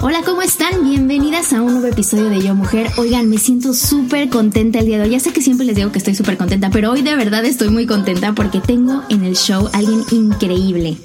Hola, 0.00 0.22
¿cómo 0.24 0.40
están? 0.40 0.88
Bienvenidas 0.88 1.52
a 1.52 1.60
un 1.60 1.74
nuevo 1.74 1.86
episodio 1.86 2.30
de 2.30 2.40
Yo 2.40 2.54
Mujer. 2.54 2.88
Oigan, 2.96 3.28
me 3.28 3.36
siento 3.36 3.74
súper 3.74 4.30
contenta 4.30 4.78
el 4.78 4.86
día 4.86 4.96
de 4.96 5.04
hoy. 5.04 5.10
Ya 5.10 5.20
sé 5.20 5.34
que 5.34 5.42
siempre 5.42 5.66
les 5.66 5.76
digo 5.76 5.92
que 5.92 5.98
estoy 5.98 6.14
súper 6.14 6.38
contenta, 6.38 6.70
pero 6.70 6.90
hoy 6.90 7.02
de 7.02 7.14
verdad 7.14 7.44
estoy 7.44 7.68
muy 7.68 7.84
contenta 7.84 8.32
porque 8.32 8.60
tengo 8.60 9.02
en 9.10 9.22
el 9.22 9.36
show 9.36 9.68
a 9.70 9.76
alguien 9.76 10.02
increíble. 10.10 10.96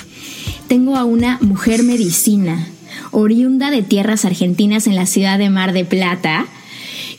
Tengo 0.69 0.95
a 0.95 1.03
una 1.03 1.37
mujer 1.41 1.83
medicina, 1.83 2.65
oriunda 3.11 3.71
de 3.71 3.83
tierras 3.83 4.23
argentinas 4.23 4.87
en 4.87 4.95
la 4.95 5.05
ciudad 5.05 5.37
de 5.37 5.49
Mar 5.49 5.73
de 5.73 5.83
Plata 5.83 6.45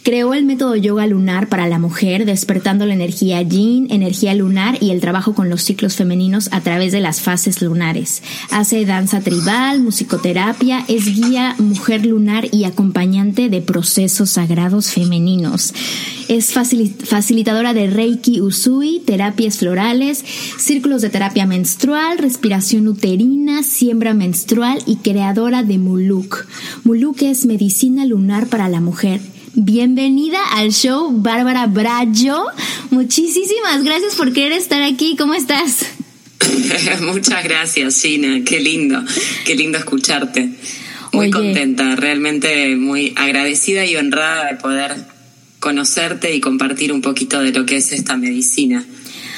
Creó 0.02 0.32
el 0.32 0.44
método 0.44 0.74
yoga 0.77 1.06
lunar 1.06 1.48
para 1.48 1.68
la 1.68 1.78
mujer, 1.78 2.24
despertando 2.24 2.86
la 2.86 2.94
energía 2.94 3.42
yin, 3.42 3.88
energía 3.91 4.34
lunar 4.34 4.78
y 4.80 4.90
el 4.90 5.00
trabajo 5.00 5.34
con 5.34 5.50
los 5.50 5.62
ciclos 5.62 5.96
femeninos 5.96 6.48
a 6.52 6.60
través 6.60 6.92
de 6.92 7.00
las 7.00 7.20
fases 7.20 7.60
lunares. 7.60 8.22
Hace 8.50 8.84
danza 8.86 9.20
tribal, 9.20 9.80
musicoterapia, 9.80 10.84
es 10.88 11.05
guía 11.06 11.55
mujer 11.58 12.06
lunar 12.06 12.48
y 12.52 12.64
acompañante 12.64 13.48
de 13.48 13.60
procesos 13.60 14.30
sagrados 14.30 14.90
femeninos. 14.92 15.74
Es 16.28 16.52
facilitadora 16.52 17.74
de 17.74 17.88
Reiki 17.88 18.40
Usui, 18.40 19.00
terapias 19.05 19.58
florales, 19.58 20.24
círculos 20.58 21.02
de 21.02 21.10
terapia 21.10 21.46
menstrual, 21.46 22.18
respiración 22.18 22.88
uterina, 22.88 23.62
siembra 23.62 24.14
menstrual 24.14 24.83
y 24.86 24.96
creadora 24.96 25.62
de 25.62 25.78
Muluk. 25.78 26.46
Muluk 26.84 27.22
es 27.22 27.46
medicina 27.46 28.05
lunar 28.05 28.46
para 28.46 28.68
la 28.68 28.80
mujer 28.80 29.20
Bienvenida 29.61 30.39
al 30.53 30.70
show, 30.70 31.11
Bárbara 31.11 31.67
Brayo. 31.67 32.45
Muchísimas 32.91 33.83
gracias 33.83 34.14
por 34.14 34.33
querer 34.33 34.53
estar 34.53 34.81
aquí. 34.83 35.17
¿Cómo 35.19 35.34
estás? 35.34 35.84
Muchas 37.01 37.42
gracias, 37.42 38.01
Gina. 38.01 38.45
Qué 38.45 38.61
lindo, 38.61 39.03
qué 39.45 39.56
lindo 39.56 39.77
escucharte. 39.77 40.51
Muy 41.12 41.33
contenta, 41.33 41.97
realmente 41.97 42.77
muy 42.77 43.12
agradecida 43.17 43.84
y 43.84 43.97
honrada 43.97 44.47
de 44.47 44.59
poder 44.59 44.95
conocerte 45.59 46.36
y 46.36 46.41
compartir 46.41 46.92
un 46.92 47.03
poquito 47.03 47.41
de 47.41 47.51
lo 47.51 47.67
que 47.67 47.79
es 47.79 47.91
esta 47.91 48.17
medicina 48.17 48.86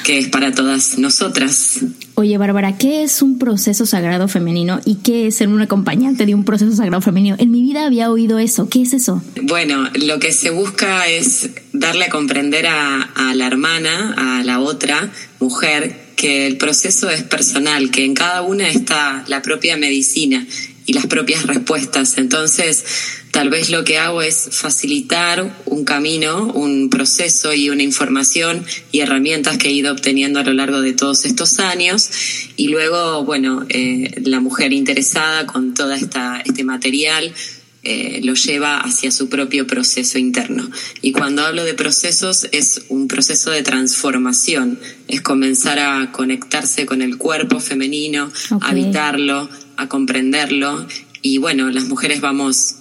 que 0.05 0.19
es 0.19 0.29
para 0.29 0.53
todas 0.53 0.99
nosotras. 0.99 1.81
Oye, 2.21 2.37
Bárbara, 2.37 2.77
¿qué 2.77 3.03
es 3.03 3.23
un 3.23 3.39
proceso 3.39 3.87
sagrado 3.87 4.29
femenino 4.29 4.79
y 4.85 4.97
qué 4.97 5.29
es 5.29 5.37
ser 5.37 5.49
un 5.49 5.63
acompañante 5.63 6.27
de 6.27 6.35
un 6.35 6.45
proceso 6.45 6.77
sagrado 6.77 7.01
femenino? 7.01 7.35
En 7.39 7.51
mi 7.51 7.63
vida 7.63 7.87
había 7.87 8.11
oído 8.11 8.39
eso. 8.39 8.69
¿Qué 8.69 8.83
es 8.83 8.93
eso? 8.93 9.23
Bueno, 9.41 9.89
lo 9.95 10.19
que 10.19 10.31
se 10.31 10.51
busca 10.51 11.09
es 11.09 11.49
darle 11.73 12.05
a 12.05 12.09
comprender 12.11 12.67
a, 12.67 13.01
a 13.01 13.35
la 13.35 13.47
hermana, 13.47 14.13
a 14.19 14.45
la 14.45 14.61
otra 14.61 15.11
mujer, 15.39 16.11
que 16.15 16.47
el 16.47 16.59
proceso 16.59 17.09
es 17.09 17.23
personal, 17.23 17.91
que 17.91 18.05
en 18.05 18.13
cada 18.13 18.43
una 18.43 18.69
está 18.69 19.25
la 19.27 19.41
propia 19.41 19.79
medicina 19.79 20.47
y 20.87 20.93
las 20.93 21.07
propias 21.07 21.47
respuestas. 21.47 22.19
Entonces, 22.19 22.85
tal 23.31 23.51
vez 23.51 23.71
lo 23.71 23.85
que 23.85 23.99
hago 23.99 24.23
es 24.23 24.49
facilitar 24.53 25.63
un 25.67 25.85
camino, 25.85 26.47
un 26.53 26.91
proceso 26.91 27.55
y 27.55 27.71
una 27.71 27.83
información 27.83 28.65
y 28.93 29.01
herramientas 29.01 29.59
que 29.59 29.69
he 29.69 29.73
ido 29.73 29.93
obteniendo 29.93 30.41
a 30.41 30.45
lo 30.45 30.53
largo 30.53 30.81
de 30.81 30.93
todos 30.93 31.25
estos 31.25 31.59
años. 31.59 32.11
Y 32.57 32.69
luego, 32.69 33.25
bueno, 33.25 33.67
eh, 33.69 34.21
la 34.25 34.41
mujer 34.41 34.73
interesada 34.73 35.47
con 35.47 35.75
todo 35.75 35.93
este 35.93 36.65
material 36.65 37.35
eh, 37.83 38.21
lo 38.23 38.35
lleva 38.35 38.81
hacia 38.81 39.11
su 39.11 39.31
propio 39.31 39.67
proceso 39.67 40.19
interno. 40.19 40.71
Y 41.01 41.13
cuando 41.13 41.47
hablo 41.47 41.65
de 41.65 41.73
procesos 41.73 42.47
es 42.53 42.83
un 42.91 43.09
proceso 43.09 43.51
de 43.53 43.63
transformación, 43.63 44.79
es 45.09 45.23
comenzar 45.23 45.79
a 45.79 46.13
conectarse 46.13 46.85
con 46.85 47.01
el 47.01 47.17
cuerpo 47.17 47.59
femenino, 47.59 48.31
habitarlo, 48.61 49.49
a 49.81 49.89
comprenderlo 49.89 50.87
y 51.23 51.39
bueno, 51.39 51.71
las 51.71 51.85
mujeres 51.85 52.21
vamos 52.21 52.77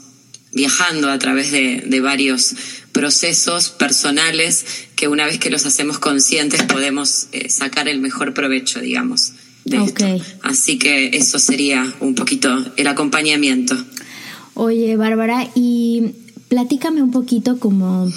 viajando 0.52 1.10
a 1.10 1.20
través 1.20 1.52
de, 1.52 2.00
varios 2.02 2.56
procesos 2.92 3.70
personales 3.70 4.66
que 4.96 5.08
una 5.08 5.26
vez 5.26 5.38
que 5.38 5.50
los 5.50 5.66
hacemos 5.66 6.00
conscientes 6.00 6.64
podemos 6.64 7.28
eh, 7.32 7.50
sacar 7.50 7.88
el 7.88 8.00
mejor 8.00 8.34
provecho, 8.34 8.80
digamos, 8.80 9.34
de 9.66 9.84
esto. 9.84 10.06
Así 10.42 10.80
que 10.80 11.10
eso 11.14 11.40
sería 11.40 11.94
un 12.00 12.16
poquito 12.16 12.66
el 12.78 12.88
acompañamiento. 12.88 13.78
Oye, 14.56 14.96
Bárbara, 14.98 15.48
y 15.56 16.16
platícame 16.48 17.04
un 17.04 17.12
poquito 17.12 17.60
como 17.60 18.12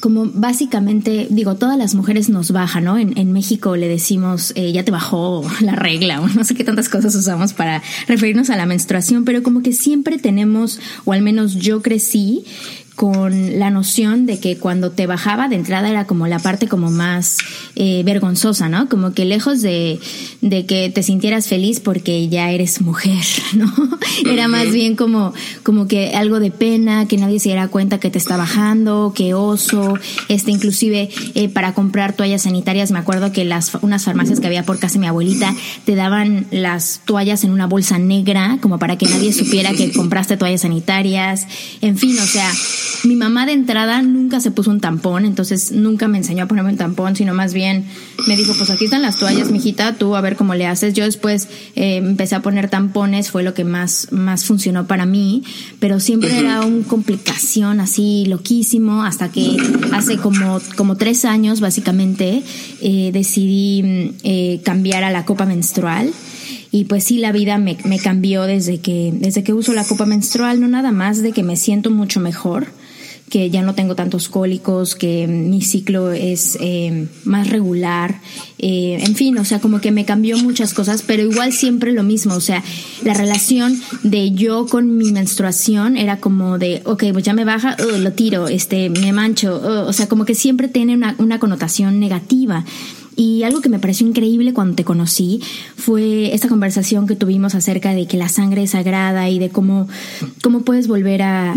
como 0.00 0.26
básicamente, 0.26 1.26
digo, 1.30 1.56
todas 1.56 1.76
las 1.76 1.94
mujeres 1.94 2.28
nos 2.28 2.52
bajan, 2.52 2.84
¿no? 2.84 2.98
En, 2.98 3.18
en 3.18 3.32
México 3.32 3.76
le 3.76 3.88
decimos, 3.88 4.52
eh, 4.54 4.72
ya 4.72 4.84
te 4.84 4.90
bajó 4.90 5.44
la 5.60 5.74
regla, 5.74 6.20
o 6.20 6.28
no 6.28 6.44
sé 6.44 6.54
qué 6.54 6.64
tantas 6.64 6.88
cosas 6.88 7.14
usamos 7.14 7.52
para 7.52 7.82
referirnos 8.06 8.50
a 8.50 8.56
la 8.56 8.66
menstruación, 8.66 9.24
pero 9.24 9.42
como 9.42 9.62
que 9.62 9.72
siempre 9.72 10.18
tenemos, 10.18 10.80
o 11.04 11.12
al 11.12 11.22
menos 11.22 11.56
yo 11.56 11.82
crecí 11.82 12.44
con 12.98 13.60
la 13.60 13.70
noción 13.70 14.26
de 14.26 14.40
que 14.40 14.58
cuando 14.58 14.90
te 14.90 15.06
bajaba 15.06 15.46
de 15.46 15.54
entrada 15.54 15.88
era 15.88 16.04
como 16.04 16.26
la 16.26 16.40
parte 16.40 16.66
como 16.66 16.90
más 16.90 17.36
eh, 17.76 18.02
vergonzosa, 18.04 18.68
¿no? 18.68 18.88
Como 18.88 19.12
que 19.12 19.24
lejos 19.24 19.62
de, 19.62 20.00
de, 20.40 20.66
que 20.66 20.90
te 20.90 21.04
sintieras 21.04 21.46
feliz 21.46 21.78
porque 21.78 22.28
ya 22.28 22.50
eres 22.50 22.80
mujer, 22.80 23.24
¿no? 23.54 23.72
Era 24.28 24.48
más 24.48 24.72
bien 24.72 24.96
como, 24.96 25.32
como 25.62 25.86
que 25.86 26.16
algo 26.16 26.40
de 26.40 26.50
pena, 26.50 27.06
que 27.06 27.18
nadie 27.18 27.38
se 27.38 27.50
diera 27.50 27.68
cuenta 27.68 28.00
que 28.00 28.10
te 28.10 28.18
está 28.18 28.36
bajando, 28.36 29.12
que 29.14 29.32
oso, 29.32 29.96
este, 30.28 30.50
inclusive 30.50 31.08
eh, 31.36 31.48
para 31.48 31.74
comprar 31.74 32.14
toallas 32.14 32.42
sanitarias, 32.42 32.90
me 32.90 32.98
acuerdo 32.98 33.30
que 33.30 33.44
las, 33.44 33.76
unas 33.80 34.06
farmacias 34.06 34.40
que 34.40 34.48
había 34.48 34.64
por 34.64 34.80
casa 34.80 34.94
de 34.94 35.00
mi 35.02 35.06
abuelita 35.06 35.54
te 35.84 35.94
daban 35.94 36.48
las 36.50 37.00
toallas 37.04 37.44
en 37.44 37.52
una 37.52 37.68
bolsa 37.68 38.00
negra, 38.00 38.58
como 38.60 38.80
para 38.80 38.98
que 38.98 39.06
nadie 39.06 39.32
supiera 39.32 39.72
que 39.72 39.92
compraste 39.92 40.36
toallas 40.36 40.62
sanitarias, 40.62 41.46
en 41.80 41.96
fin, 41.96 42.18
o 42.18 42.26
sea, 42.26 42.50
mi 43.04 43.16
mamá 43.16 43.46
de 43.46 43.52
entrada 43.52 44.02
nunca 44.02 44.40
se 44.40 44.50
puso 44.50 44.70
un 44.70 44.80
tampón, 44.80 45.24
entonces 45.24 45.72
nunca 45.72 46.08
me 46.08 46.18
enseñó 46.18 46.44
a 46.44 46.46
ponerme 46.46 46.70
un 46.70 46.76
tampón, 46.76 47.16
sino 47.16 47.34
más 47.34 47.54
bien 47.54 47.86
me 48.26 48.36
dijo, 48.36 48.52
pues 48.56 48.70
aquí 48.70 48.84
están 48.84 49.02
las 49.02 49.18
toallas, 49.18 49.50
mijita, 49.50 49.94
tú 49.94 50.16
a 50.16 50.20
ver 50.20 50.36
cómo 50.36 50.54
le 50.54 50.66
haces. 50.66 50.94
Yo 50.94 51.04
después 51.04 51.48
eh, 51.76 51.96
empecé 51.96 52.34
a 52.34 52.42
poner 52.42 52.68
tampones, 52.68 53.30
fue 53.30 53.42
lo 53.42 53.54
que 53.54 53.64
más, 53.64 54.08
más 54.10 54.44
funcionó 54.44 54.86
para 54.86 55.06
mí, 55.06 55.44
pero 55.80 56.00
siempre 56.00 56.38
era 56.38 56.62
una 56.62 56.86
complicación 56.86 57.80
así 57.80 58.24
loquísimo, 58.26 59.04
hasta 59.04 59.30
que 59.30 59.56
hace 59.92 60.16
como, 60.16 60.60
como 60.76 60.96
tres 60.96 61.24
años 61.24 61.60
básicamente 61.60 62.42
eh, 62.80 63.10
decidí 63.12 63.82
mm, 63.82 64.14
eh, 64.24 64.60
cambiar 64.64 65.04
a 65.04 65.10
la 65.10 65.24
copa 65.24 65.46
menstrual 65.46 66.12
y 66.70 66.84
pues 66.84 67.04
sí 67.04 67.18
la 67.18 67.32
vida 67.32 67.58
me, 67.58 67.78
me, 67.84 67.98
cambió 67.98 68.42
desde 68.42 68.78
que 68.80 69.12
desde 69.14 69.42
que 69.42 69.54
uso 69.54 69.72
la 69.72 69.84
copa 69.84 70.04
menstrual 70.04 70.60
no 70.60 70.68
nada 70.68 70.92
más 70.92 71.22
de 71.22 71.32
que 71.32 71.42
me 71.42 71.56
siento 71.56 71.90
mucho 71.90 72.20
mejor 72.20 72.66
que 73.28 73.50
ya 73.50 73.62
no 73.62 73.74
tengo 73.74 73.94
tantos 73.94 74.28
cólicos, 74.28 74.94
que 74.94 75.26
mi 75.26 75.62
ciclo 75.62 76.12
es 76.12 76.56
eh, 76.60 77.08
más 77.24 77.48
regular, 77.48 78.20
eh, 78.58 78.98
en 79.00 79.14
fin, 79.14 79.38
o 79.38 79.44
sea, 79.44 79.60
como 79.60 79.80
que 79.80 79.90
me 79.90 80.04
cambió 80.04 80.38
muchas 80.38 80.74
cosas, 80.74 81.02
pero 81.02 81.22
igual 81.22 81.52
siempre 81.52 81.92
lo 81.92 82.02
mismo, 82.02 82.34
o 82.34 82.40
sea, 82.40 82.62
la 83.04 83.14
relación 83.14 83.80
de 84.02 84.32
yo 84.32 84.66
con 84.66 84.96
mi 84.96 85.12
menstruación 85.12 85.96
era 85.96 86.18
como 86.18 86.58
de, 86.58 86.82
ok, 86.84 87.04
pues 87.12 87.24
ya 87.24 87.34
me 87.34 87.44
baja, 87.44 87.76
uh, 87.78 87.98
lo 87.98 88.12
tiro, 88.12 88.48
este, 88.48 88.90
me 88.90 89.12
mancho, 89.12 89.58
uh, 89.58 89.88
o 89.88 89.92
sea, 89.92 90.08
como 90.08 90.24
que 90.24 90.34
siempre 90.34 90.68
tiene 90.68 90.94
una, 90.94 91.14
una 91.18 91.38
connotación 91.38 92.00
negativa. 92.00 92.64
Y 93.18 93.42
algo 93.42 93.60
que 93.60 93.68
me 93.68 93.80
pareció 93.80 94.06
increíble 94.06 94.54
cuando 94.54 94.76
te 94.76 94.84
conocí 94.84 95.42
fue 95.76 96.32
esta 96.36 96.46
conversación 96.48 97.08
que 97.08 97.16
tuvimos 97.16 97.56
acerca 97.56 97.92
de 97.92 98.06
que 98.06 98.16
la 98.16 98.28
sangre 98.28 98.62
es 98.62 98.70
sagrada 98.70 99.28
y 99.28 99.40
de 99.40 99.48
cómo, 99.50 99.88
cómo 100.40 100.60
puedes 100.60 100.86
volver 100.86 101.22
a, 101.22 101.52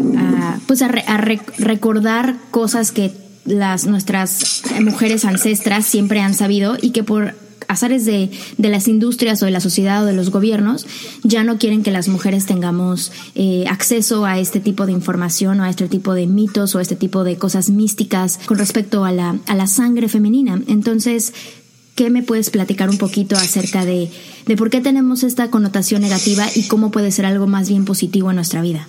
pues 0.65 0.81
a, 0.81 0.87
recordar 0.87 2.35
cosas 2.49 2.91
que 2.91 3.11
las 3.45 3.85
nuestras 3.85 4.63
mujeres 4.81 5.23
ancestras 5.23 5.85
siempre 5.85 6.19
han 6.19 6.33
sabido 6.33 6.77
y 6.81 6.89
que 6.89 7.03
por 7.03 7.35
azares 7.67 8.05
de, 8.05 8.29
de, 8.57 8.69
las 8.69 8.87
industrias 8.87 9.41
o 9.41 9.45
de 9.45 9.51
la 9.51 9.59
sociedad 9.59 10.03
o 10.03 10.05
de 10.05 10.13
los 10.13 10.29
gobiernos 10.29 10.85
ya 11.23 11.43
no 11.43 11.57
quieren 11.57 11.83
que 11.83 11.91
las 11.91 12.07
mujeres 12.07 12.45
tengamos 12.45 13.11
eh, 13.35 13.65
acceso 13.67 14.25
a 14.25 14.39
este 14.39 14.59
tipo 14.59 14.85
de 14.85 14.91
información 14.91 15.59
o 15.59 15.63
a 15.63 15.69
este 15.69 15.87
tipo 15.87 16.13
de 16.13 16.27
mitos 16.27 16.75
o 16.75 16.79
a 16.79 16.81
este 16.81 16.95
tipo 16.95 17.23
de 17.23 17.37
cosas 17.37 17.69
místicas 17.69 18.39
con 18.45 18.57
respecto 18.57 19.05
a 19.05 19.11
la, 19.11 19.39
a 19.47 19.55
la 19.55 19.67
sangre 19.67 20.09
femenina. 20.09 20.61
Entonces, 20.67 21.33
¿qué 21.95 22.09
me 22.09 22.23
puedes 22.23 22.49
platicar 22.49 22.89
un 22.89 22.97
poquito 22.97 23.35
acerca 23.35 23.85
de, 23.85 24.09
de 24.45 24.57
por 24.57 24.69
qué 24.69 24.81
tenemos 24.81 25.23
esta 25.23 25.49
connotación 25.49 26.01
negativa 26.01 26.47
y 26.55 26.63
cómo 26.63 26.91
puede 26.91 27.11
ser 27.11 27.25
algo 27.25 27.47
más 27.47 27.69
bien 27.69 27.85
positivo 27.85 28.29
en 28.29 28.35
nuestra 28.35 28.61
vida? 28.61 28.87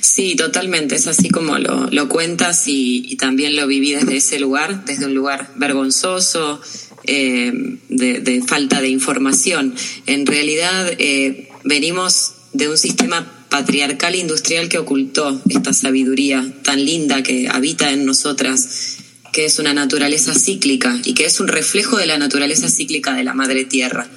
Sí, 0.00 0.34
totalmente. 0.34 0.94
Es 0.94 1.06
así 1.06 1.28
como 1.28 1.58
lo, 1.58 2.08
cuentas 2.08 2.68
y, 2.68 3.04
y, 3.06 3.16
también 3.16 3.56
lo 3.56 3.66
viví 3.66 3.92
desde 3.92 4.16
ese 4.16 4.38
lugar, 4.38 4.84
desde 4.84 5.06
un 5.06 5.14
lugar 5.14 5.52
vergonzoso, 5.56 6.60
eh, 7.06 7.52
de, 7.88 8.20
de, 8.20 8.42
falta 8.42 8.80
de 8.80 8.88
información. 8.88 9.74
En 10.06 10.26
realidad 10.26 10.90
eh, 10.98 11.48
venimos 11.64 12.32
de 12.52 12.68
un 12.68 12.78
sistema 12.78 13.30
patriarcal 13.48 14.14
industrial 14.14 14.68
que 14.68 14.78
ocultó 14.78 15.40
esta 15.48 15.72
sabiduría 15.72 16.46
tan 16.62 16.84
linda 16.84 17.22
que 17.22 17.48
habita 17.48 17.92
en 17.92 18.04
nosotras, 18.04 18.98
que 19.32 19.44
es 19.44 19.58
una 19.58 19.74
naturaleza 19.74 20.34
cíclica 20.34 20.98
y 21.04 21.14
que 21.14 21.24
es 21.24 21.40
un 21.40 21.48
reflejo 21.48 21.96
de 21.98 22.06
la 22.06 22.18
naturaleza 22.18 22.68
cíclica 22.68 23.14
de 23.14 23.24
la 23.24 23.34
madre 23.34 23.64
tierra. 23.64 24.08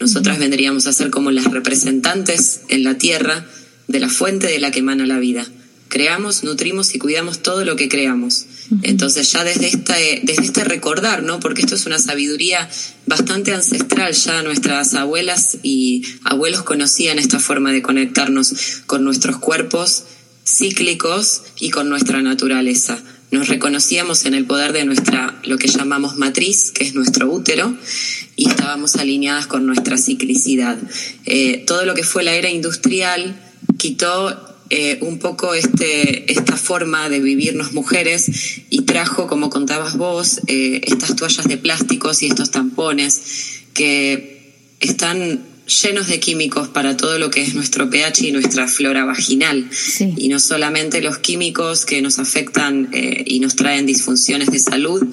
Nosotras 0.00 0.38
vendríamos 0.38 0.86
a 0.86 0.92
ser 0.92 1.10
como 1.10 1.30
las 1.30 1.46
representantes 1.46 2.60
en 2.68 2.84
la 2.84 2.98
tierra 2.98 3.46
de 3.88 4.00
la 4.00 4.08
fuente 4.08 4.46
de 4.46 4.58
la 4.58 4.70
que 4.70 4.80
emana 4.80 5.06
la 5.06 5.18
vida. 5.18 5.46
Creamos, 5.88 6.44
nutrimos 6.44 6.94
y 6.94 6.98
cuidamos 6.98 7.42
todo 7.42 7.64
lo 7.64 7.76
que 7.76 7.88
creamos. 7.88 8.46
Entonces 8.82 9.32
ya 9.32 9.44
desde 9.44 9.68
este, 9.68 10.20
desde 10.24 10.42
este 10.42 10.64
recordar, 10.64 11.22
¿no? 11.22 11.40
Porque 11.40 11.62
esto 11.62 11.74
es 11.74 11.86
una 11.86 11.98
sabiduría 11.98 12.68
bastante 13.06 13.52
ancestral, 13.52 14.12
ya 14.12 14.42
nuestras 14.42 14.94
abuelas 14.94 15.58
y 15.62 16.02
abuelos 16.24 16.62
conocían 16.62 17.18
esta 17.18 17.38
forma 17.38 17.72
de 17.72 17.82
conectarnos 17.82 18.82
con 18.86 19.04
nuestros 19.04 19.38
cuerpos 19.38 20.04
cíclicos 20.44 21.42
y 21.58 21.70
con 21.70 21.88
nuestra 21.88 22.22
naturaleza. 22.22 22.98
Nos 23.30 23.48
reconocíamos 23.48 24.24
en 24.24 24.34
el 24.34 24.46
poder 24.46 24.72
de 24.72 24.86
nuestra, 24.86 25.38
lo 25.44 25.58
que 25.58 25.68
llamamos 25.68 26.16
matriz, 26.16 26.70
que 26.70 26.84
es 26.84 26.94
nuestro 26.94 27.30
útero, 27.30 27.74
y 28.36 28.48
estábamos 28.48 28.96
alineadas 28.96 29.46
con 29.46 29.66
nuestra 29.66 29.98
ciclicidad. 29.98 30.78
Eh, 31.26 31.64
todo 31.66 31.84
lo 31.84 31.94
que 31.94 32.04
fue 32.04 32.24
la 32.24 32.34
era 32.34 32.48
industrial, 32.48 33.38
quitó 33.76 34.47
eh, 34.70 34.98
un 35.00 35.18
poco 35.18 35.54
este, 35.54 36.30
esta 36.30 36.56
forma 36.56 37.08
de 37.08 37.20
vivirnos 37.20 37.72
mujeres 37.72 38.30
y 38.68 38.82
trajo, 38.82 39.26
como 39.26 39.50
contabas 39.50 39.96
vos, 39.96 40.40
eh, 40.46 40.80
estas 40.84 41.16
toallas 41.16 41.46
de 41.46 41.56
plásticos 41.56 42.22
y 42.22 42.26
estos 42.26 42.50
tampones 42.50 43.20
que 43.72 44.54
están 44.80 45.42
llenos 45.82 46.08
de 46.08 46.18
químicos 46.20 46.68
para 46.68 46.96
todo 46.96 47.18
lo 47.18 47.30
que 47.30 47.42
es 47.42 47.54
nuestro 47.54 47.90
pH 47.90 48.28
y 48.28 48.32
nuestra 48.32 48.68
flora 48.68 49.04
vaginal. 49.04 49.68
Sí. 49.70 50.14
Y 50.16 50.28
no 50.28 50.40
solamente 50.40 51.00
los 51.00 51.18
químicos 51.18 51.84
que 51.84 52.00
nos 52.02 52.18
afectan 52.18 52.88
eh, 52.92 53.22
y 53.26 53.40
nos 53.40 53.56
traen 53.56 53.86
disfunciones 53.86 54.50
de 54.50 54.58
salud, 54.58 55.06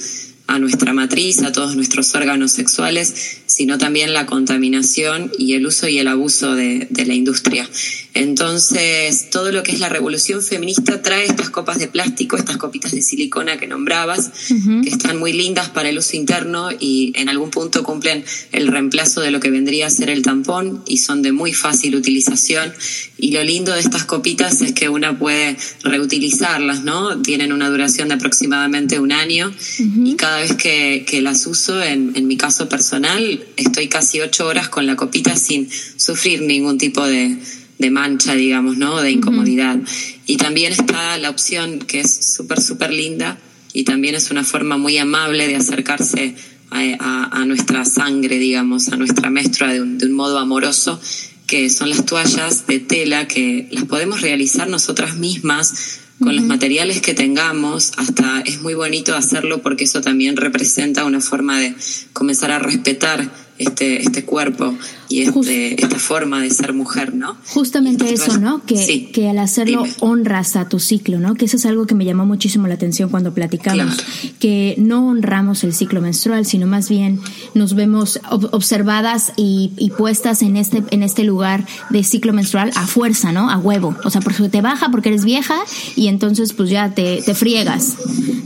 a 0.47 0.59
nuestra 0.59 0.93
matriz, 0.93 1.41
a 1.41 1.51
todos 1.51 1.75
nuestros 1.75 2.13
órganos 2.13 2.51
sexuales, 2.51 3.41
sino 3.47 3.77
también 3.77 4.13
la 4.13 4.25
contaminación 4.25 5.31
y 5.37 5.53
el 5.53 5.65
uso 5.65 5.87
y 5.87 5.97
el 5.99 6.07
abuso 6.07 6.55
de, 6.55 6.87
de, 6.89 7.05
la 7.05 7.13
industria. 7.13 7.67
Entonces, 8.13 9.29
todo 9.29 9.51
lo 9.51 9.63
que 9.63 9.71
es 9.71 9.79
la 9.79 9.89
revolución 9.89 10.41
feminista 10.41 11.01
trae 11.01 11.25
estas 11.25 11.49
copas 11.49 11.79
de 11.79 11.87
plástico, 11.87 12.37
estas 12.37 12.57
copitas 12.57 12.91
de 12.91 13.01
silicona 13.01 13.57
que 13.57 13.67
nombrabas, 13.67 14.31
uh 14.49 14.53
-huh. 14.53 14.83
que 14.83 14.89
están 14.89 15.17
muy 15.17 15.33
lindas 15.33 15.69
para 15.69 15.89
el 15.89 15.97
uso 15.97 16.17
interno 16.17 16.69
y 16.79 17.13
en 17.15 17.29
algún 17.29 17.49
punto 17.49 17.83
cumplen 17.83 18.23
el 18.51 18.67
reemplazo 18.67 19.21
de 19.21 19.31
lo 19.31 19.39
que 19.39 19.49
vendría 19.49 19.87
a 19.87 19.89
ser 19.89 20.09
el 20.09 20.21
tampón 20.21 20.83
y 20.85 20.97
son 20.97 21.21
de 21.21 21.31
muy 21.31 21.53
fácil 21.53 21.95
utilización. 21.95 22.73
Y 23.17 23.31
lo 23.31 23.43
lindo 23.43 23.73
de 23.73 23.79
estas 23.79 24.03
copitas 24.03 24.61
es 24.61 24.73
que 24.73 24.89
una 24.89 25.17
puede 25.17 25.55
reutilizarlas, 25.83 26.83
¿no? 26.83 27.21
Tienen 27.21 27.53
una 27.53 27.69
duración 27.69 28.09
de 28.09 28.15
aproximadamente 28.15 28.99
un 28.99 29.11
año 29.11 29.47
uh 29.47 29.51
-huh. 29.51 30.11
y 30.11 30.15
cada 30.15 30.34
vez 30.37 30.55
que, 30.55 31.05
que 31.07 31.21
las 31.21 31.45
uso, 31.47 31.81
en, 31.81 32.13
en, 32.15 32.27
mi 32.27 32.37
caso 32.37 32.69
personal, 32.69 33.43
estoy 33.57 33.87
casi 33.87 34.21
ocho 34.21 34.47
horas 34.47 34.69
con 34.69 34.85
la 34.85 34.95
copita 34.95 35.35
sin 35.35 35.69
sufrir 35.97 36.41
ningún 36.41 36.77
tipo 36.77 37.05
de, 37.05 37.37
de 37.77 37.91
mancha, 37.91 38.35
digamos, 38.35 38.77
¿no? 38.77 39.01
De 39.01 39.11
incomodidad. 39.11 39.75
Uh 39.75 39.81
-huh. 39.81 40.15
Y 40.25 40.37
también 40.37 40.71
está 40.71 41.17
la 41.17 41.29
opción 41.29 41.79
que 41.79 42.01
es 42.01 42.35
súper, 42.35 42.61
súper 42.61 42.91
linda 42.91 43.37
y 43.73 43.83
también 43.83 44.15
es 44.15 44.31
una 44.31 44.43
forma 44.43 44.77
muy 44.77 44.97
amable 44.97 45.47
de 45.47 45.55
acercarse 45.55 46.35
a, 46.71 46.79
a, 46.99 47.41
a 47.41 47.45
nuestra 47.45 47.85
sangre, 47.85 48.37
digamos, 48.39 48.89
a 48.89 48.95
nuestra 48.95 49.29
menstrua 49.29 49.73
de 49.73 49.81
un, 49.81 49.97
de 49.97 50.05
un 50.05 50.13
modo 50.13 50.39
amoroso 50.39 50.99
que 51.47 51.69
son 51.69 51.89
las 51.89 52.05
toallas 52.05 52.65
de 52.67 52.79
tela 52.79 53.27
que 53.27 53.67
las 53.71 53.85
podemos 53.85 54.21
realizar 54.21 54.67
nosotras 54.67 55.15
mismas 55.15 55.99
con 56.25 56.35
los 56.35 56.45
materiales 56.45 57.01
que 57.01 57.13
tengamos, 57.13 57.91
hasta 57.97 58.41
es 58.41 58.59
muy 58.61 58.73
bonito 58.73 59.15
hacerlo 59.15 59.61
porque 59.61 59.83
eso 59.83 60.01
también 60.01 60.35
representa 60.35 61.05
una 61.05 61.21
forma 61.21 61.59
de 61.59 61.75
comenzar 62.13 62.49
a 62.49 62.57
respetar 62.57 63.29
este, 63.57 64.01
este 64.01 64.25
cuerpo 64.25 64.73
y 65.07 65.21
este, 65.21 65.81
esta 65.81 65.99
forma 65.99 66.41
de 66.41 66.49
ser 66.49 66.73
mujer, 66.73 67.13
¿no? 67.13 67.37
Justamente 67.47 68.11
eso, 68.11 68.37
¿no? 68.37 68.65
Que, 68.65 68.77
sí. 68.77 69.09
que 69.13 69.29
al 69.29 69.37
hacerlo 69.39 69.83
Dime. 69.83 69.95
honras 69.99 70.55
a 70.55 70.67
tu 70.67 70.79
ciclo, 70.79 71.19
¿no? 71.19 71.35
Que 71.35 71.45
eso 71.45 71.57
es 71.57 71.65
algo 71.65 71.85
que 71.85 71.95
me 71.95 72.05
llamó 72.05 72.25
muchísimo 72.25 72.67
la 72.67 72.73
atención 72.73 73.09
cuando 73.09 73.33
platicamos, 73.33 73.95
claro. 73.95 74.35
que 74.39 74.75
no 74.77 75.07
honramos 75.07 75.63
el 75.63 75.73
ciclo 75.73 76.01
menstrual, 76.01 76.45
sino 76.45 76.67
más 76.67 76.89
bien 76.89 77.19
nos 77.53 77.75
vemos 77.75 78.19
observadas 78.29 79.31
y, 79.37 79.71
y, 79.77 79.91
puestas 79.91 80.41
en 80.41 80.57
este, 80.57 80.83
en 80.89 81.03
este 81.03 81.23
lugar 81.23 81.65
de 81.91 82.03
ciclo 82.03 82.33
menstrual 82.33 82.71
a 82.75 82.87
fuerza, 82.87 83.31
¿no? 83.31 83.49
A 83.49 83.57
huevo. 83.57 83.95
O 84.03 84.09
sea, 84.09 84.21
porque 84.21 84.49
te 84.49 84.61
baja 84.61 84.89
porque 84.89 85.09
eres 85.09 85.23
vieja 85.23 85.55
y 85.95 86.07
entonces 86.07 86.53
pues 86.53 86.69
ya 86.69 86.93
te, 86.93 87.21
te 87.21 87.35
friegas. 87.35 87.93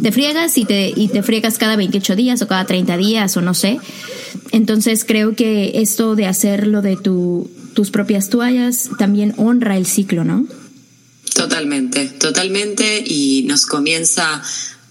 Te 0.02 0.12
friegas 0.12 0.58
y 0.58 0.66
te, 0.66 0.94
y 0.96 1.08
te 1.08 1.24
friegas 1.24 1.58
cada 1.58 1.76
28 1.76 2.16
días 2.16 2.42
o 2.42 2.48
cada 2.48 2.66
30 2.66 2.98
días 2.98 3.36
o 3.38 3.42
no 3.42 3.54
sé. 3.54 3.80
Entonces 4.52 4.99
creo 5.06 5.36
que 5.36 5.82
esto 5.82 6.16
de 6.16 6.26
hacer 6.26 6.68
lo 6.68 6.82
de 6.82 6.96
tu, 6.98 7.50
tus 7.74 7.92
propias 7.92 8.30
toallas 8.30 8.90
también 8.98 9.34
honra 9.38 9.78
el 9.78 9.86
ciclo, 9.86 10.24
¿no? 10.24 10.48
Totalmente, 11.34 12.08
totalmente. 12.08 13.04
Y 13.06 13.44
nos 13.48 13.66
comienza 13.66 14.42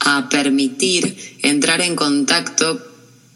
a 0.01 0.29
permitir 0.29 1.39
entrar 1.43 1.81
en 1.81 1.97
contacto 1.97 2.81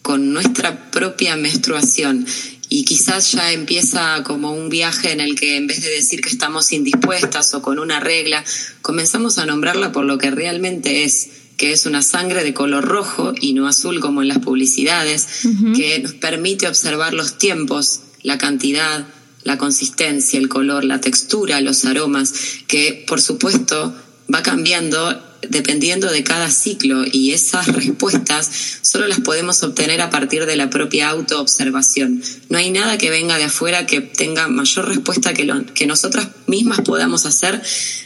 con 0.02 0.32
nuestra 0.32 0.90
propia 0.90 1.36
menstruación. 1.36 2.26
Y 2.68 2.84
quizás 2.84 3.32
ya 3.32 3.52
empieza 3.52 4.22
como 4.24 4.52
un 4.52 4.70
viaje 4.70 5.12
en 5.12 5.20
el 5.20 5.34
que 5.34 5.56
en 5.56 5.66
vez 5.66 5.82
de 5.82 5.90
decir 5.90 6.22
que 6.22 6.30
estamos 6.30 6.72
indispuestas 6.72 7.52
o 7.54 7.60
con 7.60 7.78
una 7.78 8.00
regla, 8.00 8.42
comenzamos 8.80 9.38
a 9.38 9.44
nombrarla 9.44 9.92
por 9.92 10.06
lo 10.06 10.16
que 10.16 10.30
realmente 10.30 11.04
es 11.04 11.28
que 11.62 11.70
es 11.70 11.86
una 11.86 12.02
sangre 12.02 12.42
de 12.42 12.52
color 12.52 12.84
rojo 12.84 13.34
y 13.40 13.52
no 13.52 13.68
azul 13.68 14.00
como 14.00 14.20
en 14.20 14.26
las 14.26 14.40
publicidades, 14.40 15.44
uh 15.44 15.48
-huh. 15.48 15.76
que 15.76 16.00
nos 16.00 16.14
permite 16.14 16.66
observar 16.66 17.14
los 17.14 17.38
tiempos, 17.38 18.00
la 18.24 18.36
cantidad, 18.36 19.06
la 19.44 19.58
consistencia, 19.58 20.40
el 20.40 20.48
color, 20.48 20.82
la 20.82 21.00
textura, 21.00 21.60
los 21.60 21.84
aromas, 21.84 22.34
que 22.66 23.04
por 23.06 23.20
supuesto 23.20 23.94
va 24.34 24.42
cambiando 24.42 25.22
dependiendo 25.48 26.10
de 26.10 26.24
cada 26.24 26.50
ciclo 26.50 27.04
y 27.06 27.30
esas 27.30 27.68
respuestas 27.68 28.50
solo 28.82 29.06
las 29.06 29.20
podemos 29.20 29.62
obtener 29.62 30.00
a 30.00 30.10
partir 30.10 30.46
de 30.46 30.56
la 30.56 30.68
propia 30.68 31.10
autoobservación. 31.10 32.24
No 32.48 32.58
hay 32.58 32.72
nada 32.72 32.98
que 32.98 33.10
venga 33.10 33.38
de 33.38 33.44
afuera 33.44 33.86
que 33.86 34.00
tenga 34.00 34.48
mayor 34.48 34.88
respuesta 34.88 35.32
que, 35.32 35.44
lo, 35.44 35.64
que 35.74 35.86
nosotras 35.86 36.26
mismas 36.48 36.80
podamos 36.80 37.24
hacer 37.24 37.62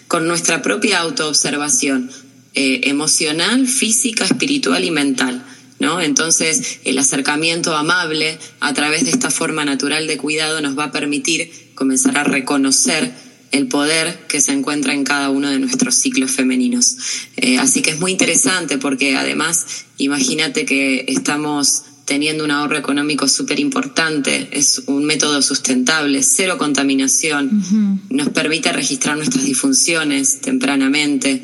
con 0.08 0.28
nuestra 0.28 0.60
propia 0.60 0.98
autoobservación 0.98 2.10
eh, 2.56 2.88
emocional, 2.88 3.68
física, 3.68 4.24
espiritual 4.24 4.84
y 4.84 4.90
mental. 4.90 5.44
¿No? 5.78 6.00
Entonces, 6.00 6.80
el 6.84 6.96
acercamiento 6.98 7.76
amable 7.76 8.38
a 8.60 8.72
través 8.72 9.04
de 9.04 9.10
esta 9.10 9.30
forma 9.30 9.66
natural 9.66 10.06
de 10.06 10.16
cuidado 10.16 10.62
nos 10.62 10.76
va 10.76 10.84
a 10.84 10.90
permitir 10.90 11.50
comenzar 11.74 12.16
a 12.16 12.24
reconocer 12.24 13.12
el 13.52 13.68
poder 13.68 14.26
que 14.26 14.40
se 14.40 14.52
encuentra 14.52 14.94
en 14.94 15.04
cada 15.04 15.28
uno 15.28 15.50
de 15.50 15.58
nuestros 15.58 15.96
ciclos 15.96 16.30
femeninos. 16.30 16.96
Eh, 17.36 17.58
así 17.58 17.82
que 17.82 17.90
es 17.90 18.00
muy 18.00 18.12
interesante 18.12 18.78
porque 18.78 19.16
además, 19.16 19.66
imagínate 19.98 20.64
que 20.64 21.04
estamos 21.08 21.82
teniendo 22.06 22.44
un 22.44 22.52
ahorro 22.52 22.78
económico 22.78 23.28
súper 23.28 23.58
importante, 23.58 24.48
es 24.52 24.84
un 24.86 25.04
método 25.04 25.42
sustentable, 25.42 26.22
cero 26.22 26.56
contaminación, 26.56 27.46
uh 27.46 27.50
-huh. 27.50 28.00
nos 28.10 28.28
permite 28.30 28.72
registrar 28.72 29.16
nuestras 29.16 29.44
disfunciones 29.44 30.40
tempranamente 30.40 31.42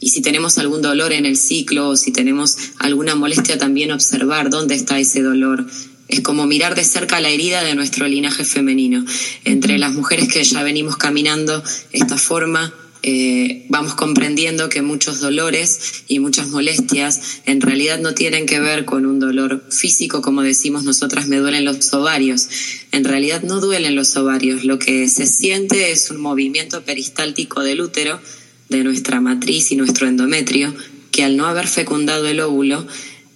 y 0.00 0.10
si 0.10 0.20
tenemos 0.20 0.58
algún 0.58 0.82
dolor 0.82 1.12
en 1.12 1.24
el 1.24 1.36
ciclo 1.36 1.88
o 1.88 1.96
si 1.96 2.12
tenemos 2.12 2.56
alguna 2.78 3.14
molestia 3.14 3.56
también 3.56 3.90
observar 3.90 4.50
dónde 4.50 4.74
está 4.74 4.98
ese 4.98 5.22
dolor. 5.22 5.66
Es 6.08 6.20
como 6.20 6.46
mirar 6.46 6.74
de 6.74 6.84
cerca 6.84 7.20
la 7.20 7.30
herida 7.30 7.64
de 7.64 7.74
nuestro 7.74 8.06
linaje 8.06 8.44
femenino. 8.44 9.02
Entre 9.44 9.78
las 9.78 9.94
mujeres 9.94 10.28
que 10.28 10.44
ya 10.44 10.62
venimos 10.62 10.98
caminando 10.98 11.64
esta 11.90 12.18
forma 12.18 12.74
eh, 13.04 13.66
vamos 13.68 13.94
comprendiendo 13.94 14.68
que 14.68 14.80
muchos 14.80 15.20
dolores 15.20 16.04
y 16.06 16.20
muchas 16.20 16.48
molestias 16.50 17.40
en 17.46 17.60
realidad 17.60 17.98
no 17.98 18.14
tienen 18.14 18.46
que 18.46 18.60
ver 18.60 18.84
con 18.84 19.06
un 19.06 19.18
dolor 19.18 19.64
físico, 19.70 20.22
como 20.22 20.42
decimos 20.42 20.84
nosotras, 20.84 21.26
me 21.26 21.38
duelen 21.38 21.64
los 21.64 21.92
ovarios. 21.92 22.48
En 22.92 23.04
realidad 23.04 23.42
no 23.42 23.60
duelen 23.60 23.96
los 23.96 24.16
ovarios, 24.16 24.64
lo 24.64 24.78
que 24.78 25.08
se 25.08 25.26
siente 25.26 25.90
es 25.90 26.10
un 26.10 26.20
movimiento 26.20 26.84
peristáltico 26.84 27.62
del 27.62 27.80
útero, 27.80 28.20
de 28.68 28.84
nuestra 28.84 29.20
matriz 29.20 29.72
y 29.72 29.76
nuestro 29.76 30.06
endometrio, 30.06 30.72
que 31.10 31.24
al 31.24 31.36
no 31.36 31.46
haber 31.46 31.66
fecundado 31.66 32.28
el 32.28 32.40
óvulo, 32.40 32.86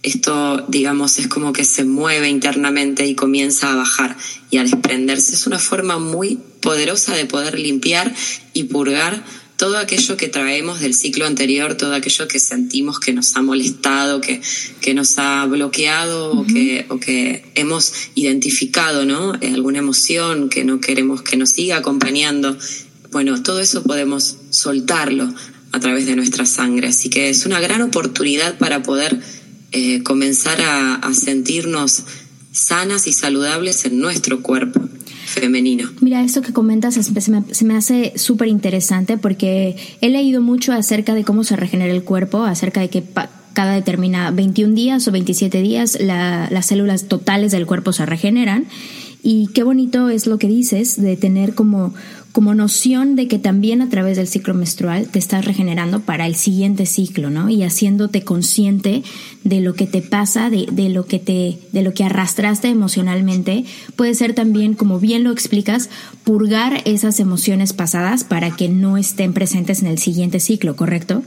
esto, 0.03 0.65
digamos, 0.69 1.19
es 1.19 1.27
como 1.27 1.53
que 1.53 1.65
se 1.65 1.85
mueve 1.85 2.29
internamente 2.29 3.05
y 3.07 3.17
comienza 3.17 3.73
a 3.73 3.77
bajar 3.77 4.17
y 4.51 4.59
a 4.59 4.63
desprenderse. 4.63 5.35
Es 5.35 5.49
una 5.49 5.59
forma 5.59 5.99
muy 5.99 6.39
poderosa 6.61 7.17
de 7.17 7.27
poder 7.27 7.59
limpiar 7.59 8.15
y 8.53 8.65
purgar 8.65 9.25
todo 9.57 9.79
aquello 9.79 10.17
que 10.17 10.29
traemos 10.29 10.81
del 10.81 10.95
ciclo 10.95 11.27
anterior, 11.27 11.75
todo 11.77 11.95
aquello 11.95 12.29
que 12.29 12.39
sentimos 12.39 13.01
que 13.01 13.13
nos 13.13 13.37
ha 13.37 13.43
molestado, 13.43 14.21
que, 14.21 14.41
que 14.81 14.95
nos 14.95 15.19
ha 15.19 15.47
bloqueado 15.47 16.33
o, 16.33 16.47
que, 16.47 16.87
o 16.89 16.99
que 16.99 17.45
hemos 17.55 17.93
identificado, 18.15 19.05
¿no? 19.05 19.35
Eh, 19.41 19.53
alguna 19.55 19.79
emoción 19.79 20.49
que 20.49 20.65
no 20.65 20.81
queremos 20.81 21.23
que 21.23 21.37
nos 21.37 21.51
siga 21.51 21.79
acompañando. 21.79 22.57
Bueno, 23.11 23.43
todo 23.43 23.61
eso 23.61 23.83
podemos 23.83 24.37
soltarlo 24.51 25.33
a 25.73 25.81
través 25.81 26.07
de 26.07 26.17
nuestra 26.17 26.45
sangre. 26.47 26.89
Así 26.89 27.09
que 27.09 27.31
es 27.31 27.47
una 27.47 27.61
gran 27.61 27.83
oportunidad 27.83 28.59
para 28.59 28.83
poder 28.83 29.21
eh, 29.73 30.03
comenzar 30.03 30.61
a, 30.61 31.13
sentirnos 31.13 32.05
sanas 32.57 33.07
y 33.07 33.13
saludables 33.13 33.85
en 33.85 34.01
nuestro 34.01 34.43
cuerpo 34.43 34.81
femenino. 35.27 35.91
Mira, 36.01 36.23
esto 36.23 36.41
que 36.41 36.53
comentas 36.53 36.95
se 36.95 37.65
me, 37.65 37.77
hace 37.77 38.15
súper 38.17 38.49
interesante 38.49 39.19
porque 39.19 39.77
he 40.01 40.09
leído 40.09 40.41
mucho 40.41 40.73
acerca 40.73 41.15
de 41.15 41.25
cómo 41.25 41.45
se 41.45 41.57
regenera 41.57 41.93
el 41.93 42.03
cuerpo, 42.03 42.45
acerca 42.45 42.81
de 42.81 42.89
que 42.89 43.05
cada 43.53 43.75
determinada 43.75 44.31
21 44.31 44.75
días 44.75 45.07
o 45.07 45.13
27 45.13 45.61
días 45.61 45.99
las 46.01 46.67
células 46.67 47.09
totales 47.09 47.53
del 47.53 47.67
cuerpo 47.67 47.93
se 47.93 48.07
regeneran. 48.07 48.65
Y 49.23 49.49
qué 49.49 49.63
bonito 49.63 50.09
es 50.09 50.27
lo 50.27 50.39
que 50.39 50.47
dices 50.47 51.01
de 51.01 51.17
tener 51.17 51.55
como 51.55 51.95
como 52.37 52.55
noción 52.55 53.17
de 53.17 53.29
que 53.29 53.39
también 53.39 53.81
a 53.81 53.89
través 53.89 54.19
del 54.19 54.29
ciclo 54.29 54.53
menstrual 54.53 55.09
te 55.09 55.19
estás 55.19 55.47
regenerando 55.47 56.01
para 56.01 56.27
el 56.27 56.35
siguiente 56.35 56.85
ciclo, 56.85 57.31
¿no? 57.31 57.49
Y 57.49 57.63
haciéndote 57.63 58.25
consciente 58.25 59.03
de 59.43 59.63
lo 59.63 59.73
que 59.73 59.87
te 59.87 60.03
pasa, 60.03 60.51
de, 60.51 60.67
de, 60.71 60.91
lo 60.91 61.07
que 61.07 61.19
te, 61.19 61.57
de 61.73 61.81
lo 61.81 61.95
que 61.95 62.05
arrastraste 62.05 62.69
emocionalmente, 62.69 63.65
puede 63.97 64.15
ser 64.15 64.35
también, 64.35 64.75
como 64.75 65.01
bien 65.01 65.25
lo 65.25 65.33
explicas, 65.33 65.89
purgar 66.25 66.83
esas 66.85 67.21
emociones 67.21 67.73
pasadas 67.73 68.23
para 68.23 68.55
que 68.55 68.69
no 68.69 68.99
estén 68.99 69.33
presentes 69.33 69.81
en 69.81 69.87
el 69.87 69.97
siguiente 69.97 70.39
ciclo, 70.39 70.77
¿correcto? 70.77 71.23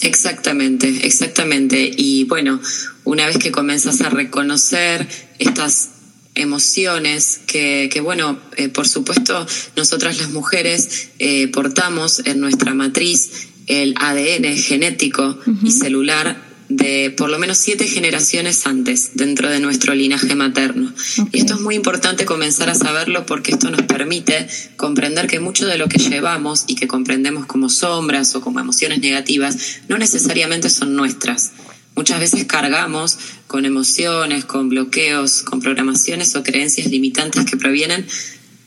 Exactamente, 0.00 1.06
exactamente. 1.06 1.90
Y 1.94 2.24
bueno, 2.24 2.58
una 3.04 3.26
vez 3.26 3.36
que 3.36 3.52
comienzas 3.52 4.00
a 4.00 4.08
reconocer 4.08 5.06
estas 5.38 5.90
emociones 6.34 7.40
que, 7.46 7.88
que 7.92 8.00
bueno, 8.00 8.38
eh, 8.56 8.68
por 8.68 8.88
supuesto, 8.88 9.46
nosotras 9.76 10.18
las 10.18 10.30
mujeres 10.30 11.10
eh, 11.18 11.48
portamos 11.48 12.22
en 12.24 12.40
nuestra 12.40 12.74
matriz 12.74 13.48
el 13.66 13.94
ADN 13.98 14.56
genético 14.56 15.38
y 15.62 15.70
celular 15.70 16.52
de 16.68 17.10
por 17.10 17.30
lo 17.30 17.38
menos 17.38 17.58
siete 17.58 17.86
generaciones 17.86 18.66
antes 18.66 19.10
dentro 19.14 19.48
de 19.50 19.60
nuestro 19.60 19.94
linaje 19.94 20.34
materno. 20.34 20.92
Y 21.30 21.38
esto 21.38 21.54
es 21.54 21.60
muy 21.60 21.74
importante 21.74 22.24
comenzar 22.24 22.70
a 22.70 22.74
saberlo 22.74 23.26
porque 23.26 23.52
esto 23.52 23.70
nos 23.70 23.82
permite 23.82 24.46
comprender 24.76 25.26
que 25.26 25.38
mucho 25.38 25.66
de 25.66 25.78
lo 25.78 25.88
que 25.88 25.98
llevamos 25.98 26.64
y 26.66 26.74
que 26.74 26.88
comprendemos 26.88 27.46
como 27.46 27.68
sombras 27.68 28.34
o 28.34 28.40
como 28.40 28.60
emociones 28.60 29.00
negativas 29.00 29.56
no 29.88 29.98
necesariamente 29.98 30.70
son 30.70 30.96
nuestras. 30.96 31.52
Muchas 31.94 32.20
veces 32.20 32.44
cargamos 32.44 33.18
con 33.46 33.64
emociones, 33.64 34.44
con 34.44 34.68
bloqueos, 34.68 35.42
con 35.42 35.60
programaciones 35.60 36.34
o 36.36 36.42
creencias 36.42 36.88
limitantes 36.88 37.44
que 37.44 37.56
provienen 37.56 38.06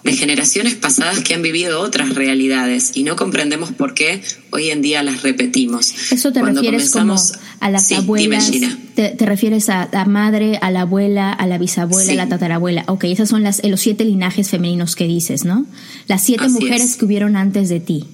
de 0.06 0.14
generaciones 0.14 0.76
pasadas 0.76 1.22
que 1.22 1.34
han 1.34 1.42
vivido 1.42 1.82
otras 1.82 2.14
realidades 2.14 2.92
y 2.94 3.02
no 3.02 3.16
comprendemos 3.16 3.72
por 3.72 3.96
qué 3.96 4.22
hoy 4.52 4.70
en 4.70 4.84
día 4.84 5.02
las 5.02 5.24
repetimos. 5.24 6.12
Eso 6.12 6.32
te 6.32 6.44
refieres 6.44 6.92
como 6.92 7.16
a 7.60 7.70
las 7.72 7.92
abuelas. 7.92 8.52
Te, 8.94 9.16
refieres 9.26 9.68
a 9.70 9.90
la 9.92 10.06
madre, 10.06 10.60
a 10.62 10.70
la 10.70 10.82
abuela, 10.82 11.34
a 11.34 11.48
la 11.48 11.58
bisabuela, 11.58 12.14
a 12.14 12.16
la 12.16 12.30
tatarabuela. 12.30 12.84
Ok, 12.88 13.06
esas 13.06 13.30
son 13.30 13.42
las, 13.42 13.64
los 13.66 13.82
siete 13.82 14.06
linajes 14.06 14.50
femeninos 14.50 14.96
que 14.96 15.08
dices, 15.08 15.44
¿no? 15.44 15.66
Las 16.06 16.22
siete 16.22 16.48
mujeres 16.50 16.98
que 16.98 17.06
hubieron 17.06 17.36
antes 17.36 17.68
de 17.68 17.80
ti. 17.80 18.06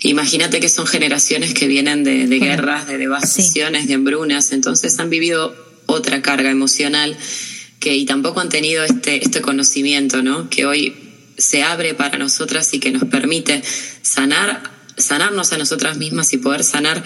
Imagínate 0.00 0.60
que 0.60 0.68
son 0.68 0.86
generaciones 0.86 1.54
que 1.54 1.66
vienen 1.66 2.04
de, 2.04 2.26
guerras, 2.38 2.86
de 2.86 2.98
devastaciones, 2.98 3.88
de 3.88 3.94
hambrunas, 3.94 4.52
entonces 4.52 4.98
han 4.98 5.10
vivido 5.10 5.54
otra 5.86 6.22
carga 6.22 6.50
emocional 6.50 7.16
que 7.80 7.96
y 7.96 8.04
tampoco 8.04 8.40
han 8.40 8.48
tenido 8.48 8.84
este, 8.84 9.24
este 9.24 9.40
conocimiento, 9.40 10.22
¿no? 10.22 10.50
Que 10.50 10.66
hoy 10.66 10.94
se 11.36 11.62
abre 11.62 11.94
para 11.94 12.18
nosotras 12.18 12.72
y 12.74 12.80
que 12.80 12.90
nos 12.90 13.04
permite 13.04 13.62
sanar, 14.02 14.70
sanarnos 14.96 15.52
a 15.52 15.58
nosotras 15.58 15.96
mismas 15.96 16.32
y 16.32 16.38
poder 16.38 16.64
sanar 16.64 17.02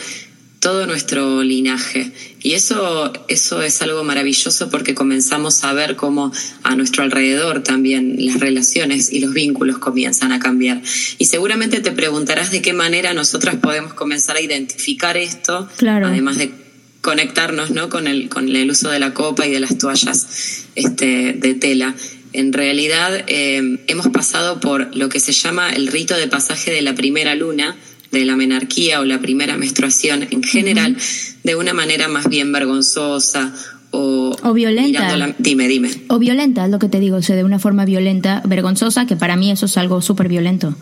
todo 0.62 0.86
nuestro 0.86 1.42
linaje. 1.42 2.12
Y 2.40 2.52
eso, 2.52 3.12
eso 3.26 3.62
es 3.62 3.82
algo 3.82 4.04
maravilloso 4.04 4.70
porque 4.70 4.94
comenzamos 4.94 5.64
a 5.64 5.72
ver 5.72 5.96
cómo 5.96 6.32
a 6.62 6.76
nuestro 6.76 7.02
alrededor 7.02 7.64
también 7.64 8.14
las 8.24 8.38
relaciones 8.38 9.12
y 9.12 9.18
los 9.18 9.34
vínculos 9.34 9.78
comienzan 9.78 10.30
a 10.30 10.38
cambiar. 10.38 10.80
Y 11.18 11.24
seguramente 11.24 11.80
te 11.80 11.90
preguntarás 11.90 12.52
de 12.52 12.62
qué 12.62 12.72
manera 12.74 13.12
nosotras 13.12 13.56
podemos 13.56 13.92
comenzar 13.94 14.36
a 14.36 14.40
identificar 14.40 15.16
esto, 15.16 15.68
claro. 15.78 16.06
además 16.06 16.38
de 16.38 16.52
conectarnos 17.00 17.72
¿no? 17.72 17.88
con, 17.88 18.06
el, 18.06 18.28
con 18.28 18.48
el 18.54 18.70
uso 18.70 18.88
de 18.88 19.00
la 19.00 19.12
copa 19.12 19.48
y 19.48 19.50
de 19.50 19.58
las 19.58 19.78
toallas 19.78 20.68
este, 20.76 21.32
de 21.32 21.54
tela. 21.54 21.96
En 22.32 22.52
realidad 22.52 23.24
eh, 23.26 23.80
hemos 23.88 24.08
pasado 24.08 24.60
por 24.60 24.96
lo 24.96 25.08
que 25.08 25.18
se 25.18 25.32
llama 25.32 25.72
el 25.72 25.88
rito 25.88 26.16
de 26.16 26.28
pasaje 26.28 26.70
de 26.70 26.82
la 26.82 26.94
primera 26.94 27.34
luna, 27.34 27.76
de 28.12 28.24
la 28.24 28.36
menarquía 28.36 29.00
o 29.00 29.04
la 29.04 29.20
primera 29.20 29.56
menstruación 29.56 30.28
en 30.30 30.42
general 30.42 30.96
de 31.42 31.56
una 31.56 31.72
manera 31.72 32.08
más 32.08 32.28
bien 32.28 32.52
vergonzosa 32.52 33.52
o, 33.90 34.36
o 34.42 34.52
violenta. 34.54 35.34
dime, 35.38 35.68
dime. 35.68 35.90
O 36.08 36.18
violenta, 36.18 36.64
es 36.64 36.70
lo 36.70 36.78
que 36.78 36.88
te 36.88 37.00
digo, 37.00 37.16
o 37.16 37.22
sea, 37.22 37.36
de 37.36 37.44
una 37.44 37.58
forma 37.58 37.84
violenta, 37.84 38.42
vergonzosa, 38.46 39.06
que 39.06 39.16
para 39.16 39.36
mí 39.36 39.50
eso 39.50 39.66
es 39.66 39.76
algo 39.76 40.00
súper 40.00 40.28
violento. 40.28 40.74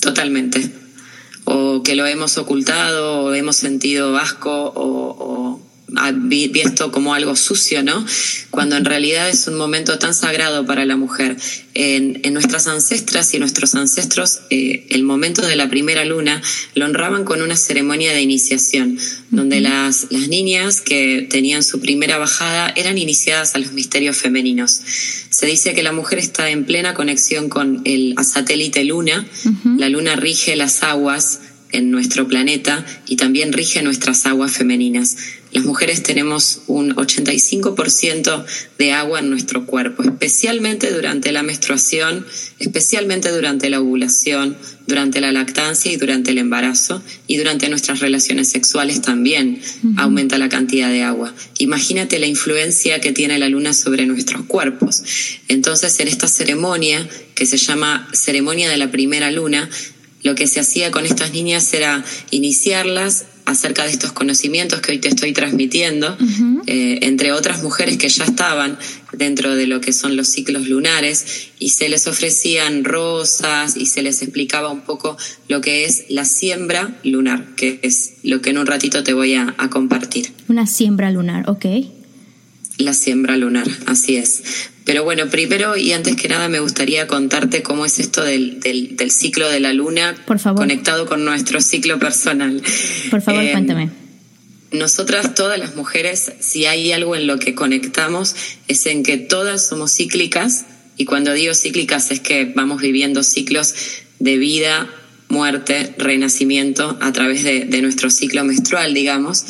Totalmente. 0.00 0.72
O 1.44 1.82
que 1.82 1.94
lo 1.96 2.06
hemos 2.06 2.36
ocultado, 2.38 3.24
o 3.24 3.34
hemos 3.34 3.56
sentido 3.56 4.16
asco, 4.16 4.72
o 4.76 5.60
visto 6.18 6.90
como 6.92 7.14
algo 7.14 7.36
sucio, 7.36 7.82
¿no? 7.82 8.04
Cuando 8.50 8.76
en 8.76 8.84
realidad 8.84 9.28
es 9.28 9.46
un 9.46 9.56
momento 9.56 9.98
tan 9.98 10.14
sagrado 10.14 10.64
para 10.66 10.84
la 10.84 10.96
mujer. 10.96 11.36
En, 11.74 12.20
nuestras 12.32 12.66
ancestras 12.66 13.34
y 13.34 13.38
nuestros 13.38 13.74
ancestros, 13.74 14.40
eh, 14.50 14.86
el 14.90 15.02
momento 15.02 15.42
de 15.42 15.56
la 15.56 15.68
primera 15.68 16.04
luna 16.04 16.42
lo 16.74 16.86
honraban 16.86 17.24
con 17.24 17.42
una 17.42 17.56
ceremonia 17.56 18.12
de 18.12 18.22
iniciación, 18.22 18.98
donde 19.30 19.60
las, 19.60 20.06
las 20.10 20.28
niñas 20.28 20.80
que 20.80 21.26
tenían 21.28 21.62
su 21.62 21.80
primera 21.80 22.18
bajada 22.18 22.72
eran 22.74 22.96
iniciadas 22.98 23.54
a 23.54 23.58
los 23.58 23.72
misterios 23.72 24.16
femeninos. 24.16 24.80
Se 25.30 25.46
dice 25.46 25.74
que 25.74 25.82
la 25.82 25.92
mujer 25.92 26.18
está 26.18 26.50
en 26.50 26.64
plena 26.64 26.94
conexión 26.94 27.48
con 27.48 27.82
el 27.84 28.14
satélite 28.22 28.84
luna. 28.84 29.26
La 29.78 29.88
luna 29.88 30.16
rige 30.16 30.56
las 30.56 30.82
aguas 30.82 31.40
en 31.72 31.90
nuestro 31.90 32.28
planeta 32.28 32.84
y 33.06 33.16
también 33.16 33.52
rige 33.52 33.82
nuestras 33.82 34.26
aguas 34.26 34.52
femeninas. 34.52 35.16
Las 35.52 35.64
mujeres 35.64 36.02
tenemos 36.02 36.62
un 36.66 36.94
85% 36.94 38.44
de 38.78 38.92
agua 38.92 39.20
en 39.20 39.28
nuestro 39.28 39.66
cuerpo, 39.66 40.02
especialmente 40.02 40.90
durante 40.90 41.30
la 41.30 41.42
menstruación, 41.42 42.24
especialmente 42.58 43.30
durante 43.30 43.68
la 43.68 43.80
ovulación, 43.80 44.56
durante 44.86 45.20
la 45.20 45.30
lactancia 45.30 45.92
y 45.92 45.96
durante 45.96 46.30
el 46.30 46.38
embarazo 46.38 47.02
y 47.26 47.36
durante 47.36 47.68
nuestras 47.68 48.00
relaciones 48.00 48.48
sexuales 48.48 49.02
también 49.02 49.60
aumenta 49.96 50.38
la 50.38 50.48
cantidad 50.48 50.90
de 50.90 51.02
agua. 51.02 51.34
Imagínate 51.58 52.18
la 52.18 52.26
influencia 52.26 53.00
que 53.00 53.12
tiene 53.12 53.38
la 53.38 53.50
luna 53.50 53.74
sobre 53.74 54.06
nuestros 54.06 54.46
cuerpos. 54.46 55.02
Entonces, 55.48 56.00
en 56.00 56.08
esta 56.08 56.28
ceremonia, 56.28 57.06
que 57.34 57.46
se 57.46 57.58
llama 57.58 58.08
ceremonia 58.12 58.70
de 58.70 58.76
la 58.76 58.90
primera 58.90 59.30
luna, 59.30 59.68
lo 60.22 60.34
que 60.34 60.46
se 60.46 60.60
hacía 60.60 60.90
con 60.90 61.04
estas 61.04 61.32
niñas 61.32 61.72
era 61.74 62.04
iniciarlas 62.30 63.26
acerca 63.44 63.84
de 63.84 63.90
estos 63.90 64.12
conocimientos 64.12 64.80
que 64.80 64.92
hoy 64.92 64.98
te 64.98 65.08
estoy 65.08 65.32
transmitiendo, 65.32 66.16
eh, 66.66 67.00
entre 67.02 67.32
otras 67.32 67.62
mujeres 67.62 67.98
que 67.98 68.08
ya 68.08 68.24
estaban 68.24 68.78
dentro 69.12 69.56
de 69.56 69.66
lo 69.66 69.80
que 69.80 69.92
son 69.92 70.16
los 70.16 70.28
ciclos 70.28 70.68
lunares, 70.68 71.50
y 71.58 71.70
se 71.70 71.88
les 71.88 72.06
ofrecían 72.06 72.84
rosas 72.84 73.76
y 73.76 73.86
se 73.86 74.02
les 74.02 74.22
explicaba 74.22 74.70
un 74.70 74.82
poco 74.82 75.16
lo 75.48 75.60
que 75.60 75.84
es 75.84 76.04
la 76.08 76.24
siembra 76.24 76.96
lunar, 77.02 77.54
que 77.56 77.80
es 77.82 78.14
lo 78.22 78.40
que 78.40 78.50
en 78.50 78.58
un 78.58 78.66
ratito 78.66 79.02
te 79.02 79.12
voy 79.12 79.34
a, 79.34 79.54
a 79.58 79.70
compartir. 79.70 80.32
Una 80.48 80.66
siembra 80.66 81.10
lunar, 81.10 81.50
ok. 81.50 81.66
La 82.82 82.94
siembra 82.94 83.36
lunar, 83.36 83.66
así 83.86 84.16
es. 84.16 84.42
Pero 84.84 85.04
bueno, 85.04 85.28
primero 85.28 85.76
y 85.76 85.92
antes 85.92 86.16
que 86.16 86.28
nada 86.28 86.48
me 86.48 86.58
gustaría 86.58 87.06
contarte 87.06 87.62
cómo 87.62 87.86
es 87.86 88.00
esto 88.00 88.24
del, 88.24 88.58
del, 88.58 89.10
ciclo 89.12 89.48
de 89.48 89.60
la 89.60 89.72
luna 89.72 90.16
Por 90.26 90.40
favor. 90.40 90.60
conectado 90.60 91.06
con 91.06 91.24
nuestro 91.24 91.60
ciclo 91.60 92.00
personal. 92.00 92.60
Por 93.10 93.22
favor, 93.22 93.44
eh, 93.44 93.52
cuéntame. 93.52 93.90
Nosotras, 94.72 95.34
todas 95.34 95.58
las 95.58 95.76
mujeres, 95.76 96.32
si 96.40 96.66
hay 96.66 96.90
algo 96.90 97.14
en 97.14 97.28
lo 97.28 97.38
que 97.38 97.54
conectamos, 97.54 98.34
es 98.66 98.86
en 98.86 99.04
que 99.04 99.18
todas 99.18 99.68
somos 99.68 99.94
cíclicas, 99.94 100.64
y 100.96 101.04
cuando 101.04 101.32
digo 101.32 101.54
cíclicas 101.54 102.10
es 102.10 102.20
que 102.20 102.46
vamos 102.56 102.82
viviendo 102.82 103.22
ciclos 103.22 103.74
de 104.18 104.36
vida, 104.38 104.88
muerte, 105.32 105.94
renacimiento 105.96 106.98
a 107.00 107.10
través 107.12 107.42
de, 107.42 107.82
nuestro 107.82 108.10
ciclo 108.10 108.44
menstrual, 108.44 108.94
digamos. 108.94 109.44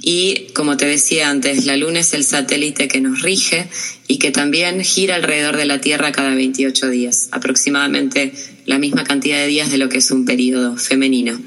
Y 0.00 0.46
como 0.54 0.76
te 0.76 0.86
decía 0.86 1.28
antes, 1.28 1.66
la 1.66 1.76
luna 1.76 2.00
es 2.00 2.14
el 2.14 2.24
satélite 2.24 2.88
que 2.88 3.00
nos 3.00 3.20
rige 3.22 3.68
y 4.06 4.18
que 4.18 4.30
también 4.30 4.82
gira 4.82 5.16
alrededor 5.16 5.56
de 5.56 5.66
la 5.66 5.80
Tierra 5.80 6.12
cada 6.12 6.34
28 6.34 6.88
días, 6.88 7.28
aproximadamente 7.32 8.32
la 8.66 8.78
misma 8.78 9.04
cantidad 9.04 9.38
de 9.38 9.48
días 9.48 9.70
de 9.70 9.78
lo 9.78 9.88
que 9.88 9.98
es 9.98 10.10
un 10.12 10.24
periodo 10.24 10.76
femenino. 10.76 11.38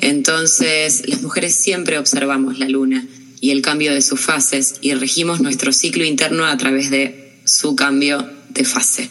Entonces, 0.00 1.02
las 1.06 1.22
mujeres 1.22 1.54
siempre 1.54 1.98
observamos 1.98 2.58
la 2.58 2.68
luna 2.68 3.06
y 3.40 3.50
el 3.50 3.60
cambio 3.60 3.92
de 3.92 4.00
sus 4.02 4.20
fases 4.20 4.76
y 4.80 4.94
regimos 4.94 5.40
nuestro 5.40 5.72
ciclo 5.72 6.04
interno 6.04 6.46
a 6.46 6.56
través 6.56 6.90
de 6.90 7.34
su 7.44 7.76
cambio 7.76 8.26
de 8.48 8.64
fase. 8.64 9.08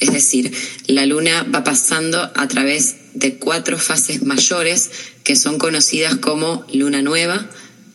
Es 0.00 0.12
decir, 0.12 0.52
la 0.88 1.06
luna 1.06 1.44
va 1.44 1.62
pasando 1.62 2.30
a 2.34 2.48
través 2.48 2.96
de 3.14 3.34
cuatro 3.36 3.78
fases 3.78 4.22
mayores 4.22 4.90
que 5.24 5.36
son 5.36 5.58
conocidas 5.58 6.16
como 6.16 6.64
luna 6.72 7.02
nueva, 7.02 7.48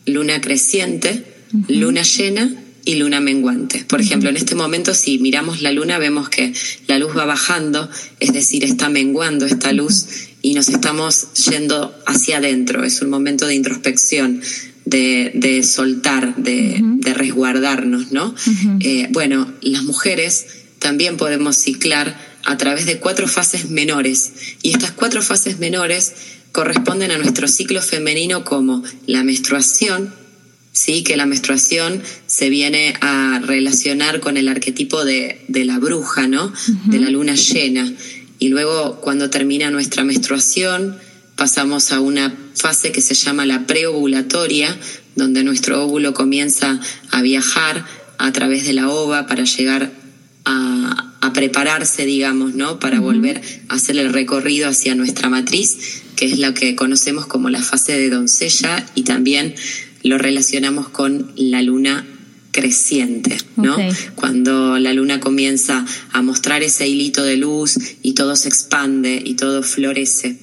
luna 0.06 0.42
creciente, 0.42 1.24
luna 1.68 2.04
llena 2.04 2.64
y 2.86 2.96
luna 2.96 3.20
menguante. 3.20 3.84
Por 3.86 4.00
ejemplo, 4.00 4.30
en 4.30 4.38
este 4.38 4.56
momento 4.56 4.94
si 4.94 5.20
miramos 5.20 5.62
la 5.62 5.72
luna 5.72 5.98
vemos 5.98 6.30
que 6.30 6.54
la 6.88 6.98
luz 6.98 7.18
va 7.18 7.26
bajando, 7.26 7.90
es 8.20 8.32
decir, 8.32 8.64
está 8.64 8.90
menguando 8.90 9.46
esta 9.46 9.74
luz 9.74 10.06
y 10.42 10.54
nos 10.54 10.70
estamos 10.70 11.34
yendo 11.50 11.94
hacia 12.06 12.38
adentro. 12.38 12.86
Es 12.86 13.02
un 13.02 13.10
momento 13.10 13.46
de 13.46 13.56
introspección, 13.56 14.42
de, 14.86 15.64
soltar, 15.64 16.36
de, 16.38 16.82
resguardarnos, 17.14 18.14
¿no? 18.14 18.34
Eh, 18.80 19.10
bueno, 19.12 19.52
las 19.62 19.84
mujeres 19.84 20.46
también 20.80 21.18
podemos 21.18 21.58
ciclar 21.58 22.18
a 22.48 22.58
través 22.58 22.86
de 22.86 22.98
cuatro 23.00 23.28
fases 23.28 23.70
menores. 23.70 24.32
Y 24.64 24.72
estas 24.72 24.92
cuatro 24.92 25.22
fases 25.22 25.60
menores 25.60 26.14
corresponden 26.54 27.12
a 27.12 27.18
nuestro 27.18 27.48
ciclo 27.50 27.82
femenino 27.82 28.46
como 28.46 28.84
la 29.06 29.22
menstruación, 29.24 30.16
¿sí? 30.72 31.04
que 31.04 31.18
la 31.18 31.26
menstruación 31.26 32.02
se 32.26 32.50
viene 32.50 32.96
a 33.02 33.42
relacionar 33.46 34.22
con 34.22 34.38
el 34.38 34.48
arquetipo 34.48 35.04
de, 35.04 35.46
la 35.50 35.78
bruja, 35.78 36.28
¿no? 36.28 36.54
de 36.86 37.00
la 37.00 37.10
luna 37.10 37.36
llena. 37.36 37.94
Y 38.40 38.48
luego 38.48 39.02
cuando 39.02 39.30
termina 39.30 39.70
nuestra 39.70 40.06
menstruación 40.06 40.98
pasamos 41.36 41.92
a 41.92 42.00
una 42.00 42.34
fase 42.56 42.94
que 42.94 43.02
se 43.02 43.14
llama 43.14 43.46
la 43.46 43.68
preovulatoria, 43.68 44.76
donde 45.18 45.44
nuestro 45.44 45.84
óvulo 45.84 46.14
comienza 46.14 46.80
a 47.12 47.22
viajar 47.22 47.86
a 48.18 48.32
través 48.32 48.66
de 48.66 48.74
la 48.74 48.90
ova 48.90 49.28
para 49.28 49.44
llegar 49.44 49.92
a, 50.48 51.04
prepararse, 51.34 52.06
digamos, 52.06 52.56
¿no? 52.56 52.80
Para 52.80 53.00
volver 53.00 53.42
a 53.68 53.76
hacer 53.76 53.98
el 53.98 54.12
recorrido 54.12 54.70
hacia 54.70 54.96
nuestra 54.96 55.30
matriz, 55.30 56.02
que 56.16 56.26
es 56.26 56.40
lo 56.40 56.56
que 56.56 56.76
conocemos 56.76 57.28
como 57.28 57.50
la 57.50 57.62
fase 57.62 57.96
de 58.00 58.10
doncella 58.10 58.84
y 58.96 59.04
también 59.04 59.54
lo 60.02 60.18
relacionamos 60.18 60.90
con 60.90 61.32
la 61.36 61.62
luna 61.62 62.08
creciente, 62.58 63.38
¿no? 63.56 63.78
Cuando 64.16 64.80
la 64.80 64.92
luna 64.92 65.20
comienza 65.20 65.86
a 66.12 66.24
mostrar 66.24 66.64
ese 66.64 66.88
hilito 66.88 67.24
de 67.24 67.38
luz 67.38 67.78
y 68.02 68.14
todo 68.14 68.36
se 68.36 68.48
expande 68.48 69.22
y 69.24 69.36
todo 69.36 69.62
florece. 69.62 70.40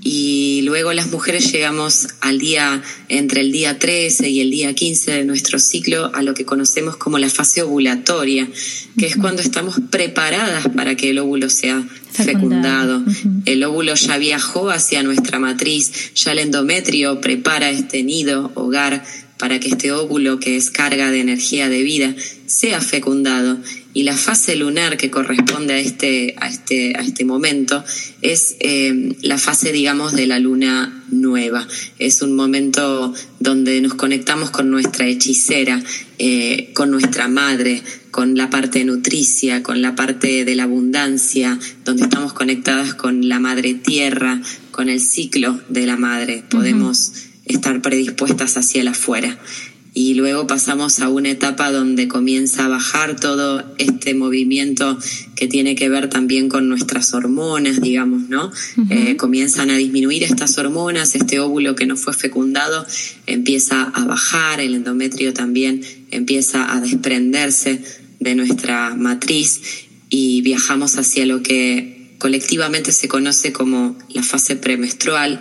Y 0.00 0.62
luego 0.64 0.94
las 0.94 1.10
mujeres 1.10 1.52
llegamos 1.52 2.08
al 2.22 2.38
día, 2.38 2.82
entre 3.10 3.42
el 3.42 3.52
día 3.52 3.78
13 3.78 4.30
y 4.30 4.40
el 4.40 4.50
día 4.50 4.74
15 4.74 5.10
de 5.10 5.24
nuestro 5.26 5.58
ciclo, 5.58 6.10
a 6.14 6.22
lo 6.22 6.32
que 6.32 6.46
conocemos 6.46 6.96
como 6.96 7.18
la 7.18 7.28
fase 7.28 7.60
ovulatoria, 7.60 8.48
que 8.96 9.06
es 9.06 9.16
cuando 9.16 9.42
estamos 9.42 9.78
preparadas 9.90 10.68
para 10.74 10.94
que 10.94 11.10
el 11.10 11.18
óvulo 11.18 11.50
sea 11.50 11.86
fecundado. 12.12 13.04
El 13.44 13.62
óvulo 13.64 13.94
ya 13.94 14.16
viajó 14.16 14.70
hacia 14.70 15.02
nuestra 15.02 15.38
matriz, 15.38 16.14
ya 16.14 16.32
el 16.32 16.38
endometrio 16.38 17.20
prepara 17.20 17.68
este 17.68 18.02
nido, 18.02 18.52
hogar, 18.54 19.04
para 19.42 19.58
que 19.58 19.70
este 19.70 19.90
óvulo, 19.90 20.38
que 20.38 20.54
es 20.54 20.70
carga 20.70 21.10
de 21.10 21.18
energía 21.18 21.68
de 21.68 21.82
vida, 21.82 22.14
sea 22.46 22.80
fecundado. 22.80 23.58
Y 23.92 24.04
la 24.04 24.16
fase 24.16 24.54
lunar 24.54 24.96
que 24.96 25.10
corresponde 25.10 25.74
a 25.74 25.78
este, 25.80 26.36
a 26.38 26.48
este, 26.48 26.96
a 26.96 27.00
este 27.00 27.24
momento 27.24 27.84
es 28.20 28.54
eh, 28.60 29.16
la 29.20 29.38
fase, 29.38 29.72
digamos, 29.72 30.12
de 30.12 30.28
la 30.28 30.38
luna 30.38 31.02
nueva. 31.10 31.66
Es 31.98 32.22
un 32.22 32.36
momento 32.36 33.12
donde 33.40 33.80
nos 33.80 33.94
conectamos 33.94 34.50
con 34.52 34.70
nuestra 34.70 35.08
hechicera, 35.08 35.82
eh, 36.20 36.70
con 36.72 36.92
nuestra 36.92 37.26
madre, 37.26 37.82
con 38.12 38.36
la 38.36 38.48
parte 38.48 38.84
nutricia, 38.84 39.64
con 39.64 39.82
la 39.82 39.96
parte 39.96 40.44
de 40.44 40.54
la 40.54 40.62
abundancia, 40.62 41.58
donde 41.84 42.04
estamos 42.04 42.32
conectadas 42.32 42.94
con 42.94 43.28
la 43.28 43.40
madre 43.40 43.74
tierra, 43.74 44.40
con 44.70 44.88
el 44.88 45.00
ciclo 45.00 45.60
de 45.68 45.84
la 45.84 45.96
madre. 45.96 46.44
Podemos 46.48 47.31
estar 47.52 47.82
predispuestas 47.82 48.56
hacia 48.56 48.80
el 48.80 48.88
afuera. 48.88 49.38
Y 49.94 50.14
luego 50.14 50.46
pasamos 50.46 51.00
a 51.00 51.10
una 51.10 51.30
etapa 51.30 51.70
donde 51.70 52.08
comienza 52.08 52.64
a 52.64 52.68
bajar 52.68 53.20
todo 53.20 53.62
este 53.76 54.14
movimiento 54.14 54.98
que 55.36 55.48
tiene 55.48 55.74
que 55.74 55.90
ver 55.90 56.08
también 56.08 56.48
con 56.48 56.66
nuestras 56.70 57.12
hormonas, 57.12 57.82
digamos, 57.82 58.26
¿no? 58.30 58.50
Eh, 58.88 59.16
comienzan 59.16 59.68
a 59.68 59.76
disminuir 59.76 60.22
estas 60.22 60.56
hormonas, 60.56 61.14
este 61.14 61.40
óvulo 61.40 61.74
que 61.74 61.84
no 61.84 61.98
fue 61.98 62.14
fecundado 62.14 62.86
empieza 63.26 63.82
a 63.82 64.06
bajar, 64.06 64.60
el 64.60 64.74
endometrio 64.74 65.34
también 65.34 65.82
empieza 66.10 66.72
a 66.74 66.80
desprenderse 66.80 67.82
de 68.18 68.34
nuestra 68.34 68.94
matriz 68.94 69.60
y 70.08 70.40
viajamos 70.40 70.96
hacia 70.96 71.26
lo 71.26 71.42
que 71.42 72.12
colectivamente 72.18 72.92
se 72.92 73.08
conoce 73.08 73.52
como 73.52 73.98
la 74.10 74.22
fase 74.22 74.56
premenstrual, 74.56 75.40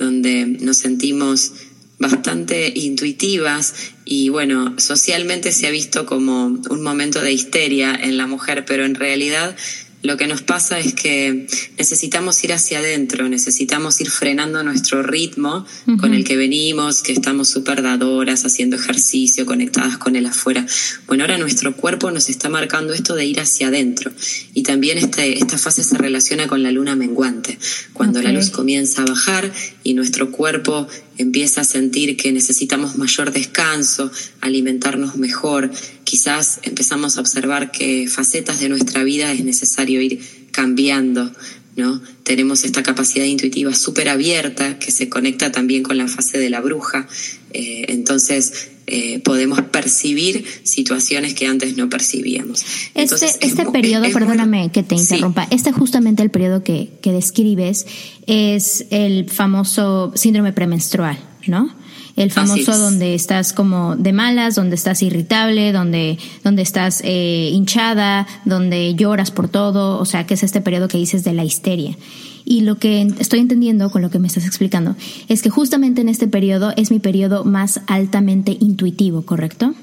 donde 0.00 0.46
nos 0.46 0.78
sentimos 0.78 1.52
bastante 2.00 2.72
intuitivas 2.74 3.74
y 4.06 4.30
bueno, 4.30 4.74
socialmente 4.78 5.52
se 5.52 5.66
ha 5.66 5.70
visto 5.70 6.06
como 6.06 6.46
un 6.46 6.82
momento 6.82 7.20
de 7.20 7.30
histeria 7.30 7.94
en 7.94 8.16
la 8.16 8.26
mujer, 8.26 8.64
pero 8.64 8.86
en 8.86 8.94
realidad 8.94 9.54
lo 10.02 10.16
que 10.16 10.26
nos 10.26 10.40
pasa 10.42 10.78
es 10.78 10.94
que 10.94 11.46
necesitamos 11.78 12.42
ir 12.42 12.52
hacia 12.52 12.78
adentro, 12.78 13.28
necesitamos 13.28 14.00
ir 14.00 14.10
frenando 14.10 14.62
nuestro 14.62 15.02
ritmo 15.02 15.66
con 15.98 16.14
el 16.14 16.24
que 16.24 16.36
venimos, 16.36 17.02
que 17.02 17.12
estamos 17.12 17.48
súper 17.48 17.82
dadoras, 17.82 18.46
haciendo 18.46 18.76
ejercicio, 18.76 19.44
conectadas 19.44 19.98
con 19.98 20.16
el 20.16 20.24
afuera. 20.24 20.66
Bueno, 21.06 21.24
ahora 21.24 21.36
nuestro 21.36 21.76
cuerpo 21.76 22.10
nos 22.10 22.30
está 22.30 22.48
marcando 22.48 22.94
esto 22.94 23.14
de 23.14 23.26
ir 23.26 23.40
hacia 23.40 23.68
adentro. 23.68 24.10
Y 24.54 24.62
también 24.62 24.96
este, 24.96 25.38
esta 25.38 25.58
fase 25.58 25.82
se 25.82 25.98
relaciona 25.98 26.46
con 26.46 26.62
la 26.62 26.70
luna 26.70 26.96
menguante, 26.96 27.58
cuando 27.92 28.22
la 28.22 28.32
luz 28.32 28.50
comienza 28.50 29.02
a 29.02 29.06
bajar 29.06 29.52
y 29.84 29.94
nuestro 29.94 30.30
cuerpo 30.30 30.88
empieza 31.20 31.60
a 31.60 31.64
sentir 31.64 32.16
que 32.16 32.32
necesitamos 32.32 32.96
mayor 32.96 33.32
descanso, 33.32 34.10
alimentarnos 34.40 35.16
mejor, 35.16 35.70
quizás 36.04 36.60
empezamos 36.62 37.16
a 37.16 37.20
observar 37.20 37.70
que 37.70 38.08
facetas 38.08 38.60
de 38.60 38.68
nuestra 38.68 39.04
vida 39.04 39.30
es 39.32 39.44
necesario 39.44 40.00
ir 40.00 40.20
cambiando, 40.50 41.30
¿no? 41.76 42.00
Tenemos 42.24 42.64
esta 42.64 42.82
capacidad 42.82 43.24
intuitiva 43.24 43.74
súper 43.74 44.08
abierta 44.08 44.78
que 44.78 44.90
se 44.90 45.08
conecta 45.08 45.52
también 45.52 45.82
con 45.82 45.98
la 45.98 46.08
fase 46.08 46.38
de 46.38 46.50
la 46.50 46.60
bruja, 46.60 47.06
eh, 47.52 47.84
entonces 47.88 48.70
eh, 48.90 49.20
podemos 49.20 49.60
percibir 49.62 50.44
situaciones 50.64 51.34
que 51.34 51.46
antes 51.46 51.76
no 51.76 51.88
percibíamos. 51.88 52.64
este, 52.94 53.26
este 53.40 53.66
periodo, 53.66 54.06
perdóname 54.12 54.70
que 54.72 54.82
te 54.82 54.94
interrumpa, 54.94 55.46
este 55.50 55.72
justamente 55.72 56.22
el 56.22 56.30
periodo 56.30 56.62
que, 56.62 56.90
que 57.00 57.12
describes 57.12 57.86
es 58.26 58.86
el 58.90 59.30
famoso 59.30 60.12
síndrome 60.14 60.52
premenstrual, 60.52 61.18
¿no? 61.46 61.74
El 62.16 62.30
famoso 62.30 62.76
donde 62.76 63.14
estás 63.14 63.52
como 63.52 63.96
de 63.96 64.12
malas, 64.12 64.54
donde 64.54 64.74
estás 64.74 65.02
irritable, 65.02 65.72
donde, 65.72 66.18
donde 66.44 66.62
estás 66.62 67.00
eh, 67.04 67.50
hinchada, 67.52 68.26
donde 68.44 68.94
lloras 68.94 69.30
por 69.30 69.48
todo, 69.48 69.98
o 69.98 70.04
sea, 70.04 70.26
que 70.26 70.34
es 70.34 70.42
este 70.42 70.60
periodo 70.60 70.88
que 70.88 70.98
dices 70.98 71.24
de 71.24 71.32
la 71.32 71.44
histeria. 71.44 71.96
Y 72.44 72.62
lo 72.62 72.78
que 72.78 73.02
estoy 73.18 73.40
entendiendo 73.40 73.90
con 73.90 74.02
lo 74.02 74.10
que 74.10 74.18
me 74.18 74.28
estás 74.28 74.46
explicando 74.46 74.96
es 75.28 75.42
que 75.42 75.50
justamente 75.50 76.00
en 76.00 76.08
este 76.08 76.28
periodo 76.28 76.72
es 76.76 76.90
mi 76.90 76.98
periodo 76.98 77.44
más 77.44 77.80
altamente 77.86 78.56
intuitivo, 78.60 79.22
¿correcto? 79.22 79.74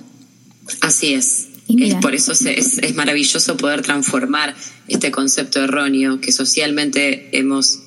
Así 0.82 1.14
es. 1.14 1.48
Es 1.70 1.96
por 1.96 2.16
eso 2.16 2.32
es, 2.32 2.78
es 2.78 2.96
maravilloso 2.96 3.58
poder 3.58 3.82
transformar 3.82 4.56
este 4.88 5.12
concepto 5.12 5.62
erróneo 5.62 6.22
que 6.22 6.32
socialmente 6.32 7.38
hemos 7.38 7.80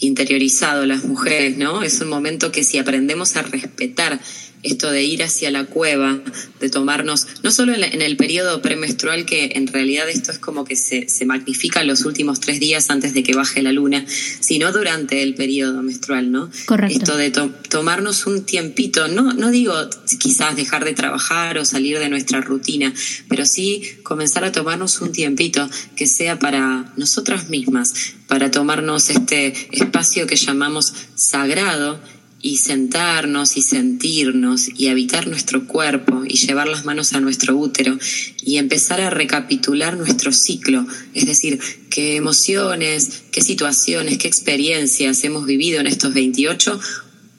interiorizado 0.00 0.84
las 0.84 1.04
mujeres, 1.04 1.56
¿no? 1.56 1.82
Es 1.82 2.00
un 2.00 2.08
momento 2.08 2.52
que 2.52 2.64
si 2.64 2.78
aprendemos 2.78 3.36
a 3.36 3.42
respetar 3.42 4.20
esto 4.64 4.90
de 4.90 5.04
ir 5.04 5.22
hacia 5.22 5.50
la 5.50 5.64
cueva, 5.64 6.20
de 6.60 6.70
tomarnos, 6.70 7.26
no 7.42 7.50
solo 7.50 7.74
en, 7.74 8.02
el 8.02 8.16
periodo 8.16 8.62
premenstrual, 8.62 9.26
que 9.26 9.52
en 9.54 9.66
realidad 9.66 10.08
esto 10.08 10.32
es 10.32 10.38
como 10.38 10.64
que 10.64 10.74
se, 10.74 11.08
se 11.08 11.26
magnifica 11.26 11.84
los 11.84 12.04
últimos 12.04 12.40
tres 12.40 12.60
días 12.60 12.90
antes 12.90 13.14
de 13.14 13.22
que 13.22 13.34
baje 13.34 13.62
la 13.62 13.72
luna, 13.72 14.04
sino 14.08 14.72
durante 14.72 15.22
el 15.22 15.34
periodo 15.34 15.82
menstrual, 15.82 16.32
¿no? 16.32 16.50
Correcto. 16.66 16.98
Esto 16.98 17.16
de 17.16 17.30
tomarnos 17.68 18.26
un 18.26 18.44
tiempito, 18.44 19.08
no, 19.08 19.34
no 19.34 19.50
digo 19.50 19.74
quizás 20.18 20.56
dejar 20.56 20.84
de 20.84 20.94
trabajar 20.94 21.58
o 21.58 21.64
salir 21.64 21.98
de 21.98 22.08
nuestra 22.08 22.40
rutina, 22.40 22.92
pero 23.28 23.44
sí 23.46 23.82
comenzar 24.02 24.44
a 24.44 24.52
tomarnos 24.52 25.00
un 25.00 25.12
tiempito 25.12 25.68
que 25.96 26.06
sea 26.06 26.38
para 26.38 26.92
nosotras 26.96 27.50
mismas, 27.50 28.14
para 28.26 28.50
tomarnos 28.50 29.10
este 29.10 29.52
espacio 29.72 30.26
que 30.26 30.36
llamamos 30.36 30.94
sagrado 31.14 32.00
y 32.44 32.58
sentarnos 32.58 33.56
y 33.56 33.62
sentirnos 33.62 34.68
y 34.76 34.88
habitar 34.88 35.26
nuestro 35.26 35.66
cuerpo 35.66 36.24
y 36.28 36.36
llevar 36.36 36.68
las 36.68 36.84
manos 36.84 37.14
a 37.14 37.20
nuestro 37.20 37.56
útero 37.56 37.98
y 38.44 38.58
empezar 38.58 39.00
a 39.00 39.08
recapitular 39.08 39.96
nuestro 39.96 40.30
ciclo, 40.30 40.86
es 41.14 41.24
decir, 41.24 41.58
qué 41.88 42.16
emociones, 42.16 43.22
qué 43.32 43.40
situaciones, 43.40 44.18
qué 44.18 44.28
experiencias 44.28 45.24
hemos 45.24 45.46
vivido 45.46 45.80
en 45.80 45.86
estos 45.86 46.12
28, 46.12 46.78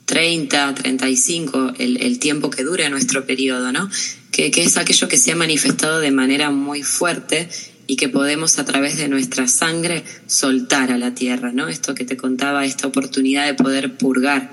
30, 0.06 0.74
35, 0.74 1.74
el, 1.78 1.98
el 1.98 2.18
tiempo 2.18 2.50
que 2.50 2.64
dura 2.64 2.88
nuestro 2.88 3.24
periodo, 3.26 3.70
¿no? 3.70 3.88
Que, 4.32 4.50
que 4.50 4.64
es 4.64 4.76
aquello 4.76 5.06
que 5.06 5.18
se 5.18 5.30
ha 5.30 5.36
manifestado 5.36 6.00
de 6.00 6.10
manera 6.10 6.50
muy 6.50 6.82
fuerte 6.82 7.48
y 7.86 7.94
que 7.94 8.08
podemos 8.08 8.58
a 8.58 8.64
través 8.64 8.96
de 8.96 9.06
nuestra 9.06 9.46
sangre 9.46 10.02
soltar 10.26 10.90
a 10.90 10.98
la 10.98 11.14
tierra, 11.14 11.52
¿no? 11.52 11.68
Esto 11.68 11.94
que 11.94 12.04
te 12.04 12.16
contaba, 12.16 12.64
esta 12.64 12.88
oportunidad 12.88 13.46
de 13.46 13.54
poder 13.54 13.96
purgar 13.96 14.50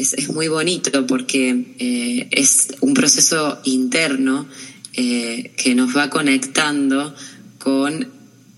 es, 0.00 0.28
muy 0.30 0.48
bonito 0.48 1.06
porque 1.06 1.74
eh, 1.78 2.28
es 2.30 2.68
un 2.80 2.94
proceso 2.94 3.60
interno 3.64 4.46
eh, 4.94 5.52
que 5.56 5.74
nos 5.74 5.96
va 5.96 6.10
conectando 6.10 7.14
con 7.58 8.08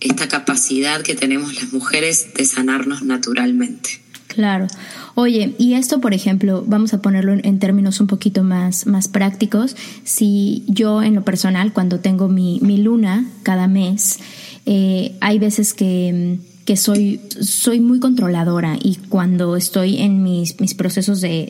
esta 0.00 0.28
capacidad 0.28 1.02
que 1.02 1.14
tenemos 1.14 1.55
las 1.55 1.72
mujeres 1.72 2.35
de 2.35 2.44
sanarnos 2.44 3.02
naturalmente. 3.02 4.00
Claro. 4.28 4.66
Oye, 5.14 5.55
y 5.59 5.74
esto, 5.74 6.00
por 6.00 6.14
ejemplo, 6.14 6.64
vamos 6.66 6.94
a 6.94 7.02
ponerlo 7.02 7.35
en, 7.35 7.59
términos 7.59 8.00
un 8.00 8.07
poquito 8.07 8.42
más, 8.42 8.87
más 8.87 9.09
prácticos. 9.09 9.76
Si 10.05 10.64
yo 10.68 11.02
en 11.02 11.14
lo 11.14 11.22
personal, 11.22 11.74
cuando 11.74 12.00
tengo 12.00 12.28
mi, 12.28 12.59
mi 12.62 12.78
luna 12.78 13.26
cada 13.42 13.68
mes, 13.68 14.20
eh, 14.64 15.14
hay 15.20 15.38
veces 15.38 15.74
que 15.74 16.38
que 16.64 16.77
soy, 16.77 17.20
soy 17.40 17.81
muy 17.81 17.98
controladora 17.98 18.79
y 18.81 18.96
cuando 19.09 19.57
estoy 19.57 19.98
en 19.98 20.22
mis, 20.22 20.61
mis 20.61 20.75
procesos 20.75 21.20
de, 21.20 21.48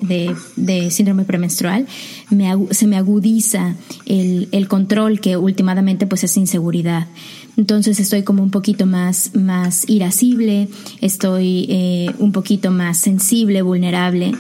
de, 0.56 0.90
síndrome 0.90 1.24
premenstrual 1.24 1.86
me, 2.30 2.50
se 2.70 2.86
me 2.86 2.96
agudiza 2.96 3.76
el, 4.06 4.48
el, 4.52 4.68
control 4.68 5.20
que 5.20 5.36
últimamente 5.36 6.06
pues 6.06 6.24
es 6.24 6.36
inseguridad. 6.36 7.08
Entonces 7.56 8.00
estoy 8.00 8.22
como 8.22 8.42
un 8.42 8.50
poquito 8.50 8.86
más, 8.86 9.34
más 9.34 9.88
irascible, 9.88 10.68
estoy 11.00 11.66
eh, 11.68 12.10
un 12.18 12.32
poquito 12.32 12.70
más 12.70 12.96
sensible, 12.96 13.60
vulnerable. 13.60 14.32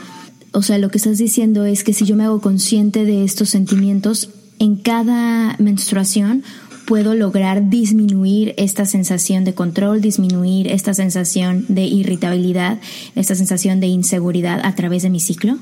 O 0.52 0.62
sea, 0.62 0.78
lo 0.78 0.90
que 0.90 0.98
estás 0.98 1.18
diciendo 1.18 1.66
es 1.66 1.84
que 1.84 1.92
si 1.92 2.06
yo 2.06 2.16
me 2.16 2.24
hago 2.24 2.40
consciente 2.40 3.04
de 3.04 3.24
estos 3.24 3.50
sentimientos, 3.50 4.30
en 4.58 4.76
cada 4.76 5.56
menstruación 5.58 6.44
puedo 6.84 7.14
lograr 7.14 7.70
disminuir 7.70 8.54
esta 8.56 8.84
sensación 8.86 9.44
de 9.44 9.54
control, 9.54 10.00
disminuir 10.00 10.68
esta 10.68 10.94
sensación 10.94 11.64
de 11.68 11.82
irritabilidad, 11.82 12.80
esta 13.14 13.34
sensación 13.34 13.80
de 13.80 13.86
inseguridad 13.86 14.60
a 14.64 14.74
través 14.74 15.02
de 15.02 15.10
mi 15.10 15.20
ciclo? 15.20 15.58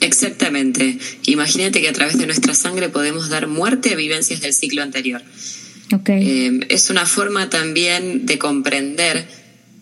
Exactamente. 0.00 0.98
Imagínate 1.24 1.80
que 1.80 1.88
a 1.88 1.92
través 1.92 2.18
de 2.18 2.26
nuestra 2.26 2.54
sangre 2.54 2.88
podemos 2.88 3.28
dar 3.28 3.46
muerte 3.46 3.92
a 3.92 3.96
vivencias 3.96 4.40
del 4.40 4.52
ciclo 4.52 4.82
anterior. 4.82 5.22
Okay. 5.92 6.28
Eh, 6.28 6.60
es 6.68 6.90
una 6.90 7.06
forma 7.06 7.48
también 7.48 8.26
de 8.26 8.38
comprender 8.38 9.26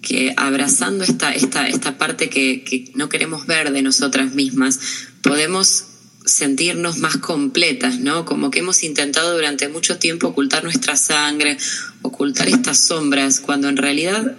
que 0.00 0.34
abrazando 0.36 1.04
esta, 1.04 1.32
esta, 1.32 1.68
esta 1.68 1.98
parte 1.98 2.28
que, 2.28 2.62
que 2.62 2.90
no 2.94 3.08
queremos 3.08 3.46
ver 3.46 3.72
de 3.72 3.82
nosotras 3.82 4.34
mismas, 4.34 4.78
podemos 5.20 5.84
sentirnos 6.26 6.98
más 6.98 7.16
completas, 7.16 8.00
¿no? 8.00 8.24
Como 8.24 8.50
que 8.50 8.58
hemos 8.58 8.82
intentado 8.82 9.34
durante 9.34 9.68
mucho 9.68 9.96
tiempo 9.98 10.28
ocultar 10.28 10.64
nuestra 10.64 10.96
sangre, 10.96 11.56
ocultar 12.02 12.48
estas 12.48 12.78
sombras, 12.78 13.40
cuando 13.40 13.68
en 13.68 13.76
realidad 13.76 14.36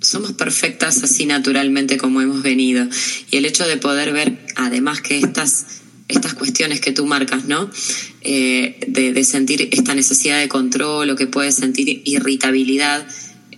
somos 0.00 0.32
perfectas 0.32 1.02
así 1.02 1.26
naturalmente 1.26 1.96
como 1.96 2.20
hemos 2.20 2.42
venido. 2.42 2.86
Y 3.30 3.38
el 3.38 3.46
hecho 3.46 3.66
de 3.66 3.78
poder 3.78 4.12
ver, 4.12 4.38
además 4.56 5.00
que 5.00 5.18
estas, 5.18 5.66
estas 6.08 6.34
cuestiones 6.34 6.80
que 6.80 6.92
tú 6.92 7.06
marcas, 7.06 7.46
¿no? 7.46 7.70
Eh, 8.20 8.78
de, 8.86 9.12
de 9.12 9.24
sentir 9.24 9.68
esta 9.72 9.94
necesidad 9.94 10.38
de 10.38 10.48
control 10.48 11.08
o 11.10 11.16
que 11.16 11.26
puedes 11.26 11.54
sentir 11.54 12.02
irritabilidad, 12.04 13.06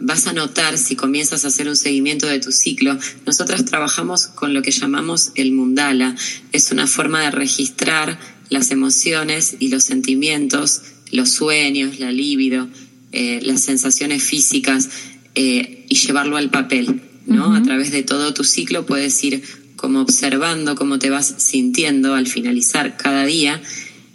vas 0.00 0.26
a 0.26 0.33
notar 0.33 0.78
si 0.78 0.96
comienzas 0.96 1.44
a 1.44 1.48
hacer 1.48 1.68
un 1.68 1.76
seguimiento 1.76 2.26
de 2.26 2.40
tu 2.40 2.52
ciclo. 2.52 2.98
Nosotras 3.26 3.64
trabajamos 3.64 4.26
con 4.26 4.55
lo 4.55 4.62
que 4.62 4.70
llamamos 4.70 5.33
el 5.35 5.52
mundala. 5.52 6.16
Es 6.52 6.70
una 6.72 6.87
forma 6.87 7.20
de 7.22 7.31
registrar 7.31 8.18
las 8.48 8.70
emociones 8.70 9.57
y 9.59 9.68
los 9.68 9.85
sentimientos, 9.85 10.83
los 11.11 11.31
sueños, 11.31 11.98
la 11.98 12.12
libido, 12.12 12.68
eh, 13.12 13.40
las 13.42 13.62
sensaciones 13.62 14.22
físicas 14.22 14.88
eh, 15.35 15.87
y 15.88 15.94
llevarlo 15.96 16.37
al 16.37 16.50
papel. 16.50 17.02
¿no? 17.26 17.55
A 17.55 17.62
través 17.62 17.92
de 17.92 18.02
todo 18.02 18.35
tu 18.35 18.44
ciclo 18.44 18.85
puedes 18.87 19.22
ir 19.24 19.42
como 19.76 20.00
observando 20.00 20.74
cómo 20.76 20.98
te 20.98 21.11
vas 21.11 21.35
sintiendo 21.38 22.14
al 22.14 22.26
finalizar 22.26 22.96
cada 22.96 23.24
día. 23.24 23.61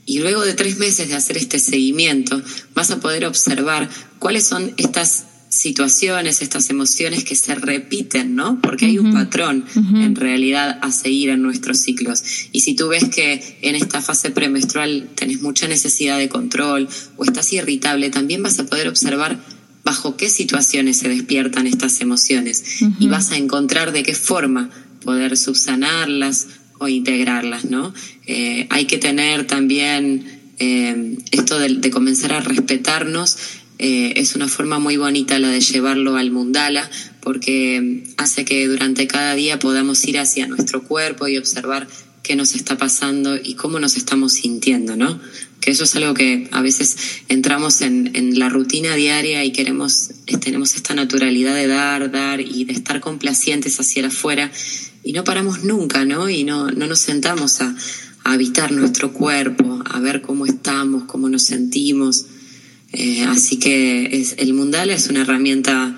Y 0.06 0.20
luego 0.20 0.46
de 0.46 0.54
tres 0.54 0.78
meses 0.78 1.10
de 1.10 1.16
hacer 1.16 1.38
este 1.38 1.60
seguimiento, 1.60 2.42
vas 2.74 2.92
a 2.92 3.00
poder 3.00 3.26
observar 3.26 3.90
cuáles 4.20 4.46
son 4.46 4.74
estas 4.78 5.27
situaciones, 5.50 6.42
estas 6.42 6.70
emociones 6.70 7.24
que 7.24 7.36
se 7.36 7.56
repiten, 7.56 8.36
¿no? 8.36 8.60
Porque 8.62 8.86
hay 8.86 9.00
un 9.00 9.14
patrón 9.14 9.66
en 9.76 10.16
realidad 10.16 10.78
a 10.82 10.92
seguir 10.92 11.30
en 11.30 11.42
nuestros 11.42 11.80
ciclos. 11.80 12.24
Y 12.52 12.62
si 12.62 12.76
tú 12.76 12.90
ves 12.90 13.06
que 13.06 13.58
en 13.62 13.76
esta 13.76 14.02
fase 14.02 14.30
premenstrual 14.32 15.10
tenés 15.16 15.42
mucha 15.42 15.68
necesidad 15.68 16.18
de 16.18 16.28
control 16.28 16.90
o 17.16 17.24
estás 17.24 17.52
irritable, 17.54 18.10
también 18.10 18.44
vas 18.44 18.60
a 18.60 18.66
poder 18.66 18.88
observar 18.88 19.40
bajo 19.84 20.18
qué 20.18 20.30
situaciones 20.30 20.98
se 20.98 21.08
despiertan 21.08 21.66
estas 21.66 22.02
emociones 22.02 22.82
y 23.00 23.08
vas 23.08 23.32
a 23.32 23.38
encontrar 23.38 23.94
de 23.94 24.04
qué 24.04 24.16
forma 24.16 24.70
poder 25.02 25.38
subsanarlas 25.38 26.48
o 26.80 26.90
integrarlas, 26.90 27.66
¿no? 27.66 27.94
Eh, 28.26 28.68
hay 28.70 28.86
que 28.86 28.98
tener 28.98 29.48
también 29.48 30.54
eh, 30.60 31.18
esto 31.32 31.58
de 31.58 31.90
comenzar 31.90 32.34
a 32.34 32.42
respetarnos 32.42 33.38
eh, 33.80 34.14
es 34.16 34.36
una 34.36 34.48
forma 34.48 34.80
muy 34.80 34.98
bonita 34.98 35.38
la 35.40 35.50
de 35.50 35.62
llevarlo 35.62 36.16
al 36.16 36.32
mundala 36.32 36.90
porque 37.22 38.04
hace 38.18 38.46
que 38.46 38.68
durante 38.68 39.08
cada 39.08 39.36
día 39.36 39.60
podamos 39.60 40.04
ir 40.06 40.18
hacia 40.18 40.48
nuestro 40.48 40.84
cuerpo 40.84 41.28
y 41.28 41.38
observar 41.38 41.88
qué 42.24 42.36
nos 42.36 42.56
está 42.56 42.78
pasando 42.78 43.36
y 43.36 43.54
cómo 43.54 43.80
nos 43.80 43.96
estamos 43.96 44.34
sintiendo, 44.34 44.96
¿no? 44.96 45.20
Que 45.62 45.72
eso 45.72 45.86
es 45.86 45.96
algo 45.96 46.14
que 46.14 46.48
a 46.52 46.62
veces 46.62 46.98
entramos 47.30 47.82
en, 47.82 48.40
la 48.40 48.50
rutina 48.50 48.96
diaria 48.96 49.44
y 49.46 49.52
queremos, 49.52 50.12
tenemos 50.42 50.76
esta 50.76 50.94
naturalidad 50.94 51.56
de 51.56 51.68
dar, 51.68 52.12
dar 52.12 52.42
y 52.42 52.66
de 52.66 52.74
estar 52.74 53.00
complacientes 53.00 53.80
hacia 53.80 54.08
afuera 54.08 54.52
y 55.04 55.14
no 55.14 55.24
paramos 55.24 55.64
nunca, 55.64 56.04
¿no? 56.06 56.30
Y 56.30 56.44
no, 56.44 56.72
no 56.72 56.88
nos 56.88 57.00
sentamos 57.00 57.62
a 57.62 57.76
habitar 58.24 58.72
nuestro 58.72 59.14
cuerpo, 59.14 59.82
a 59.86 60.00
ver 60.00 60.22
cómo 60.22 60.46
estamos, 60.46 61.04
cómo 61.06 61.30
nos 61.30 61.44
sentimos. 61.44 62.26
Eh, 62.94 63.26
así 63.26 63.60
que 63.60 64.20
es, 64.20 64.36
el 64.38 64.54
Mundal 64.54 64.90
es 64.90 65.10
una 65.10 65.22
herramienta 65.22 65.98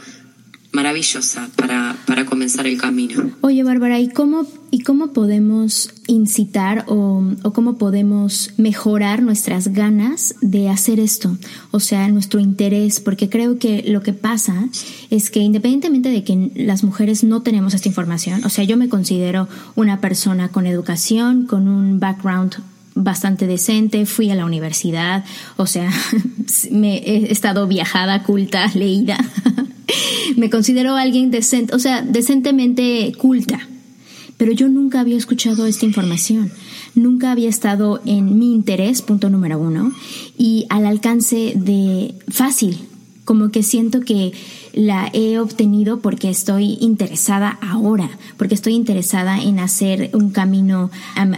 maravillosa 0.72 1.50
para, 1.56 1.96
para 2.06 2.26
comenzar 2.26 2.68
el 2.68 2.78
camino. 2.78 3.32
Oye, 3.42 3.64
Bárbara, 3.64 4.00
¿y 4.00 4.10
cómo, 4.10 4.46
y 4.70 4.82
cómo 4.82 5.14
podemos 5.14 5.92
incitar 6.06 6.86
o, 6.88 7.24
o, 7.42 7.54
cómo 7.54 7.78
podemos 7.78 8.52
mejorar 8.58 9.24
nuestras 9.24 9.70
ganas 9.70 10.36
de 10.42 10.70
hacer 10.70 11.00
esto? 11.00 11.38
O 11.72 11.80
sea, 11.80 12.08
nuestro 12.10 12.40
interés, 12.40 13.00
porque 13.00 13.30
creo 13.30 13.58
que 13.58 13.84
lo 13.88 14.04
que 14.04 14.14
pasa 14.14 14.70
es 15.10 15.32
que 15.32 15.40
independientemente 15.40 16.10
de 16.10 16.24
que 16.24 16.52
las 16.56 16.84
mujeres 16.84 17.24
no 17.24 17.42
tenemos 17.42 17.74
esta 17.74 17.88
información, 17.88 18.44
o 18.46 18.50
sea, 18.50 18.64
yo 18.64 18.78
me 18.78 18.90
considero 18.90 19.48
una 19.76 20.02
persona 20.02 20.50
con 20.50 20.68
educación, 20.68 21.48
con 21.48 21.68
un 21.68 22.00
background 22.00 22.58
bastante 23.00 23.48
decente, 23.48 24.06
fui 24.06 24.30
a 24.30 24.36
la 24.36 24.46
universidad, 24.46 25.24
o 25.58 25.66
sea, 25.66 25.90
me 26.72 26.98
he 26.98 27.32
estado 27.32 27.68
viajada, 27.68 28.24
culta, 28.24 28.68
leída. 28.76 29.18
me 30.36 30.50
considero 30.50 30.96
alguien 30.96 31.32
decente, 31.32 31.74
o 31.74 31.80
sea, 31.80 32.02
decentemente 32.02 33.14
culta. 33.18 33.60
Pero 34.38 34.54
yo 34.54 34.70
nunca 34.70 35.02
había 35.02 35.18
escuchado 35.18 35.66
esta 35.66 35.86
información, 35.86 36.52
nunca 36.96 37.32
había 37.32 37.50
estado 37.50 38.02
en 38.06 38.40
mi 38.40 38.54
interés, 38.54 39.02
punto 39.02 39.30
número 39.30 39.60
uno, 39.60 39.92
y 40.38 40.66
al 40.70 40.86
alcance 40.86 41.54
de 41.56 42.16
fácil, 42.30 42.78
como 43.26 43.50
que 43.50 43.64
siento 43.64 44.00
que 44.00 44.32
la 44.80 45.10
he 45.12 45.40
obtenido 45.40 46.00
porque 46.00 46.30
estoy 46.30 46.78
interesada 46.80 47.60
ahora, 47.62 48.10
porque 48.38 48.56
estoy 48.56 48.76
interesada 48.76 49.44
en 49.44 49.60
hacer 49.60 50.10
un 50.14 50.30
camino 50.32 50.90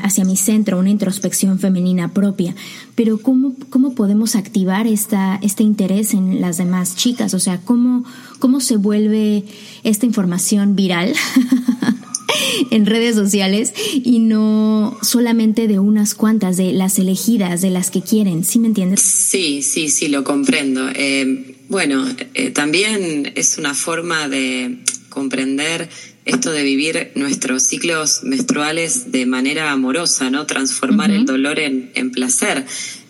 hacia 0.04 0.26
mi 0.26 0.38
centro, 0.38 0.78
una 0.78 0.92
introspección 0.92 1.58
femenina 1.58 2.14
propia. 2.14 2.54
Pero 2.94 3.18
¿cómo, 3.18 3.56
cómo 3.72 3.96
podemos 3.96 4.36
activar 4.36 4.86
esta, 4.86 5.40
este 5.42 5.64
interés 5.64 6.14
en 6.14 6.40
las 6.40 6.58
demás 6.58 6.96
chicas? 6.96 7.34
O 7.34 7.40
sea, 7.40 7.60
¿cómo, 7.62 8.06
cómo 8.38 8.60
se 8.60 8.78
vuelve 8.78 9.44
esta 9.82 10.06
información 10.06 10.76
viral? 10.76 11.12
en 12.70 12.86
redes 12.86 13.16
sociales 13.16 13.74
y 13.96 14.20
no 14.20 14.98
solamente 15.02 15.68
de 15.68 15.80
unas 15.80 16.14
cuantas, 16.14 16.58
de 16.58 16.74
las 16.74 17.00
elegidas, 17.00 17.62
de 17.62 17.72
las 17.72 17.90
que 17.90 18.02
quieren, 18.02 18.44
¿sí 18.44 18.60
me 18.60 18.68
entiendes? 18.68 19.02
Sí, 19.02 19.64
sí, 19.64 19.90
sí, 19.90 20.08
lo 20.10 20.24
comprendo. 20.24 20.88
Eh, 20.94 21.51
bueno, 21.72 22.06
eh, 22.34 22.50
también 22.52 23.32
es 23.36 23.58
una 23.58 23.74
forma 23.74 24.28
de 24.28 24.80
comprender 25.08 25.88
esto 26.26 26.52
de 26.52 26.64
vivir 26.64 27.14
nuestros 27.16 27.64
ciclos 27.64 28.24
menstruales 28.24 29.14
de 29.14 29.26
manera 29.26 29.72
amorosa, 29.72 30.30
¿no? 30.30 30.46
Transformar 30.46 31.12
el 31.12 31.26
dolor 31.26 31.60
en, 31.60 32.12
placer. 32.12 32.66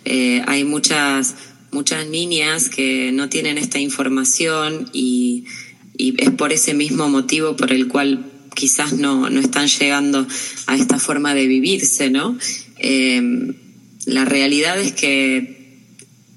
Eh, 0.06 0.44
hay 0.46 0.64
muchas, 0.64 1.34
muchas 1.72 2.06
niñas 2.06 2.70
que 2.70 3.12
no 3.12 3.30
tienen 3.30 3.58
esta 3.58 3.80
información 3.80 4.92
y, 4.94 5.46
y 5.98 6.14
es 6.22 6.30
por 6.30 6.54
ese 6.54 6.76
mismo 6.76 7.10
motivo 7.10 7.56
por 7.56 7.74
el 7.74 7.88
cual 7.88 8.32
quizás 8.54 8.94
no, 8.94 9.28
no 9.32 9.40
están 9.40 9.70
llegando 9.70 10.28
a 10.68 10.76
esta 10.76 11.00
forma 11.00 11.34
de 11.34 11.48
vivirse, 11.48 12.12
¿no? 12.12 12.38
Eh, 12.78 13.56
la 14.06 14.24
realidad 14.24 14.80
es 14.80 14.92
que 14.92 15.61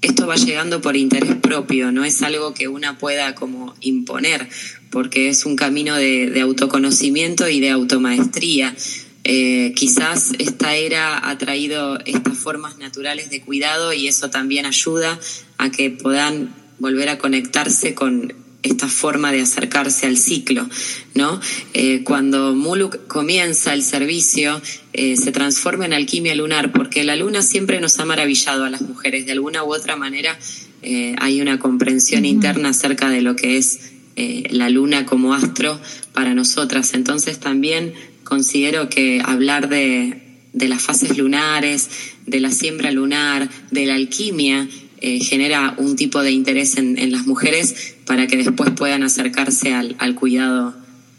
esto 0.01 0.27
va 0.27 0.35
llegando 0.35 0.81
por 0.81 0.95
interés 0.95 1.35
propio, 1.35 1.91
no 1.91 2.05
es 2.05 2.21
algo 2.21 2.53
que 2.53 2.67
una 2.67 2.97
pueda 2.97 3.35
como 3.35 3.73
imponer, 3.81 4.47
porque 4.91 5.29
es 5.29 5.45
un 5.45 5.55
camino 5.55 5.95
de, 5.95 6.39
autoconocimiento 6.41 7.49
y 7.49 7.59
de 7.59 7.69
automaestría. 7.69 8.75
Eh, 9.23 9.73
quizás 9.75 10.33
esta 10.37 10.75
era 10.75 11.29
ha 11.29 11.37
traído 11.37 11.99
estas 12.05 12.37
formas 12.37 12.77
naturales 12.77 13.31
de 13.31 13.41
cuidado 13.41 13.91
y 13.91 14.07
eso 14.07 14.29
también 14.29 14.67
ayuda 14.67 15.19
a 15.57 15.71
que 15.71 15.89
puedan 15.89 16.53
volver 16.77 17.09
a 17.09 17.17
conectarse 17.17 17.95
con 17.95 18.44
esta 18.65 18.87
forma 18.87 19.31
de 19.31 19.41
acercarse 19.41 20.05
al 20.05 20.17
ciclo, 20.17 20.67
¿no? 21.13 21.39
Eh, 21.73 22.03
cuando 22.03 22.53
Muluk 22.53 23.07
comienza 23.07 23.73
el 23.73 23.83
servicio, 23.83 24.61
eh, 24.93 25.15
se 25.17 25.31
transforma 25.31 25.85
en 25.85 25.93
alquimia 25.93 26.35
lunar, 26.35 26.71
porque 26.71 27.03
la 27.03 27.15
luna 27.15 27.41
siempre 27.41 27.79
nos 27.79 27.99
ha 27.99 28.05
maravillado 28.05 28.65
a 28.65 28.69
las 28.69 28.81
mujeres, 28.81 29.25
de 29.25 29.33
alguna 29.33 29.63
u 29.63 29.73
otra 29.73 29.95
manera 29.95 30.37
eh, 30.81 31.15
hay 31.19 31.41
una 31.41 31.59
comprensión 31.59 32.25
interna 32.25 32.69
acerca 32.69 33.09
de 33.09 33.21
lo 33.21 33.35
que 33.35 33.57
es 33.57 33.91
la 34.49 34.69
luna 34.69 35.05
como 35.05 35.33
astro 35.33 35.77
para 36.13 36.33
nosotras. 36.33 36.93
Entonces 36.93 37.41
también 37.41 37.93
considero 38.23 38.87
que 38.87 39.21
hablar 39.21 39.67
de, 39.67 40.21
de 40.53 40.69
las 40.69 40.81
fases 40.81 41.17
lunares, 41.17 41.89
de 42.25 42.39
la 42.39 42.49
siembra 42.49 42.91
lunar, 42.91 43.49
de 43.71 43.85
la 43.85 43.95
alquimia, 43.95 44.69
eh, 45.01 45.19
genera 45.19 45.75
un 45.77 45.95
tipo 45.95 46.21
de 46.21 46.31
interés 46.31 46.77
en, 46.77 47.11
las 47.11 47.25
mujeres 47.25 47.95
para 48.05 48.27
que 48.27 48.37
después 48.37 48.71
puedan 48.71 49.03
acercarse 49.03 49.73
al, 49.73 50.15
cuidado 50.15 50.73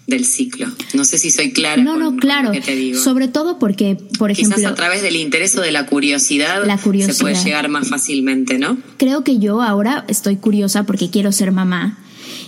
del 0.06 0.24
ciclo. 0.24 0.68
No 0.94 1.04
sé 1.04 1.18
si 1.18 1.30
soy 1.30 1.52
clara. 1.52 1.82
No, 1.82 1.96
no, 1.96 2.16
claro. 2.16 2.52
te 2.52 2.74
digo. 2.74 2.98
Sobre 2.98 3.28
todo 3.28 3.58
porque, 3.58 3.96
por 4.18 4.30
ejemplo. 4.30 4.56
Quizás 4.56 4.70
a 4.70 4.74
través 4.74 5.02
del 5.02 5.16
interés 5.16 5.56
o 5.56 5.60
de 5.60 5.72
la 5.72 5.86
curiosidad, 5.86 6.62
se 6.64 7.14
puede 7.14 7.34
llegar 7.34 7.68
más 7.68 7.88
fácilmente, 7.88 8.58
¿no? 8.58 8.78
Creo 8.96 9.24
que 9.24 9.38
yo 9.38 9.62
ahora 9.62 10.04
estoy 10.08 10.36
curiosa 10.36 10.84
porque 10.84 11.10
quiero 11.10 11.32
ser 11.32 11.52
mamá 11.52 11.98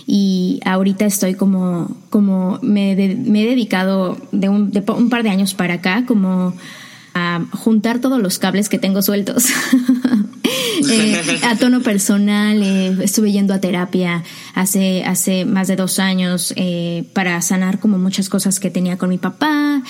y 0.07 0.59
ahorita 0.65 1.05
estoy 1.05 1.35
como, 1.35 1.95
como 2.09 2.59
me, 2.63 2.95
me 2.95 3.43
he 3.43 3.47
dedicado 3.47 4.17
de 4.31 4.49
un, 4.49 4.71
de 4.71 4.83
un 4.91 5.09
par 5.09 5.23
de 5.23 5.29
años 5.29 5.53
para 5.53 5.75
acá 5.75 6.05
como 6.07 6.55
a 7.13 7.45
juntar 7.51 7.99
todos 7.99 8.21
los 8.21 8.39
cables 8.39 8.69
que 8.69 8.79
tengo 8.79 9.01
sueltos. 9.01 9.45
Eh, 10.91 11.39
a 11.43 11.55
tono 11.55 11.81
personal, 11.81 12.61
eh, 12.63 12.95
estuve 13.03 13.31
yendo 13.31 13.53
a 13.53 13.59
terapia 13.59 14.23
hace, 14.55 15.03
hace 15.03 15.45
más 15.45 15.67
de 15.67 15.75
dos 15.75 15.99
años 15.99 16.53
eh, 16.55 17.03
para 17.13 17.39
sanar 17.41 17.79
como 17.79 17.97
muchas 17.97 18.29
cosas 18.29 18.59
que 18.59 18.69
tenía 18.69 18.97
con 18.97 19.09
mi 19.09 19.17
papá, 19.17 19.83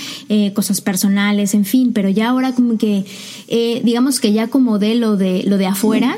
cosas 0.54 0.82
personales, 0.82 1.54
en 1.54 1.66
fin, 1.66 1.94
pero 1.94 2.10
ya 2.10 2.30
ahora 2.30 2.54
como 2.54 2.78
que, 2.78 3.06
digamos 3.84 4.20
que 4.20 4.34
ya 4.34 4.48
como 4.48 4.80
de 4.80 4.96
lo 4.96 5.18
de, 5.18 5.44
lo 5.44 5.58
de 5.58 5.68
afuera, 5.68 6.18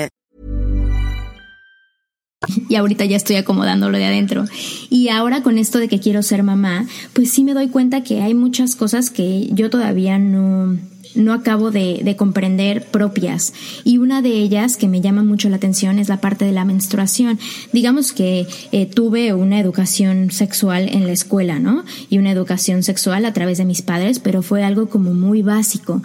Y 2.69 2.75
ahorita 2.75 3.05
ya 3.05 3.17
estoy 3.17 3.35
acomodándolo 3.35 3.97
de 3.97 4.05
adentro. 4.05 4.45
Y 4.89 5.09
ahora 5.09 5.43
con 5.43 5.57
esto 5.57 5.79
de 5.79 5.87
que 5.87 5.99
quiero 5.99 6.23
ser 6.23 6.43
mamá, 6.43 6.87
pues 7.13 7.31
sí 7.31 7.43
me 7.43 7.53
doy 7.53 7.67
cuenta 7.67 8.03
que 8.03 8.21
hay 8.21 8.33
muchas 8.33 8.75
cosas 8.75 9.09
que 9.09 9.49
yo 9.51 9.69
todavía 9.69 10.17
no, 10.17 10.77
no 11.15 11.33
acabo 11.33 11.71
de, 11.71 12.15
comprender 12.17 12.85
propias. 12.85 13.53
Y 13.83 13.97
una 13.97 14.21
de 14.21 14.31
ellas 14.31 14.77
que 14.77 14.87
me 14.87 15.01
llama 15.01 15.23
mucho 15.23 15.49
la 15.49 15.55
atención 15.55 15.97
es 15.97 16.09
la 16.09 16.19
parte 16.19 16.45
de 16.45 16.51
la 16.51 16.65
menstruación. 16.65 17.39
Digamos 17.71 18.11
que 18.11 18.47
eh, 18.71 18.85
tuve 18.85 19.33
una 19.33 19.59
educación 19.59 20.31
sexual 20.31 20.89
en 20.89 21.07
la 21.07 21.13
escuela, 21.13 21.59
¿no? 21.59 21.83
Y 22.09 22.17
una 22.17 22.31
educación 22.31 22.83
sexual 22.83 23.25
a 23.25 23.33
través 23.33 23.57
de 23.57 23.65
mis 23.65 23.81
padres, 23.81 24.19
pero 24.19 24.41
fue 24.41 24.63
algo 24.63 24.89
como 24.89 25.13
muy 25.13 25.41
básico. 25.41 26.01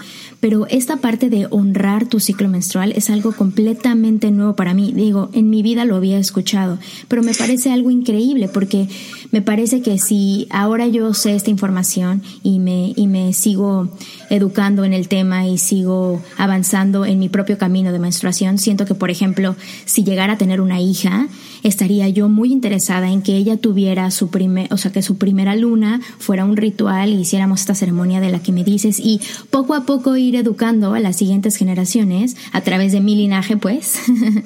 Pero 0.47 0.65
esta 0.69 0.99
parte 0.99 1.29
de 1.29 1.49
honrar 1.51 2.07
tu 2.07 2.21
ciclo 2.21 2.49
menstrual 2.49 2.93
es 2.93 3.11
algo 3.11 3.33
completamente 3.33 4.31
nuevo 4.31 4.55
para 4.55 4.75
mí. 4.75 4.93
Digo, 4.95 5.29
en 5.33 5.51
mi 5.51 5.61
vida 5.61 5.85
lo 5.85 5.97
había 5.97 6.21
escuchado, 6.21 6.79
pero 7.09 7.25
me 7.25 7.35
parece 7.35 7.73
algo 7.73 7.91
increíble 7.91 8.47
porque 8.47 8.87
me 9.33 9.43
parece 9.43 9.83
que 9.83 9.99
si 9.99 10.47
ahora 10.51 10.87
yo 10.87 11.13
sé 11.15 11.35
esta 11.35 11.51
información 11.51 12.23
y 12.45 12.61
me, 12.61 12.93
y 12.95 13.09
me 13.09 13.33
sigo 13.33 13.89
educando 14.31 14.85
en 14.85 14.93
el 14.93 15.09
tema 15.09 15.49
y 15.49 15.59
sigo 15.59 16.23
avanzando 16.39 17.05
en 17.07 17.19
mi 17.19 17.29
propio 17.29 17.59
camino 17.59 17.91
de 17.91 17.99
menstruación, 17.99 18.59
siento 18.59 18.85
que, 18.85 18.95
por 18.95 19.11
ejemplo, 19.11 19.57
si 19.85 20.05
llegara 20.05 20.35
a 20.35 20.39
tener 20.39 20.61
una 20.61 20.81
hija, 20.81 21.27
estaría 21.65 22.09
yo 22.09 22.29
muy 22.29 22.53
interesada 22.53 23.11
en 23.11 23.23
que 23.23 23.37
ella 23.37 23.57
tuviera 23.57 24.13
su 24.13 24.29
primer, 24.29 24.73
o 24.73 24.77
sea, 24.77 24.93
que 24.93 25.03
su 25.03 25.19
primera 25.19 25.57
luna 25.57 26.01
fuera 26.19 26.45
un 26.45 26.57
ritual 26.57 27.11
y 27.11 27.21
hiciéramos 27.21 27.61
esta 27.61 27.75
ceremonia 27.75 28.21
de 28.21 28.31
la 28.31 28.39
que 28.39 28.53
me 28.53 28.63
dices 28.63 29.01
y 29.01 29.21
poco 29.51 29.75
a 29.75 29.85
poco 29.85 30.17
ir 30.17 30.36
educando 30.39 30.95
a 30.95 31.01
las 31.01 31.17
siguientes 31.17 31.57
generaciones 31.57 32.37
a 32.53 32.61
través 32.63 32.93
de 32.93 33.01
mi 33.01 33.17
linaje, 33.17 33.57
pues, 33.57 33.97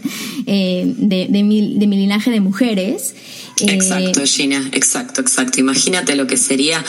eh, 0.46 0.94
de, 0.96 1.26
de, 1.28 1.42
mi, 1.42 1.78
de 1.78 1.86
mi 1.86 1.96
linaje 1.96 2.30
de 2.30 2.40
mujeres. 2.40 3.14
Eh, 3.60 3.72
exacto, 3.74 4.22
Gina, 4.24 4.68
exacto, 4.72 5.20
exacto. 5.20 5.60
Imagínate 5.60 6.16
lo 6.16 6.26
que 6.26 6.36
sería 6.36 6.82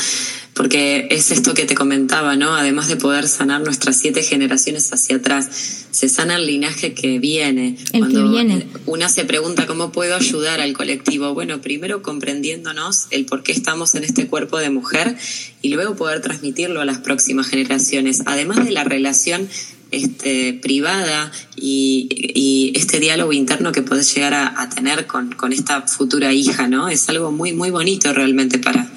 porque 0.53 1.07
es 1.11 1.31
esto 1.31 1.53
que 1.53 1.65
te 1.65 1.75
comentaba, 1.75 2.35
¿no? 2.35 2.55
Además 2.55 2.87
de 2.89 2.97
poder 2.97 3.27
sanar 3.27 3.61
nuestras 3.61 3.97
siete 3.97 4.21
generaciones 4.21 4.91
hacia 4.91 5.17
atrás, 5.17 5.85
se 5.91 6.09
sana 6.09 6.35
el 6.35 6.45
linaje 6.45 6.93
que 6.93 7.19
viene. 7.19 7.77
Cuando 7.91 8.29
viene. 8.29 8.67
una 8.85 9.07
se 9.07 9.23
pregunta 9.25 9.65
cómo 9.65 9.91
puedo 9.91 10.15
ayudar 10.15 10.59
al 10.59 10.73
colectivo, 10.73 11.33
bueno, 11.33 11.61
primero 11.61 12.01
comprendiéndonos 12.01 13.07
el 13.11 13.25
por 13.25 13.43
qué 13.43 13.51
estamos 13.51 13.95
en 13.95 14.03
este 14.03 14.27
cuerpo 14.27 14.57
de 14.57 14.69
mujer 14.69 15.15
y 15.61 15.69
luego 15.69 15.95
poder 15.95 16.21
transmitirlo 16.21 16.81
a 16.81 16.85
las 16.85 16.99
próximas 16.99 17.47
generaciones, 17.47 18.23
además 18.25 18.65
de 18.65 18.71
la 18.71 18.83
relación 18.83 19.47
este, 19.91 20.53
privada 20.53 21.31
y, 21.55 22.71
este 22.75 22.99
diálogo 22.99 23.33
interno 23.33 23.71
que 23.71 23.81
podés 23.81 24.13
llegar 24.13 24.33
a, 24.33 24.69
tener 24.69 25.05
con, 25.05 25.33
con, 25.33 25.53
esta 25.53 25.81
futura 25.83 26.33
hija, 26.33 26.67
¿no? 26.67 26.89
Es 26.89 27.07
algo 27.09 27.31
muy, 27.31 27.53
muy 27.53 27.69
bonito 27.69 28.13
realmente 28.13 28.57
para, 28.57 28.89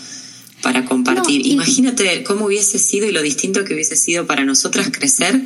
para 0.65 0.87
compartir. 0.87 1.47
Imagínate 1.47 2.25
cómo 2.25 2.47
hubiese 2.47 2.79
sido 2.79 3.07
y 3.07 3.13
lo 3.13 3.21
distinto 3.21 3.65
que 3.65 3.75
hubiese 3.75 3.97
sido 3.97 4.27
para 4.27 4.45
nosotras 4.45 4.89
crecer 4.91 5.43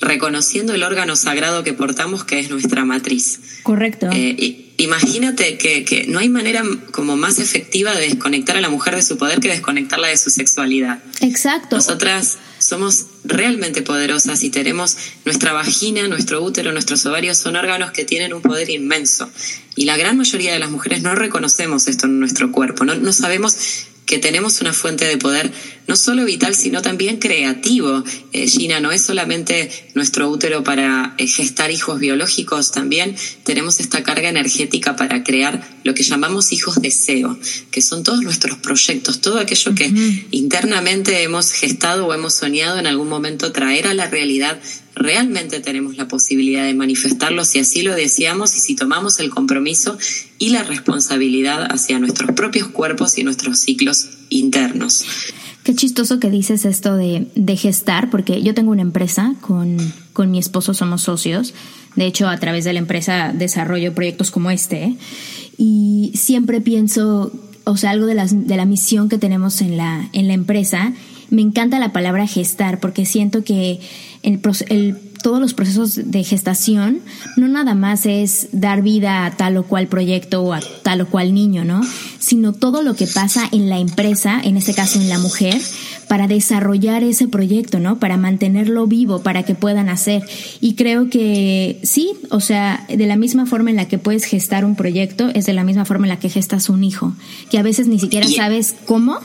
reconociendo 0.00 0.74
el 0.74 0.82
órgano 0.82 1.14
sagrado 1.14 1.62
que 1.62 1.72
portamos, 1.72 2.24
que 2.24 2.40
es 2.40 2.50
nuestra 2.50 2.84
matriz. 2.84 3.38
Correcto. 3.62 4.08
Eh, 4.12 4.72
imagínate 4.78 5.58
que, 5.58 5.84
que, 5.84 6.06
no 6.06 6.18
hay 6.18 6.28
manera 6.28 6.64
como 6.90 7.16
más 7.16 7.38
efectiva 7.38 7.94
de 7.94 8.08
desconectar 8.08 8.56
a 8.56 8.60
la 8.60 8.70
mujer 8.70 8.96
de 8.96 9.02
su 9.02 9.18
poder 9.18 9.40
que 9.40 9.48
desconectarla 9.48 10.08
de 10.08 10.16
su 10.16 10.30
sexualidad. 10.30 11.00
Exacto. 11.20 11.76
Nosotras 11.76 12.38
somos 12.58 13.06
realmente 13.24 13.82
poderosas 13.82 14.42
y 14.42 14.50
tenemos 14.50 14.96
nuestra 15.24 15.52
vagina, 15.52 16.08
nuestro 16.08 16.42
útero, 16.42 16.72
nuestros 16.72 17.04
ovarios 17.06 17.36
son 17.36 17.56
órganos 17.56 17.92
que 17.92 18.04
tienen 18.04 18.32
un 18.32 18.42
poder 18.42 18.70
inmenso. 18.70 19.30
Y 19.76 19.84
la 19.84 19.96
gran 19.96 20.16
mayoría 20.16 20.52
de 20.52 20.58
las 20.58 20.70
mujeres 20.70 21.02
no 21.02 21.14
reconocemos 21.14 21.88
esto 21.88 22.06
en 22.06 22.18
nuestro 22.18 22.50
cuerpo, 22.50 22.84
no, 22.84 22.94
no 22.94 23.12
sabemos 23.12 23.54
que 24.10 24.18
tenemos 24.18 24.60
una 24.60 24.72
fuente 24.72 25.04
de 25.04 25.18
poder 25.18 25.52
no 25.86 25.94
solo 25.94 26.24
vital, 26.24 26.56
sino 26.56 26.82
también 26.82 27.18
creativo. 27.18 28.02
Eh, 28.32 28.48
Gina, 28.48 28.80
no 28.80 28.90
es 28.90 29.02
solamente 29.02 29.70
nuestro 29.94 30.28
útero 30.28 30.64
para 30.64 31.14
eh, 31.16 31.28
gestar 31.28 31.70
hijos 31.70 32.00
biológicos, 32.00 32.72
también 32.72 33.14
tenemos 33.44 33.78
esta 33.78 34.02
carga 34.02 34.28
energética 34.28 34.96
para 34.96 35.22
crear 35.22 35.64
lo 35.84 35.94
que 35.94 36.02
llamamos 36.02 36.50
hijos 36.50 36.82
deseo, 36.82 37.38
que 37.70 37.82
son 37.82 38.02
todos 38.02 38.22
nuestros 38.22 38.58
proyectos, 38.58 39.20
todo 39.20 39.38
aquello 39.38 39.76
que 39.76 39.92
internamente 40.32 41.22
hemos 41.22 41.52
gestado 41.52 42.08
o 42.08 42.12
hemos 42.12 42.34
soñado 42.34 42.80
en 42.80 42.88
algún 42.88 43.08
momento 43.08 43.52
traer 43.52 43.86
a 43.86 43.94
la 43.94 44.08
realidad 44.08 44.60
realmente 44.94 45.60
tenemos 45.60 45.96
la 45.96 46.08
posibilidad 46.08 46.64
de 46.64 46.74
manifestarlo 46.74 47.44
si 47.44 47.58
así 47.58 47.82
lo 47.82 47.94
deseamos 47.94 48.56
y 48.56 48.60
si 48.60 48.74
tomamos 48.74 49.20
el 49.20 49.30
compromiso 49.30 49.98
y 50.38 50.50
la 50.50 50.62
responsabilidad 50.62 51.70
hacia 51.70 51.98
nuestros 51.98 52.32
propios 52.32 52.68
cuerpos 52.68 53.18
y 53.18 53.24
nuestros 53.24 53.60
ciclos 53.60 54.08
internos. 54.28 55.04
Qué 55.62 55.74
chistoso 55.74 56.18
que 56.18 56.30
dices 56.30 56.64
esto 56.64 56.96
de, 56.96 57.56
gestar, 57.56 58.10
porque 58.10 58.42
yo 58.42 58.54
tengo 58.54 58.70
una 58.70 58.82
empresa 58.82 59.34
con, 59.42 59.76
con 60.14 60.30
mi 60.30 60.38
esposo, 60.38 60.72
somos 60.72 61.02
socios. 61.02 61.52
De 61.96 62.06
hecho, 62.06 62.28
a 62.28 62.38
través 62.38 62.64
de 62.64 62.72
la 62.72 62.78
empresa 62.78 63.32
desarrollo 63.34 63.94
proyectos 63.94 64.30
como 64.30 64.50
este. 64.50 64.96
Y 65.58 66.12
siempre 66.14 66.62
pienso, 66.62 67.30
o 67.64 67.76
sea, 67.76 67.90
algo 67.90 68.06
de, 68.06 68.14
las, 68.14 68.46
de 68.46 68.56
la 68.56 68.64
misión 68.64 69.10
que 69.10 69.18
tenemos 69.18 69.60
en 69.60 69.76
la, 69.76 70.08
en 70.14 70.28
la 70.28 70.32
empresa. 70.32 70.94
Me 71.30 71.42
encanta 71.42 71.78
la 71.78 71.92
palabra 71.92 72.26
gestar, 72.26 72.80
porque 72.80 73.06
siento 73.06 73.44
que 73.44 73.80
el, 74.22 74.40
todos 75.22 75.40
los 75.40 75.54
procesos 75.54 76.00
de 76.10 76.24
gestación 76.24 77.00
no 77.36 77.48
nada 77.48 77.74
más 77.74 78.06
es 78.06 78.48
dar 78.52 78.82
vida 78.82 79.26
a 79.26 79.30
tal 79.36 79.56
o 79.56 79.64
cual 79.64 79.86
proyecto 79.86 80.42
o 80.42 80.52
a 80.52 80.60
tal 80.82 81.02
o 81.02 81.06
cual 81.06 81.34
niño, 81.34 81.64
¿no? 81.64 81.80
Sino 82.18 82.52
todo 82.52 82.82
lo 82.82 82.94
que 82.94 83.06
pasa 83.06 83.48
en 83.52 83.68
la 83.68 83.78
empresa, 83.78 84.40
en 84.42 84.56
este 84.56 84.74
caso 84.74 85.00
en 85.00 85.08
la 85.08 85.18
mujer, 85.18 85.60
para 86.08 86.26
desarrollar 86.26 87.04
ese 87.04 87.28
proyecto, 87.28 87.78
¿no? 87.78 87.98
Para 87.98 88.16
mantenerlo 88.16 88.86
vivo, 88.86 89.22
para 89.22 89.44
que 89.44 89.54
puedan 89.54 89.88
hacer. 89.88 90.24
Y 90.60 90.74
creo 90.74 91.08
que 91.08 91.78
sí, 91.82 92.12
o 92.30 92.40
sea, 92.40 92.84
de 92.88 93.06
la 93.06 93.16
misma 93.16 93.46
forma 93.46 93.70
en 93.70 93.76
la 93.76 93.88
que 93.88 93.98
puedes 93.98 94.24
gestar 94.24 94.64
un 94.64 94.74
proyecto, 94.74 95.30
es 95.34 95.46
de 95.46 95.52
la 95.52 95.64
misma 95.64 95.84
forma 95.84 96.06
en 96.06 96.10
la 96.10 96.18
que 96.18 96.28
gestas 96.28 96.68
un 96.68 96.82
hijo, 96.82 97.12
que 97.50 97.58
a 97.58 97.62
veces 97.62 97.86
ni 97.86 97.98
siquiera 97.98 98.26
sabes 98.28 98.74
cómo, 98.86 99.18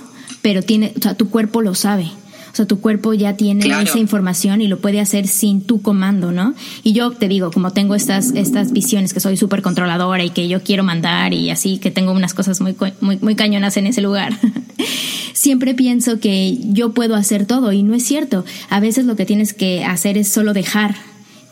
pero 0.45 0.61
tiene, 0.61 0.93
o 0.95 1.01
sea, 1.01 1.15
tu 1.15 1.31
cuerpo 1.31 1.63
lo 1.63 1.73
sabe. 1.73 2.03
O 2.03 2.55
sea, 2.55 2.67
tu 2.67 2.79
cuerpo 2.79 3.15
ya 3.15 3.35
tiene 3.35 3.65
esa 3.81 3.97
información 3.97 4.61
y 4.61 4.67
lo 4.67 4.77
puede 4.77 4.99
hacer 4.99 5.27
sin 5.27 5.61
tu 5.61 5.81
comando, 5.81 6.31
¿no? 6.31 6.53
Y 6.83 6.93
yo 6.93 7.09
te 7.09 7.27
digo, 7.27 7.49
como 7.49 7.73
tengo 7.73 7.95
estas, 7.95 8.31
estas 8.35 8.71
visiones 8.71 9.11
que 9.11 9.19
soy 9.19 9.37
súper 9.37 9.63
controladora 9.63 10.23
y 10.23 10.29
que 10.29 10.47
yo 10.47 10.61
quiero 10.61 10.83
mandar 10.83 11.33
y 11.33 11.49
así, 11.49 11.79
que 11.79 11.89
tengo 11.89 12.11
unas 12.11 12.35
cosas 12.35 12.61
muy, 12.61 12.75
muy, 13.01 13.17
muy 13.17 13.35
cañonas 13.35 13.75
en 13.77 13.87
ese 13.87 14.03
lugar. 14.03 14.37
Siempre 15.33 15.73
pienso 15.73 16.19
que 16.19 16.59
yo 16.61 16.93
puedo 16.93 17.15
hacer 17.15 17.47
todo 17.47 17.71
y 17.71 17.81
no 17.81 17.95
es 17.95 18.05
cierto. 18.05 18.45
A 18.69 18.79
veces 18.79 19.05
lo 19.05 19.15
que 19.15 19.25
tienes 19.25 19.55
que 19.55 19.83
hacer 19.83 20.15
es 20.15 20.27
solo 20.27 20.53
dejar 20.53 20.93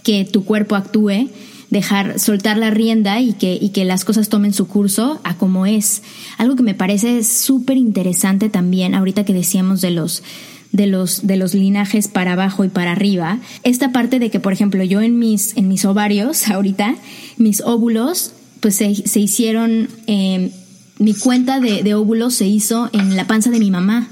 que 0.03 0.23
tu 0.23 0.45
cuerpo 0.45 0.75
actúe 0.75 1.31
dejar 1.73 2.19
soltar 2.19 2.57
la 2.57 2.69
rienda 2.69 3.19
y 3.19 3.33
que, 3.33 3.57
y 3.59 3.69
que 3.69 3.83
las 3.83 4.05
cosas 4.05 4.29
tomen 4.29 4.53
su 4.53 4.67
curso 4.67 5.19
a 5.23 5.35
como 5.35 5.65
es. 5.65 6.03
Algo 6.37 6.55
que 6.55 6.63
me 6.63 6.75
parece 6.75 7.23
súper 7.23 7.75
interesante 7.75 8.47
también, 8.47 8.95
ahorita 8.95 9.25
que 9.25 9.33
decíamos 9.33 9.81
de 9.81 9.91
los 9.91 10.23
de 10.71 10.87
los, 10.87 11.27
de 11.27 11.37
los 11.37 11.53
linajes 11.53 12.07
para 12.07 12.33
abajo 12.33 12.65
y 12.65 12.69
para 12.69 12.93
arriba. 12.93 13.37
Esta 13.63 13.91
parte 13.91 14.17
de 14.17 14.31
que, 14.31 14.39
por 14.39 14.53
ejemplo, 14.53 14.83
yo 14.83 15.01
en 15.01 15.19
mis, 15.19 15.55
en 15.55 15.67
mis 15.67 15.85
ovarios 15.85 16.47
ahorita, 16.49 16.95
mis 17.37 17.61
óvulos, 17.61 18.33
pues 18.59 18.75
se, 18.75 18.95
se 18.95 19.19
hicieron, 19.19 19.87
eh, 20.07 20.51
mi 20.97 21.13
cuenta 21.13 21.59
de, 21.59 21.83
de, 21.83 21.93
óvulos 21.93 22.33
se 22.33 22.47
hizo 22.47 22.89
en 22.91 23.15
la 23.15 23.27
panza 23.27 23.51
de 23.51 23.59
mi 23.59 23.69
mamá. 23.69 24.07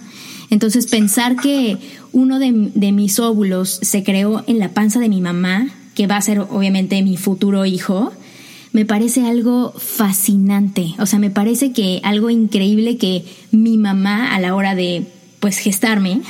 Entonces 0.51 0.85
pensar 0.85 1.35
que 1.37 1.77
uno 2.11 2.37
de, 2.37 2.71
de 2.75 2.91
mis 2.91 3.17
óvulos 3.19 3.79
se 3.81 4.03
creó 4.03 4.43
en 4.45 4.59
la 4.59 4.69
panza 4.69 4.99
de 4.99 5.09
mi 5.09 5.21
mamá, 5.21 5.67
que 5.95 6.07
va 6.07 6.17
a 6.17 6.21
ser 6.21 6.39
obviamente 6.39 7.01
mi 7.01 7.17
futuro 7.17 7.65
hijo, 7.65 8.11
me 8.73 8.85
parece 8.85 9.25
algo 9.25 9.73
fascinante. 9.77 10.93
O 10.99 11.05
sea, 11.05 11.19
me 11.19 11.29
parece 11.29 11.71
que 11.71 11.99
algo 12.03 12.29
increíble 12.29 12.97
que 12.97 13.25
mi 13.51 13.77
mamá 13.77 14.33
a 14.33 14.39
la 14.39 14.55
hora 14.55 14.75
de 14.75 15.05
pues 15.39 15.57
gestarme, 15.57 16.21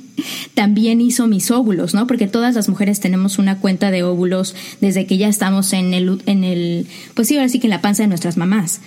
también 0.54 1.00
hizo 1.00 1.26
mis 1.26 1.50
óvulos, 1.50 1.94
¿no? 1.94 2.06
Porque 2.06 2.26
todas 2.26 2.54
las 2.54 2.68
mujeres 2.68 3.00
tenemos 3.00 3.38
una 3.38 3.60
cuenta 3.60 3.90
de 3.90 4.02
óvulos 4.02 4.54
desde 4.80 5.06
que 5.06 5.18
ya 5.18 5.28
estamos 5.28 5.72
en 5.72 5.94
el, 5.94 6.20
en 6.26 6.44
el 6.44 6.86
pues 7.14 7.28
sí, 7.28 7.36
ahora 7.36 7.48
sí 7.48 7.60
que 7.60 7.68
en 7.68 7.70
la 7.70 7.80
panza 7.80 8.02
de 8.02 8.08
nuestras 8.08 8.36
mamás. 8.36 8.80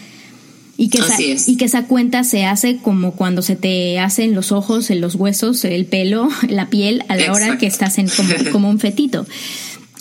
Y 0.76 0.88
que, 0.88 1.00
esa, 1.00 1.18
y 1.20 1.58
que 1.58 1.66
esa 1.66 1.88
cuenta 1.88 2.24
se 2.24 2.46
hace 2.46 2.78
como 2.78 3.12
cuando 3.12 3.42
se 3.42 3.58
te 3.58 4.00
hacen 4.00 4.34
los 4.34 4.54
ojos, 4.54 4.90
los 4.90 5.16
huesos, 5.16 5.66
el 5.66 5.86
pelo, 5.86 6.30
la 6.48 6.70
piel, 6.70 7.04
a 7.10 7.18
la 7.18 7.34
hora 7.34 7.58
que 7.58 7.68
estás 7.68 7.98
en 7.98 8.08
como, 8.08 8.52
como 8.52 8.70
un 8.70 8.80
fetito. 8.80 9.26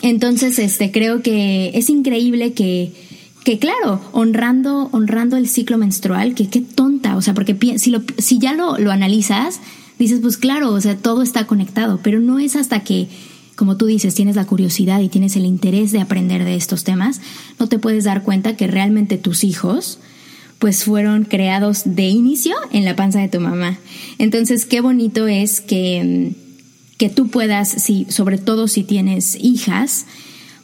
Entonces, 0.01 0.59
este, 0.59 0.91
creo 0.91 1.21
que 1.21 1.71
es 1.73 1.89
increíble 1.89 2.53
que, 2.53 2.93
que 3.43 3.59
claro, 3.59 4.01
honrando, 4.11 4.89
honrando 4.91 5.37
el 5.37 5.47
ciclo 5.47 5.77
menstrual, 5.77 6.35
que 6.35 6.47
qué 6.47 6.61
tonta, 6.61 7.17
o 7.17 7.21
sea, 7.21 7.33
porque 7.33 7.55
si, 7.77 7.89
lo, 7.89 8.01
si 8.17 8.39
ya 8.39 8.53
lo, 8.53 8.77
lo 8.77 8.91
analizas, 8.91 9.59
dices, 9.97 10.19
pues 10.21 10.37
claro, 10.37 10.71
o 10.71 10.81
sea, 10.81 10.97
todo 10.97 11.21
está 11.21 11.45
conectado, 11.47 11.99
pero 12.01 12.19
no 12.19 12.39
es 12.39 12.55
hasta 12.55 12.81
que, 12.81 13.07
como 13.55 13.75
tú 13.75 13.87
dices, 13.87 14.15
tienes 14.15 14.37
la 14.37 14.45
curiosidad 14.45 15.01
y 15.01 15.09
tienes 15.09 15.35
el 15.35 15.45
interés 15.45 15.91
de 15.91 15.99
aprender 15.99 16.45
de 16.45 16.55
estos 16.55 16.85
temas, 16.85 17.19
no 17.59 17.67
te 17.67 17.77
puedes 17.77 18.05
dar 18.05 18.23
cuenta 18.23 18.55
que 18.55 18.67
realmente 18.67 19.17
tus 19.17 19.43
hijos, 19.43 19.99
pues 20.59 20.85
fueron 20.85 21.25
creados 21.25 21.81
de 21.85 22.07
inicio 22.07 22.55
en 22.71 22.85
la 22.85 22.95
panza 22.95 23.19
de 23.19 23.29
tu 23.29 23.39
mamá. 23.41 23.79
Entonces, 24.17 24.65
qué 24.65 24.79
bonito 24.79 25.27
es 25.27 25.59
que, 25.59 26.33
que 26.99 27.09
tú 27.09 27.29
puedas, 27.29 27.69
si, 27.69 28.05
sobre 28.09 28.37
todo 28.37 28.67
si 28.67 28.83
tienes 28.83 29.37
hijas, 29.41 30.05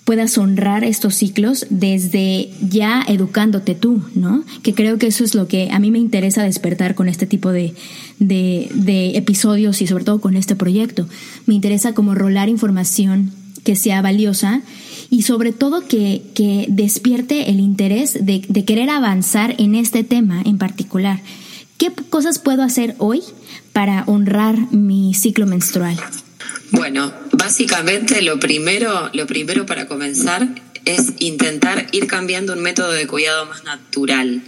puedas 0.03 0.37
honrar 0.37 0.83
estos 0.83 1.15
ciclos 1.15 1.65
desde 1.69 2.49
ya 2.61 3.03
educándote 3.07 3.73
tú, 3.73 4.03
¿no? 4.13 4.43
Que 4.61 4.75
creo 4.75 4.99
que 4.99 5.07
eso 5.07 5.23
es 5.23 5.33
lo 5.33 5.47
que 5.47 5.69
a 5.71 5.79
mí 5.79 5.91
me 5.91 5.97
interesa 5.97 6.43
despertar 6.43 6.93
con 6.93 7.07
este 7.07 7.25
tipo 7.25 7.51
de, 7.51 7.73
de, 8.19 9.17
episodios 9.17 9.81
y 9.81 9.87
sobre 9.87 10.03
todo 10.03 10.19
con 10.19 10.35
este 10.35 10.57
proyecto. 10.57 11.07
Me 11.45 11.55
interesa 11.55 11.93
como 11.93 12.13
rolar 12.13 12.49
información 12.49 13.31
que 13.63 13.77
sea 13.77 14.01
valiosa 14.01 14.61
y 15.09 15.21
sobre 15.21 15.53
todo 15.53 15.87
que, 15.87 16.21
que 16.35 16.65
despierte 16.69 17.49
el 17.49 17.61
interés 17.61 18.25
de, 18.25 18.43
de 18.47 18.65
querer 18.65 18.89
avanzar 18.89 19.55
en 19.57 19.73
este 19.73 20.03
tema 20.03 20.41
en 20.45 20.57
particular. 20.57 21.21
¿Qué 21.77 21.93
cosas 22.09 22.39
puedo 22.39 22.61
hacer 22.61 22.95
hoy 22.97 23.21
para 23.71 24.03
honrar 24.05 24.71
mi 24.73 25.13
ciclo 25.13 25.47
menstrual? 25.47 25.97
Bueno, 26.71 27.13
básicamente 27.31 28.21
lo 28.21 28.39
primero, 28.39 29.09
lo 29.13 29.27
primero 29.27 29.65
para 29.65 29.87
comenzar 29.87 30.47
es 30.85 31.13
intentar 31.19 31.87
ir 31.91 32.07
cambiando 32.07 32.53
un 32.53 32.61
método 32.61 32.91
de 32.91 33.07
cuidado 33.07 33.45
más 33.45 33.63
natural. 33.63 34.41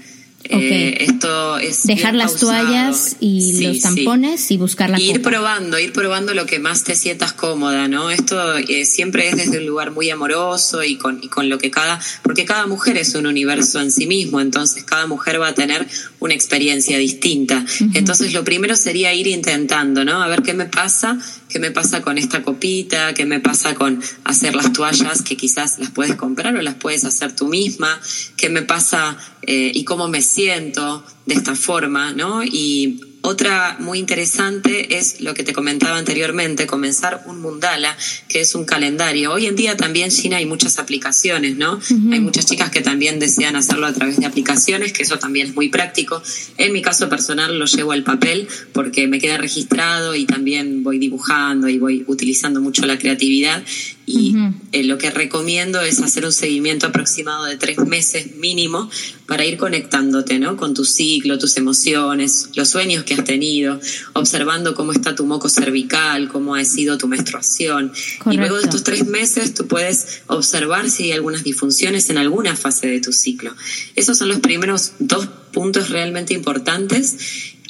Eh, 0.49 1.03
esto 1.03 1.57
es 1.57 1.87
dejar 1.87 2.15
las 2.15 2.37
toallas 2.37 3.17
y 3.19 3.63
los 3.63 3.81
tampones 3.81 4.49
y 4.51 4.57
buscar 4.57 4.89
la 4.89 5.01
ir 5.01 5.21
probando 5.21 5.77
ir 5.77 5.91
probando 5.91 6.33
lo 6.33 6.45
que 6.45 6.59
más 6.59 6.85
te 6.85 6.95
sientas 6.95 7.33
cómoda 7.33 7.89
no 7.89 8.11
esto 8.11 8.55
eh, 8.55 8.85
siempre 8.85 9.27
es 9.27 9.35
desde 9.35 9.57
un 9.57 9.65
lugar 9.65 9.91
muy 9.91 10.09
amoroso 10.09 10.83
y 10.83 10.95
con, 10.95 11.21
y 11.21 11.27
con 11.27 11.49
lo 11.49 11.57
que 11.57 11.69
cada 11.69 11.99
porque 12.21 12.45
cada 12.45 12.65
mujer 12.65 12.97
es 12.97 13.15
un 13.15 13.25
universo 13.25 13.81
en 13.81 13.91
sí 13.91 14.05
mismo 14.05 14.39
entonces 14.39 14.85
cada 14.85 15.05
mujer 15.05 15.41
va 15.41 15.49
a 15.49 15.53
tener 15.53 15.85
una 16.19 16.33
experiencia 16.33 16.97
distinta. 16.97 17.63
Entonces 17.93 18.33
lo 18.33 18.43
primero 18.43 18.75
sería 18.75 19.13
ir 19.13 19.27
intentando 19.27 20.03
no 20.03 20.21
a 20.21 20.27
ver 20.27 20.41
qué 20.41 20.53
me 20.53 20.65
pasa 20.65 21.17
qué 21.57 21.61
me 21.61 21.71
pasa 21.71 22.03
con 22.03 22.19
esta 22.19 22.43
copita, 22.43 23.15
qué 23.15 23.25
me 23.25 23.39
pasa 23.39 23.73
con 23.73 23.99
hacer 24.25 24.53
las 24.53 24.73
toallas 24.73 25.23
que 25.23 25.35
quizás 25.35 25.79
las 25.79 25.89
puedes 25.89 26.15
comprar 26.15 26.55
o 26.55 26.61
las 26.61 26.75
puedes 26.75 27.03
hacer 27.03 27.35
tú 27.35 27.47
misma, 27.47 27.99
qué 28.35 28.47
me 28.49 28.61
pasa 28.61 29.17
eh, 29.41 29.71
y 29.73 29.83
cómo 29.83 30.07
me 30.07 30.21
siento 30.21 31.03
de 31.27 31.35
esta 31.35 31.55
forma, 31.55 32.13
¿no? 32.13 32.43
Y 32.43 33.01
otra 33.21 33.75
muy 33.79 33.99
interesante 33.99 34.97
es 34.97 35.19
lo 35.19 35.33
que 35.33 35.43
te 35.43 35.51
comentaba 35.51 35.97
anteriormente, 35.97 36.65
comenzar 36.65 37.23
un 37.25 37.41
mundala, 37.41 37.97
que 38.29 38.39
es 38.39 38.55
un 38.55 38.63
calendario. 38.63 39.33
Hoy 39.33 39.47
en 39.47 39.57
día 39.57 39.75
también, 39.75 40.09
China, 40.09 40.37
hay 40.37 40.45
muchas 40.45 40.79
aplicaciones, 40.79 41.57
¿no? 41.57 41.79
Hay 42.11 42.21
muchas 42.21 42.45
chicas 42.45 42.71
que 42.71 42.79
también 42.79 43.19
desean 43.19 43.57
hacerlo 43.57 43.85
a 43.85 43.93
través 43.93 44.17
de 44.17 44.25
aplicaciones, 44.25 44.93
que 44.93 45.03
eso 45.03 45.19
también 45.19 45.47
es 45.47 45.55
muy 45.55 45.67
práctico. 45.67 46.21
En 46.57 46.71
mi 46.71 46.81
caso 46.81 47.09
personal 47.09 47.59
lo 47.59 47.65
llevo 47.65 47.91
al 47.91 48.03
papel 48.03 48.47
porque 48.71 49.07
me 49.07 49.19
queda 49.19 49.37
registrado 49.37 50.15
y 50.15 50.25
también 50.25 50.83
voy 50.83 50.97
dibujando 50.97 51.67
y 51.67 51.77
voy 51.77 52.05
utilizando 52.07 52.61
mucho 52.61 52.85
la 52.85 52.97
creatividad 52.97 53.61
Y 54.09 54.33
eh, 54.71 54.85
lo 54.85 54.97
que 54.97 55.11
recomiendo 55.11 55.81
es 55.81 55.99
hacer 55.99 56.23
un 56.23 56.31
seguimiento 56.31 56.87
aproximado 56.87 57.43
de 57.43 57.57
tres 57.57 57.77
meses 57.79 58.37
mínimo 58.37 58.89
para 59.25 59.43
ir 59.45 59.57
conectándote, 59.57 60.39
¿no? 60.39 60.55
Con 60.55 60.73
tu 60.73 60.85
ciclo, 60.85 61.37
tus 61.37 61.57
emociones, 61.57 62.51
los 62.55 62.69
sueños 62.69 63.03
que 63.03 63.15
has 63.15 63.25
tenido, 63.25 63.81
observando 64.13 64.75
cómo 64.75 64.93
está 64.93 65.13
tu 65.13 65.25
moco 65.25 65.49
cervical, 65.49 66.29
cómo 66.29 66.55
ha 66.55 66.63
sido 66.63 66.97
tu 66.97 67.09
menstruación. 67.09 67.91
Y 68.31 68.37
luego 68.37 68.55
de 68.55 68.63
estos 68.63 68.85
tres 68.85 69.05
meses 69.05 69.53
tú 69.53 69.67
puedes 69.67 70.21
observar 70.27 70.89
si 70.89 71.03
hay 71.03 71.11
algunas 71.11 71.43
disfunciones 71.43 72.09
en 72.09 72.17
alguna 72.17 72.55
fase 72.55 72.87
de 72.87 73.01
tu 73.01 73.11
ciclo. 73.11 73.53
Esos 73.97 74.17
son 74.17 74.29
los 74.29 74.39
primeros 74.39 74.93
dos 74.99 75.27
puntos 75.51 75.89
realmente 75.89 76.33
importantes 76.33 77.17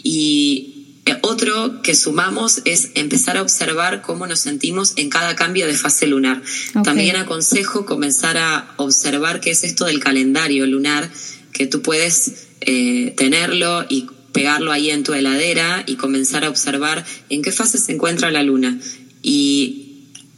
y 0.04 0.77
otro 1.22 1.82
que 1.82 1.96
sumamos 1.96 2.62
es 2.66 2.92
empezar 2.96 3.38
a 3.38 3.42
observar 3.42 4.02
cómo 4.02 4.28
nos 4.28 4.40
sentimos 4.40 4.94
en 4.96 5.10
cada 5.10 5.36
cambio 5.36 5.68
de 5.68 5.76
fase 5.76 6.08
lunar. 6.08 6.42
También 6.84 7.16
aconsejo 7.16 7.86
comenzar 7.86 8.38
a 8.38 8.74
observar 8.78 9.40
qué 9.40 9.52
es 9.52 9.64
esto 9.64 9.86
del 9.86 10.00
calendario 10.00 10.66
lunar, 10.66 11.10
que 11.54 11.68
tú 11.68 11.82
puedes 11.82 12.48
eh, 12.62 13.14
tenerlo 13.18 13.86
y 13.90 14.08
pegarlo 14.32 14.72
ahí 14.72 14.92
en 14.92 15.04
tu 15.04 15.14
heladera 15.14 15.84
y 15.88 15.96
comenzar 15.96 16.46
a 16.46 16.50
observar 16.50 17.06
en 17.30 17.42
qué 17.42 17.52
fase 17.52 17.78
se 17.78 17.92
encuentra 17.92 18.30
la 18.32 18.44
luna. 18.44 18.80
Y 19.24 19.87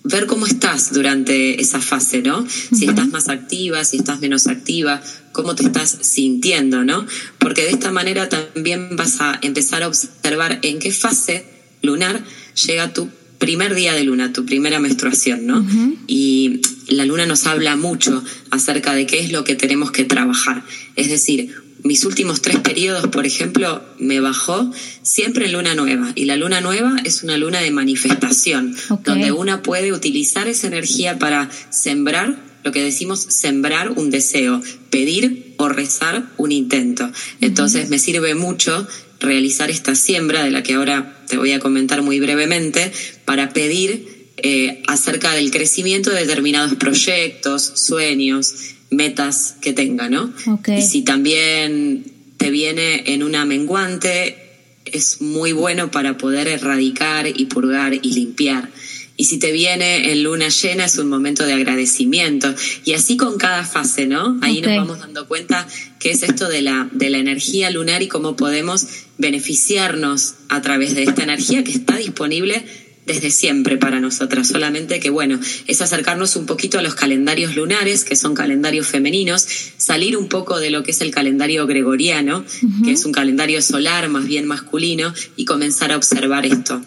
ver 0.03 0.25
cómo 0.25 0.45
estás 0.45 0.93
durante 0.93 1.61
esa 1.61 1.81
fase, 1.81 2.21
¿no? 2.21 2.45
Si 2.47 2.85
estás 2.85 3.07
más 3.09 3.27
activa, 3.27 3.83
si 3.83 3.97
estás 3.97 4.19
menos 4.19 4.47
activa, 4.47 5.01
cómo 5.31 5.55
te 5.55 5.63
estás 5.63 5.97
sintiendo, 6.01 6.83
¿no? 6.83 7.05
Porque 7.37 7.63
de 7.63 7.71
esta 7.71 7.91
manera 7.91 8.29
también 8.29 8.95
vas 8.95 9.21
a 9.21 9.39
empezar 9.41 9.83
a 9.83 9.87
observar 9.87 10.59
en 10.61 10.79
qué 10.79 10.91
fase 10.91 11.45
lunar 11.81 12.23
llega 12.65 12.93
tu 12.93 13.09
primer 13.37 13.73
día 13.73 13.93
de 13.93 14.03
luna, 14.03 14.33
tu 14.33 14.45
primera 14.45 14.79
menstruación, 14.79 15.45
¿no? 15.45 15.65
Y 16.07 16.61
la 16.87 17.05
luna 17.05 17.25
nos 17.25 17.45
habla 17.45 17.75
mucho 17.75 18.23
acerca 18.51 18.93
de 18.93 19.05
qué 19.05 19.19
es 19.19 19.31
lo 19.31 19.43
que 19.43 19.55
tenemos 19.55 19.91
que 19.91 20.05
trabajar. 20.05 20.63
Es 20.95 21.09
decir, 21.09 21.55
mis 21.83 22.03
últimos 22.03 22.41
tres 22.41 22.59
periodos, 22.59 23.07
por 23.07 23.25
ejemplo, 23.25 23.81
me 23.97 24.19
bajó 24.19 24.71
siempre 25.01 25.45
en 25.45 25.53
luna 25.53 25.75
nueva. 25.75 26.11
Y 26.15 26.25
la 26.25 26.35
luna 26.35 26.61
nueva 26.61 26.97
es 27.03 27.23
una 27.23 27.37
luna 27.37 27.59
de 27.59 27.71
manifestación, 27.71 28.75
donde 29.03 29.31
una 29.31 29.61
puede 29.61 29.93
utilizar 29.93 30.47
esa 30.47 30.67
energía 30.67 31.19
para 31.19 31.49
sembrar 31.69 32.49
lo 32.63 32.71
que 32.71 32.83
decimos 32.83 33.19
sembrar 33.19 33.91
un 33.91 34.09
deseo, 34.09 34.61
pedir 34.89 35.53
o 35.57 35.69
rezar 35.69 36.25
un 36.37 36.51
intento. 36.51 37.09
Entonces 37.41 37.89
me 37.89 37.99
sirve 37.99 38.35
mucho 38.35 38.87
realizar 39.19 39.69
esta 39.69 39.95
siembra, 39.95 40.43
de 40.43 40.51
la 40.51 40.63
que 40.63 40.73
ahora 40.73 41.23
te 41.27 41.37
voy 41.37 41.51
a 41.51 41.59
comentar 41.59 42.01
muy 42.01 42.19
brevemente, 42.19 42.91
para 43.25 43.53
pedir 43.53 44.33
eh, 44.37 44.83
acerca 44.87 45.33
del 45.33 45.51
crecimiento 45.51 46.09
de 46.09 46.21
determinados 46.21 46.75
proyectos, 46.75 47.63
sueños, 47.75 48.75
metas 48.89 49.55
que 49.61 49.73
tenga, 49.73 50.09
¿no? 50.09 50.33
Y 50.67 50.81
si 50.81 51.03
también 51.03 52.03
te 52.37 52.49
viene 52.49 53.13
en 53.13 53.23
una 53.23 53.45
menguante, 53.45 54.37
es 54.85 55.21
muy 55.21 55.51
bueno 55.51 55.91
para 55.91 56.17
poder 56.17 56.47
erradicar 56.47 57.27
y 57.27 57.45
purgar 57.45 57.93
y 57.93 58.13
limpiar. 58.13 58.69
Y 59.17 59.25
si 59.25 59.37
te 59.37 59.51
viene 59.51 60.13
en 60.13 60.23
luna 60.23 60.47
llena 60.47 60.85
es 60.85 60.97
un 60.97 61.09
momento 61.09 61.45
de 61.45 61.51
agradecimiento. 61.51 62.55
Y 62.85 62.93
así 62.93 63.17
con 63.17 63.37
cada 63.37 63.65
fase, 63.65 64.07
¿no? 64.07 64.39
Ahí 64.41 64.61
nos 64.61 64.73
vamos 64.77 64.99
dando 64.99 65.27
cuenta 65.27 65.67
qué 65.99 66.11
es 66.11 66.23
esto 66.23 66.47
de 66.47 66.61
la, 66.61 66.87
de 66.93 67.09
la 67.09 67.17
energía 67.17 67.69
lunar 67.69 68.01
y 68.01 68.07
cómo 68.07 68.37
podemos 68.37 68.87
beneficiarnos 69.17 70.35
a 70.47 70.61
través 70.61 70.95
de 70.95 71.03
esta 71.03 71.23
energía 71.23 71.65
que 71.65 71.71
está 71.73 71.97
disponible 71.97 72.63
desde 73.09 73.31
siempre 73.31 73.77
para 73.77 73.99
nosotras, 73.99 74.47
solamente 74.47 74.99
que 74.99 75.09
bueno, 75.09 75.39
es 75.65 75.81
acercarnos 75.81 76.35
un 76.35 76.45
poquito 76.45 76.77
a 76.77 76.83
los 76.83 76.93
calendarios 76.93 77.55
lunares, 77.55 78.03
que 78.03 78.15
son 78.15 78.35
calendarios 78.35 78.85
femeninos, 78.85 79.47
salir 79.77 80.15
un 80.15 80.29
poco 80.29 80.59
de 80.59 80.69
lo 80.69 80.83
que 80.83 80.91
es 80.91 81.01
el 81.01 81.09
calendario 81.09 81.65
gregoriano, 81.65 82.45
que 82.85 82.91
es 82.91 83.05
un 83.05 83.11
calendario 83.11 83.63
solar 83.63 84.09
más 84.09 84.27
bien 84.27 84.45
masculino, 84.45 85.11
y 85.35 85.45
comenzar 85.45 85.91
a 85.91 85.97
observar 85.97 86.45
esto. 86.45 86.81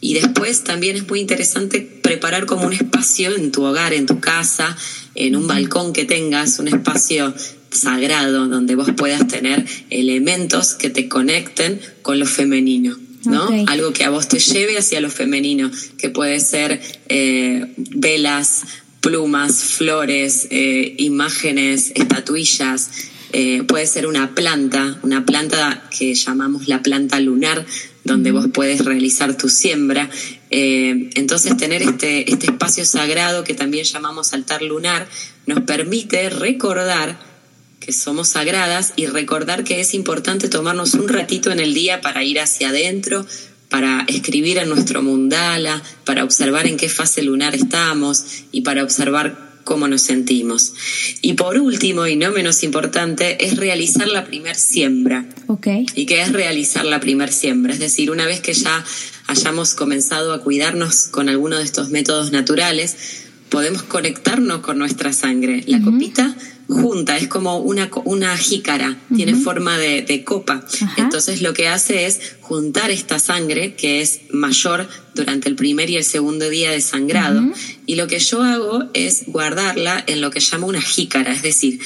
Y 0.00 0.14
después 0.14 0.62
también 0.62 0.94
es 0.94 1.08
muy 1.08 1.18
interesante 1.18 1.80
preparar 1.80 2.46
como 2.46 2.66
un 2.66 2.72
espacio 2.72 3.34
en 3.34 3.50
tu 3.50 3.64
hogar, 3.64 3.94
en 3.94 4.06
tu 4.06 4.20
casa, 4.20 4.76
en 5.16 5.34
un 5.34 5.48
balcón 5.48 5.92
que 5.92 6.04
tengas, 6.04 6.60
un 6.60 6.68
espacio 6.68 7.34
sagrado 7.72 8.46
donde 8.46 8.76
vos 8.76 8.90
puedas 8.96 9.26
tener 9.26 9.66
elementos 9.90 10.74
que 10.74 10.90
te 10.90 11.08
conecten 11.08 11.80
con 12.02 12.20
lo 12.20 12.26
femenino. 12.26 13.03
¿No? 13.26 13.48
Algo 13.66 13.92
que 13.92 14.04
a 14.04 14.10
vos 14.10 14.28
te 14.28 14.38
lleve 14.38 14.78
hacia 14.78 15.00
lo 15.00 15.10
femenino, 15.10 15.70
que 15.98 16.10
puede 16.10 16.40
ser 16.40 16.80
eh, 17.08 17.72
velas, 17.76 18.62
plumas, 19.00 19.64
flores, 19.64 20.48
eh, 20.50 20.94
imágenes, 20.98 21.92
estatuillas, 21.94 22.90
eh, 23.32 23.62
puede 23.64 23.86
ser 23.86 24.06
una 24.06 24.34
planta, 24.34 24.98
una 25.02 25.26
planta 25.26 25.88
que 25.96 26.14
llamamos 26.14 26.68
la 26.68 26.82
planta 26.82 27.20
lunar, 27.20 27.66
donde 28.04 28.30
vos 28.30 28.46
puedes 28.52 28.84
realizar 28.84 29.36
tu 29.36 29.48
siembra. 29.48 30.08
entonces 30.50 31.56
tener 31.56 31.82
este, 31.82 32.30
este 32.30 32.46
espacio 32.46 32.84
sagrado 32.84 33.42
que 33.42 33.54
también 33.54 33.84
llamamos 33.84 34.32
altar 34.34 34.62
lunar 34.62 35.08
nos 35.46 35.62
permite 35.62 36.30
recordar 36.30 37.18
que 37.84 37.92
somos 37.92 38.28
sagradas 38.28 38.94
y 38.96 39.06
recordar 39.06 39.64
que 39.64 39.80
es 39.80 39.94
importante 39.94 40.48
tomarnos 40.48 40.94
un 40.94 41.08
ratito 41.08 41.50
en 41.50 41.60
el 41.60 41.74
día 41.74 42.00
para 42.00 42.24
ir 42.24 42.40
hacia 42.40 42.70
adentro, 42.70 43.26
para 43.68 44.04
escribir 44.08 44.58
en 44.58 44.68
nuestro 44.68 45.02
mundala, 45.02 45.82
para 46.04 46.24
observar 46.24 46.66
en 46.66 46.76
qué 46.76 46.88
fase 46.88 47.22
lunar 47.22 47.54
estamos 47.54 48.24
y 48.52 48.62
para 48.62 48.82
observar 48.82 49.52
cómo 49.64 49.88
nos 49.88 50.02
sentimos. 50.02 50.72
Y 51.20 51.34
por 51.34 51.58
último, 51.58 52.06
y 52.06 52.16
no 52.16 52.30
menos 52.30 52.62
importante, 52.62 53.44
es 53.44 53.56
realizar 53.56 54.08
la 54.08 54.24
primer 54.24 54.56
siembra. 54.56 55.26
Okay. 55.46 55.86
¿Y 55.94 56.06
qué 56.06 56.22
es 56.22 56.32
realizar 56.32 56.84
la 56.84 57.00
primer 57.00 57.32
siembra? 57.32 57.72
Es 57.72 57.80
decir, 57.80 58.10
una 58.10 58.26
vez 58.26 58.40
que 58.40 58.54
ya 58.54 58.84
hayamos 59.26 59.74
comenzado 59.74 60.32
a 60.32 60.40
cuidarnos 60.40 61.08
con 61.08 61.28
alguno 61.28 61.58
de 61.58 61.64
estos 61.64 61.90
métodos 61.90 62.30
naturales, 62.30 62.96
podemos 63.48 63.82
conectarnos 63.82 64.60
con 64.60 64.78
nuestra 64.78 65.12
sangre. 65.12 65.64
La 65.66 65.80
copita 65.80 66.36
junta, 66.68 67.16
es 67.16 67.28
como 67.28 67.58
una, 67.58 67.90
una 68.04 68.36
jícara, 68.36 68.98
tiene 69.14 69.34
forma 69.34 69.78
de, 69.78 70.24
copa. 70.24 70.64
Entonces 70.96 71.42
lo 71.42 71.52
que 71.52 71.68
hace 71.68 72.06
es 72.06 72.36
juntar 72.40 72.90
esta 72.90 73.18
sangre, 73.18 73.74
que 73.74 74.00
es 74.00 74.22
mayor 74.30 74.88
durante 75.14 75.48
el 75.48 75.56
primer 75.56 75.90
y 75.90 75.96
el 75.96 76.04
segundo 76.04 76.48
día 76.48 76.70
de 76.70 76.80
sangrado, 76.80 77.42
y 77.86 77.96
lo 77.96 78.06
que 78.06 78.18
yo 78.18 78.42
hago 78.42 78.84
es 78.94 79.24
guardarla 79.26 80.02
en 80.06 80.20
lo 80.20 80.30
que 80.30 80.40
llamo 80.40 80.66
una 80.66 80.80
jícara, 80.80 81.32
es 81.32 81.42
decir, 81.42 81.80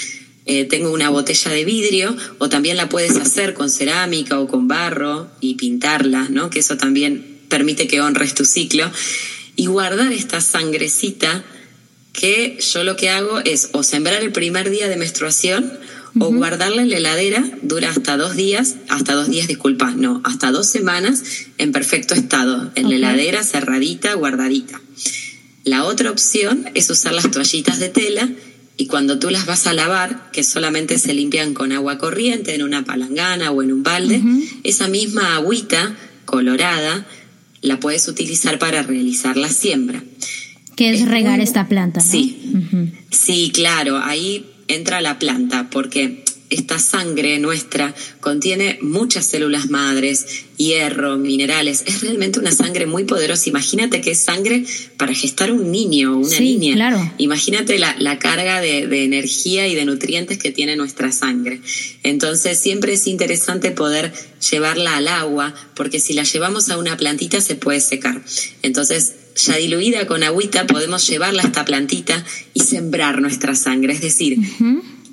eh, 0.50 0.64
tengo 0.64 0.90
una 0.90 1.10
botella 1.10 1.50
de 1.50 1.64
vidrio 1.66 2.16
o 2.38 2.48
también 2.48 2.78
la 2.78 2.88
puedes 2.88 3.16
hacer 3.16 3.52
con 3.52 3.68
cerámica 3.68 4.40
o 4.40 4.48
con 4.48 4.66
barro 4.66 5.28
y 5.40 5.56
pintarla, 5.56 6.28
¿no? 6.30 6.48
Que 6.48 6.60
eso 6.60 6.78
también 6.78 7.38
permite 7.50 7.86
que 7.86 8.00
honres 8.00 8.34
tu 8.34 8.46
ciclo. 8.46 8.90
Y 9.56 9.66
guardar 9.66 10.10
esta 10.10 10.40
sangrecita 10.40 11.44
que 12.18 12.58
yo 12.60 12.82
lo 12.82 12.96
que 12.96 13.10
hago 13.10 13.38
es 13.44 13.68
o 13.72 13.84
sembrar 13.84 14.22
el 14.22 14.32
primer 14.32 14.70
día 14.70 14.88
de 14.88 14.96
menstruación 14.96 15.72
o 16.18 16.32
guardarla 16.32 16.82
en 16.82 16.90
la 16.90 16.96
heladera, 16.96 17.48
dura 17.62 17.90
hasta 17.90 18.16
dos 18.16 18.34
días, 18.34 18.74
hasta 18.88 19.14
dos 19.14 19.28
días, 19.30 19.46
disculpa, 19.46 19.92
no, 19.92 20.20
hasta 20.24 20.50
dos 20.50 20.66
semanas 20.66 21.22
en 21.58 21.70
perfecto 21.70 22.14
estado, 22.14 22.72
en 22.74 22.88
la 22.88 22.96
heladera 22.96 23.44
cerradita, 23.44 24.14
guardadita. 24.14 24.80
La 25.62 25.84
otra 25.84 26.10
opción 26.10 26.68
es 26.74 26.90
usar 26.90 27.12
las 27.12 27.30
toallitas 27.30 27.78
de 27.78 27.88
tela 27.88 28.28
y 28.76 28.86
cuando 28.86 29.20
tú 29.20 29.30
las 29.30 29.46
vas 29.46 29.68
a 29.68 29.72
lavar, 29.72 30.32
que 30.32 30.42
solamente 30.42 30.98
se 30.98 31.14
limpian 31.14 31.54
con 31.54 31.70
agua 31.70 31.98
corriente 31.98 32.52
en 32.52 32.64
una 32.64 32.84
palangana 32.84 33.52
o 33.52 33.62
en 33.62 33.72
un 33.72 33.84
balde, 33.84 34.20
esa 34.64 34.88
misma 34.88 35.36
agüita 35.36 35.96
colorada 36.24 37.06
la 37.60 37.78
puedes 37.78 38.08
utilizar 38.08 38.58
para 38.58 38.82
realizar 38.82 39.36
la 39.36 39.50
siembra 39.50 40.02
que 40.78 40.90
es, 40.90 41.08
regar 41.08 41.40
esta 41.40 41.66
planta. 41.66 41.98
¿no? 41.98 42.06
Sí, 42.06 42.38
sí, 43.10 43.50
claro, 43.52 43.98
ahí 43.98 44.46
entra 44.68 45.00
la 45.00 45.18
planta, 45.18 45.70
porque 45.70 46.22
esta 46.50 46.78
sangre 46.78 47.38
nuestra 47.38 47.94
contiene 48.20 48.78
muchas 48.80 49.26
células 49.26 49.68
madres, 49.68 50.44
hierro, 50.56 51.18
minerales. 51.18 51.84
Es 51.86 52.00
realmente 52.00 52.38
una 52.38 52.52
sangre 52.52 52.86
muy 52.86 53.04
poderosa. 53.04 53.48
Imagínate 53.48 54.00
que 54.00 54.12
es 54.12 54.24
sangre 54.24 54.64
para 54.96 55.14
gestar 55.14 55.52
un 55.52 55.70
niño 55.70 56.14
o 56.14 56.18
una 56.18 56.28
sí, 56.28 56.56
niña. 56.56 56.74
Claro. 56.74 57.12
Imagínate 57.18 57.78
la, 57.78 57.94
la 57.98 58.18
carga 58.18 58.60
de, 58.60 58.86
de, 58.86 59.04
energía 59.04 59.68
y 59.68 59.74
de 59.74 59.84
nutrientes 59.84 60.38
que 60.38 60.50
tiene 60.50 60.76
nuestra 60.76 61.12
sangre. 61.12 61.60
Entonces 62.02 62.58
siempre 62.58 62.94
es 62.94 63.06
interesante 63.06 63.70
poder 63.70 64.12
llevarla 64.50 64.96
al 64.96 65.08
agua, 65.08 65.54
porque 65.74 66.00
si 66.00 66.14
la 66.14 66.22
llevamos 66.22 66.70
a 66.70 66.78
una 66.78 66.96
plantita 66.96 67.40
se 67.40 67.56
puede 67.56 67.80
secar. 67.80 68.22
Entonces 68.62 69.14
ya 69.36 69.56
diluida 69.56 70.06
con 70.06 70.22
agüita, 70.22 70.66
podemos 70.66 71.06
llevarla 71.06 71.42
a 71.42 71.46
esta 71.46 71.64
plantita 71.64 72.24
y 72.54 72.60
sembrar 72.60 73.20
nuestra 73.20 73.54
sangre. 73.54 73.92
Es 73.92 74.00
decir, 74.00 74.38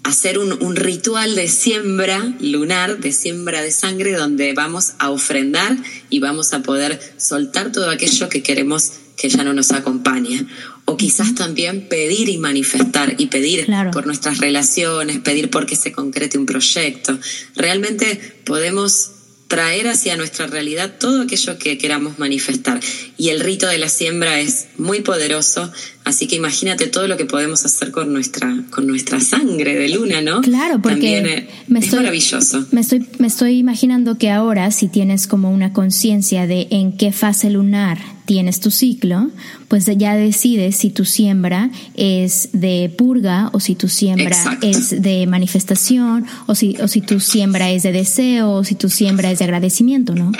hacer 0.05 0.37
un, 0.37 0.53
un, 0.61 0.75
ritual 0.75 1.35
de 1.35 1.47
siembra 1.47 2.33
lunar, 2.39 2.99
de 2.99 3.11
siembra 3.11 3.63
de 3.63 3.71
sangre, 3.71 4.13
donde 4.13 4.53
vamos 4.53 4.93
a 4.99 5.09
ofrendar 5.09 5.75
y 6.11 6.19
vamos 6.19 6.53
a 6.53 6.61
poder 6.61 6.99
soltar 7.17 7.71
todo 7.71 7.89
aquello 7.89 8.29
que 8.29 8.43
queremos 8.43 8.91
que 9.17 9.29
ya 9.29 9.43
no 9.43 9.53
nos 9.53 9.71
acompaña. 9.71 10.45
o 10.87 10.97
quizás 10.97 11.33
también 11.33 11.89
pedir 11.89 12.29
y 12.29 12.37
manifestar 12.37 13.15
y 13.17 13.25
pedir 13.25 13.65
por 13.91 14.05
nuestras 14.05 14.37
relaciones, 14.37 15.17
pedir 15.17 15.49
porque 15.49 15.75
se 15.75 15.91
concrete 15.91 16.37
un 16.37 16.45
proyecto. 16.45 17.17
Realmente 17.55 18.19
podemos 18.45 19.14
traer 19.47 19.87
hacia 19.87 20.17
nuestra 20.17 20.47
realidad 20.47 20.93
todo 20.99 21.21
aquello 21.21 21.57
que 21.57 21.77
queramos 21.77 22.17
manifestar. 22.19 22.79
Y 23.17 23.29
el 23.29 23.39
rito 23.39 23.67
de 23.67 23.77
la 23.77 23.89
siembra 23.89 24.39
es 24.39 24.67
muy 24.77 25.01
poderoso, 25.01 25.71
así 26.03 26.27
que 26.27 26.35
imagínate 26.35 26.87
todo 26.87 27.07
lo 27.07 27.17
que 27.17 27.25
podemos 27.25 27.63
hacer 27.65 27.91
con 27.91 28.11
nuestra, 28.11 28.55
con 28.71 28.87
nuestra 28.87 29.19
sangre 29.19 29.75
de 29.75 29.89
luna, 29.89 30.21
¿no? 30.21 30.41
Claro, 30.41 30.81
porque 30.81 31.47
me 31.67 31.79
estoy, 31.79 31.99
maravilloso. 31.99 32.65
Me 32.71 32.81
estoy, 32.81 33.05
me 33.19 33.27
estoy 33.27 33.57
imaginando 33.57 34.17
que 34.17 34.31
ahora, 34.31 34.71
si 34.71 34.87
tienes 34.87 35.27
como 35.27 35.51
una 35.51 35.73
conciencia 35.73 36.47
de 36.47 36.67
en 36.71 36.97
qué 36.97 37.11
fase 37.11 37.49
lunar 37.49 38.14
tienes 38.25 38.59
tu 38.59 38.71
ciclo, 38.71 39.29
pues 39.67 39.85
ya 39.85 40.15
decides 40.15 40.75
si 40.75 40.89
tu 40.89 41.05
siembra 41.05 41.69
es 41.95 42.49
de 42.53 42.91
purga 42.97 43.49
o 43.53 43.59
si 43.59 43.75
tu 43.75 43.87
siembra 43.87 44.37
es 44.61 45.01
de 45.01 45.27
manifestación 45.27 46.25
o 46.47 46.55
si, 46.55 46.75
o 46.81 46.87
si 46.87 47.01
tu 47.01 47.19
siembra 47.19 47.69
es 47.69 47.83
de 47.83 47.91
deseo 47.91 48.51
o 48.51 48.63
si 48.63 48.75
tu 48.75 48.89
siembra 48.89 49.31
es 49.31 49.39
de 49.39 49.45
agradecimiento, 49.45 50.15
¿no? 50.15 50.31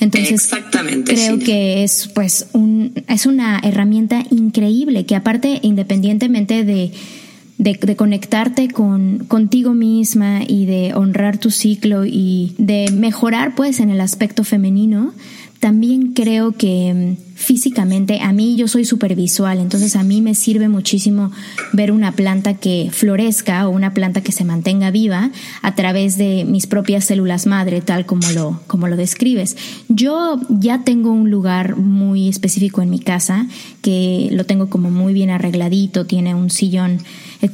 Entonces, 0.00 0.50
creo 1.04 1.38
que 1.38 1.84
es 1.84 2.08
pues 2.14 2.48
un, 2.52 2.92
es 3.08 3.26
una 3.26 3.60
herramienta 3.62 4.22
increíble 4.30 5.06
que 5.06 5.16
aparte 5.16 5.60
independientemente 5.62 6.64
de 6.64 6.92
de, 7.58 7.96
conectarte 7.96 8.68
con 8.68 9.24
contigo 9.28 9.72
misma 9.72 10.40
y 10.46 10.66
de 10.66 10.94
honrar 10.94 11.38
tu 11.38 11.50
ciclo 11.50 12.04
y 12.04 12.54
de 12.58 12.90
mejorar 12.92 13.54
pues 13.54 13.80
en 13.80 13.90
el 13.90 14.00
aspecto 14.00 14.44
femenino, 14.44 15.14
también 15.60 16.12
creo 16.12 16.52
que 16.52 17.16
mm, 17.18 17.36
físicamente, 17.36 18.20
a 18.20 18.32
mí 18.32 18.56
yo 18.56 18.66
soy 18.66 18.84
supervisual, 18.84 19.58
entonces 19.58 19.96
a 19.96 20.02
mí 20.02 20.22
me 20.22 20.34
sirve 20.34 20.68
muchísimo 20.68 21.30
ver 21.72 21.92
una 21.92 22.12
planta 22.12 22.54
que 22.54 22.88
florezca 22.92 23.68
o 23.68 23.70
una 23.70 23.92
planta 23.92 24.22
que 24.22 24.32
se 24.32 24.44
mantenga 24.44 24.90
viva 24.90 25.30
a 25.62 25.74
través 25.74 26.16
de 26.16 26.44
mis 26.44 26.66
propias 26.66 27.04
células 27.04 27.46
madre, 27.46 27.80
tal 27.80 28.06
como 28.06 28.30
lo, 28.30 28.60
como 28.66 28.88
lo 28.88 28.96
describes. 28.96 29.56
Yo 29.88 30.40
ya 30.48 30.82
tengo 30.84 31.10
un 31.10 31.30
lugar 31.30 31.76
muy 31.76 32.28
específico 32.28 32.82
en 32.82 32.90
mi 32.90 33.00
casa 33.00 33.46
que 33.82 34.28
lo 34.32 34.44
tengo 34.44 34.70
como 34.70 34.90
muy 34.90 35.12
bien 35.12 35.30
arregladito, 35.30 36.06
tiene 36.06 36.34
un 36.34 36.50
sillón 36.50 37.00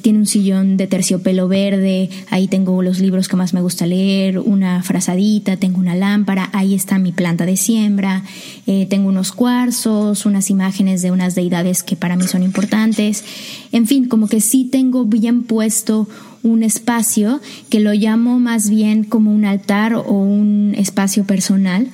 tiene 0.02 0.20
un 0.20 0.26
sillón 0.26 0.76
de 0.76 0.86
terciopelo 0.86 1.48
verde, 1.48 2.10
ahí 2.30 2.48
tengo 2.48 2.82
los 2.82 2.98
libros 2.98 3.28
que 3.28 3.36
más 3.36 3.54
me 3.54 3.60
gusta 3.60 3.86
leer, 3.86 4.38
una 4.38 4.82
frazadita, 4.82 5.56
tengo 5.56 5.78
una 5.78 5.94
lámpara, 5.94 6.50
ahí 6.52 6.74
está 6.74 6.98
mi 6.98 7.12
planta 7.12 7.46
de 7.46 7.56
siembra, 7.56 8.22
eh, 8.66 8.86
tengo 8.88 9.08
unos 9.08 9.32
cuarzos, 9.32 10.26
unas 10.26 10.50
imágenes 10.50 11.02
de 11.02 11.10
unas 11.10 11.34
deidades 11.34 11.82
que 11.82 11.96
para 11.96 12.16
mí 12.16 12.26
son 12.26 12.42
importantes, 12.42 13.24
en 13.72 13.86
fin, 13.86 14.08
como 14.08 14.28
que 14.28 14.40
sí 14.40 14.68
tengo 14.70 15.04
bien 15.04 15.42
puesto 15.42 16.08
un 16.42 16.62
espacio 16.62 17.40
que 17.70 17.80
lo 17.80 17.92
llamo 17.92 18.40
más 18.40 18.68
bien 18.68 19.04
como 19.04 19.32
un 19.32 19.44
altar 19.44 19.94
o 19.94 20.12
un 20.12 20.74
espacio 20.76 21.24
personal, 21.24 21.88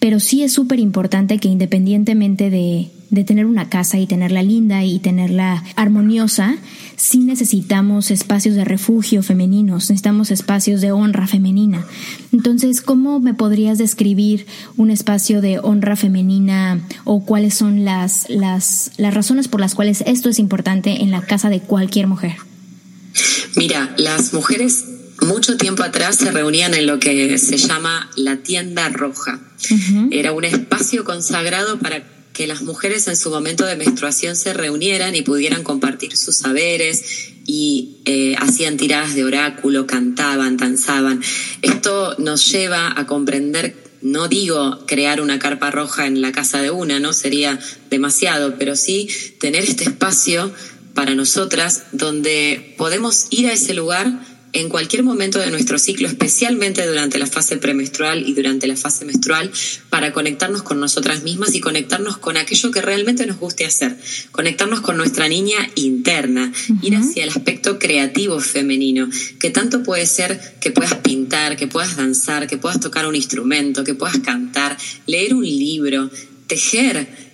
pero 0.00 0.18
sí 0.18 0.42
es 0.42 0.52
súper 0.52 0.80
importante 0.80 1.38
que 1.38 1.48
independientemente 1.48 2.50
de, 2.50 2.90
de 3.10 3.24
tener 3.24 3.44
una 3.44 3.68
casa 3.68 3.98
y 3.98 4.06
tenerla 4.06 4.42
linda 4.42 4.82
y 4.82 4.98
tenerla 4.98 5.62
armoniosa, 5.76 6.56
sí 6.96 7.18
necesitamos 7.18 8.10
espacios 8.10 8.54
de 8.54 8.64
refugio 8.64 9.22
femeninos, 9.22 9.90
necesitamos 9.90 10.30
espacios 10.30 10.80
de 10.80 10.92
honra 10.92 11.26
femenina. 11.26 11.84
Entonces, 12.32 12.80
¿cómo 12.80 13.20
me 13.20 13.34
podrías 13.34 13.78
describir 13.78 14.46
un 14.76 14.90
espacio 14.90 15.42
de 15.42 15.58
honra 15.58 15.96
femenina 15.96 16.80
o 17.04 17.24
cuáles 17.24 17.54
son 17.54 17.84
las, 17.84 18.30
las, 18.30 18.92
las 18.96 19.12
razones 19.12 19.48
por 19.48 19.60
las 19.60 19.74
cuales 19.74 20.02
esto 20.06 20.30
es 20.30 20.38
importante 20.38 21.02
en 21.02 21.10
la 21.10 21.20
casa 21.20 21.50
de 21.50 21.60
cualquier 21.60 22.06
mujer? 22.06 22.36
Mira, 23.56 23.94
las 23.98 24.32
mujeres 24.32 24.86
mucho 25.22 25.56
tiempo 25.56 25.82
atrás 25.82 26.16
se 26.16 26.30
reunían 26.30 26.74
en 26.74 26.86
lo 26.86 26.98
que 26.98 27.38
se 27.38 27.56
llama 27.56 28.10
la 28.16 28.38
tienda 28.38 28.88
roja. 28.88 29.40
Era 30.10 30.32
un 30.32 30.44
espacio 30.44 31.04
consagrado 31.04 31.78
para 31.78 32.02
que 32.32 32.46
las 32.46 32.62
mujeres 32.62 33.06
en 33.08 33.16
su 33.16 33.30
momento 33.30 33.66
de 33.66 33.76
menstruación 33.76 34.36
se 34.36 34.54
reunieran 34.54 35.14
y 35.14 35.22
pudieran 35.22 35.62
compartir 35.62 36.16
sus 36.16 36.36
saberes 36.36 37.32
y 37.44 37.96
eh, 38.04 38.34
hacían 38.38 38.76
tiradas 38.76 39.14
de 39.14 39.24
oráculo, 39.24 39.86
cantaban, 39.86 40.56
danzaban. 40.56 41.22
Esto 41.62 42.14
nos 42.18 42.50
lleva 42.50 42.98
a 42.98 43.06
comprender, 43.06 43.76
no 44.00 44.28
digo 44.28 44.86
crear 44.86 45.20
una 45.20 45.38
carpa 45.38 45.70
roja 45.70 46.06
en 46.06 46.20
la 46.20 46.32
casa 46.32 46.62
de 46.62 46.70
una, 46.70 47.00
no 47.00 47.12
sería 47.12 47.58
demasiado, 47.90 48.56
pero 48.58 48.76
sí 48.76 49.08
tener 49.38 49.64
este 49.64 49.84
espacio 49.84 50.52
para 50.94 51.14
nosotras 51.14 51.84
donde 51.92 52.74
podemos 52.78 53.26
ir 53.30 53.48
a 53.48 53.52
ese 53.52 53.74
lugar 53.74 54.29
en 54.52 54.68
cualquier 54.68 55.02
momento 55.02 55.38
de 55.38 55.50
nuestro 55.50 55.78
ciclo, 55.78 56.08
especialmente 56.08 56.86
durante 56.86 57.18
la 57.18 57.26
fase 57.26 57.56
premenstrual 57.56 58.26
y 58.26 58.34
durante 58.34 58.66
la 58.66 58.76
fase 58.76 59.04
menstrual, 59.04 59.50
para 59.88 60.12
conectarnos 60.12 60.62
con 60.62 60.80
nosotras 60.80 61.22
mismas 61.22 61.54
y 61.54 61.60
conectarnos 61.60 62.18
con 62.18 62.36
aquello 62.36 62.70
que 62.70 62.82
realmente 62.82 63.26
nos 63.26 63.38
guste 63.38 63.64
hacer, 63.64 63.96
conectarnos 64.32 64.80
con 64.80 64.96
nuestra 64.96 65.28
niña 65.28 65.58
interna, 65.76 66.52
ir 66.82 66.96
hacia 66.96 67.24
el 67.24 67.30
aspecto 67.30 67.78
creativo 67.78 68.40
femenino, 68.40 69.08
que 69.38 69.50
tanto 69.50 69.82
puede 69.82 70.06
ser 70.06 70.56
que 70.60 70.70
puedas 70.70 70.94
pintar, 70.96 71.56
que 71.56 71.66
puedas 71.66 71.96
danzar, 71.96 72.46
que 72.46 72.58
puedas 72.58 72.80
tocar 72.80 73.06
un 73.06 73.16
instrumento, 73.16 73.84
que 73.84 73.94
puedas 73.94 74.18
cantar, 74.18 74.76
leer 75.06 75.34
un 75.34 75.44
libro, 75.44 76.10
tejer, 76.46 77.29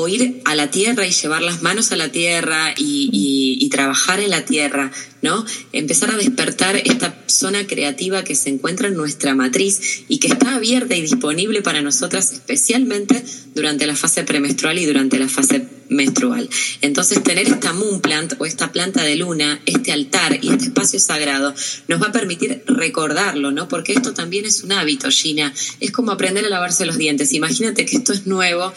o 0.00 0.08
ir 0.08 0.40
a 0.44 0.54
la 0.54 0.70
tierra 0.70 1.06
y 1.06 1.10
llevar 1.10 1.42
las 1.42 1.62
manos 1.62 1.92
a 1.92 1.96
la 1.96 2.10
tierra 2.10 2.74
y, 2.76 3.68
trabajar 3.70 4.18
en 4.18 4.30
la 4.30 4.44
tierra, 4.44 4.90
¿no? 5.22 5.46
Empezar 5.72 6.10
a 6.10 6.16
despertar 6.16 6.76
esta 6.76 7.16
zona 7.26 7.68
creativa 7.68 8.24
que 8.24 8.34
se 8.34 8.48
encuentra 8.48 8.88
en 8.88 8.94
nuestra 8.94 9.32
matriz 9.36 10.02
y 10.08 10.18
que 10.18 10.26
está 10.26 10.56
abierta 10.56 10.96
y 10.96 11.02
disponible 11.02 11.62
para 11.62 11.80
nosotras, 11.80 12.32
especialmente 12.32 13.22
durante 13.54 13.86
la 13.86 13.94
fase 13.94 14.24
premenstrual 14.24 14.76
y 14.78 14.86
durante 14.86 15.20
la 15.20 15.28
fase 15.28 15.68
menstrual. 15.88 16.50
Entonces, 16.80 17.22
tener 17.22 17.46
esta 17.46 17.72
moon 17.72 18.00
plant 18.00 18.34
o 18.38 18.44
esta 18.44 18.72
planta 18.72 19.04
de 19.04 19.14
luna, 19.14 19.60
este 19.66 19.92
altar 19.92 20.38
y 20.42 20.50
este 20.50 20.64
espacio 20.64 20.98
sagrado 20.98 21.54
nos 21.86 22.02
va 22.02 22.08
a 22.08 22.12
permitir 22.12 22.64
recordarlo, 22.66 23.52
¿no? 23.52 23.68
Porque 23.68 23.92
esto 23.92 24.14
también 24.14 24.46
es 24.46 24.64
un 24.64 24.72
hábito, 24.72 25.10
Gina. 25.10 25.54
Es 25.78 25.92
como 25.92 26.10
aprender 26.10 26.44
a 26.44 26.48
lavarse 26.48 26.86
los 26.86 26.98
dientes. 26.98 27.32
Imagínate 27.32 27.86
que 27.86 27.96
esto 27.96 28.12
es 28.12 28.26
nuevo 28.26 28.72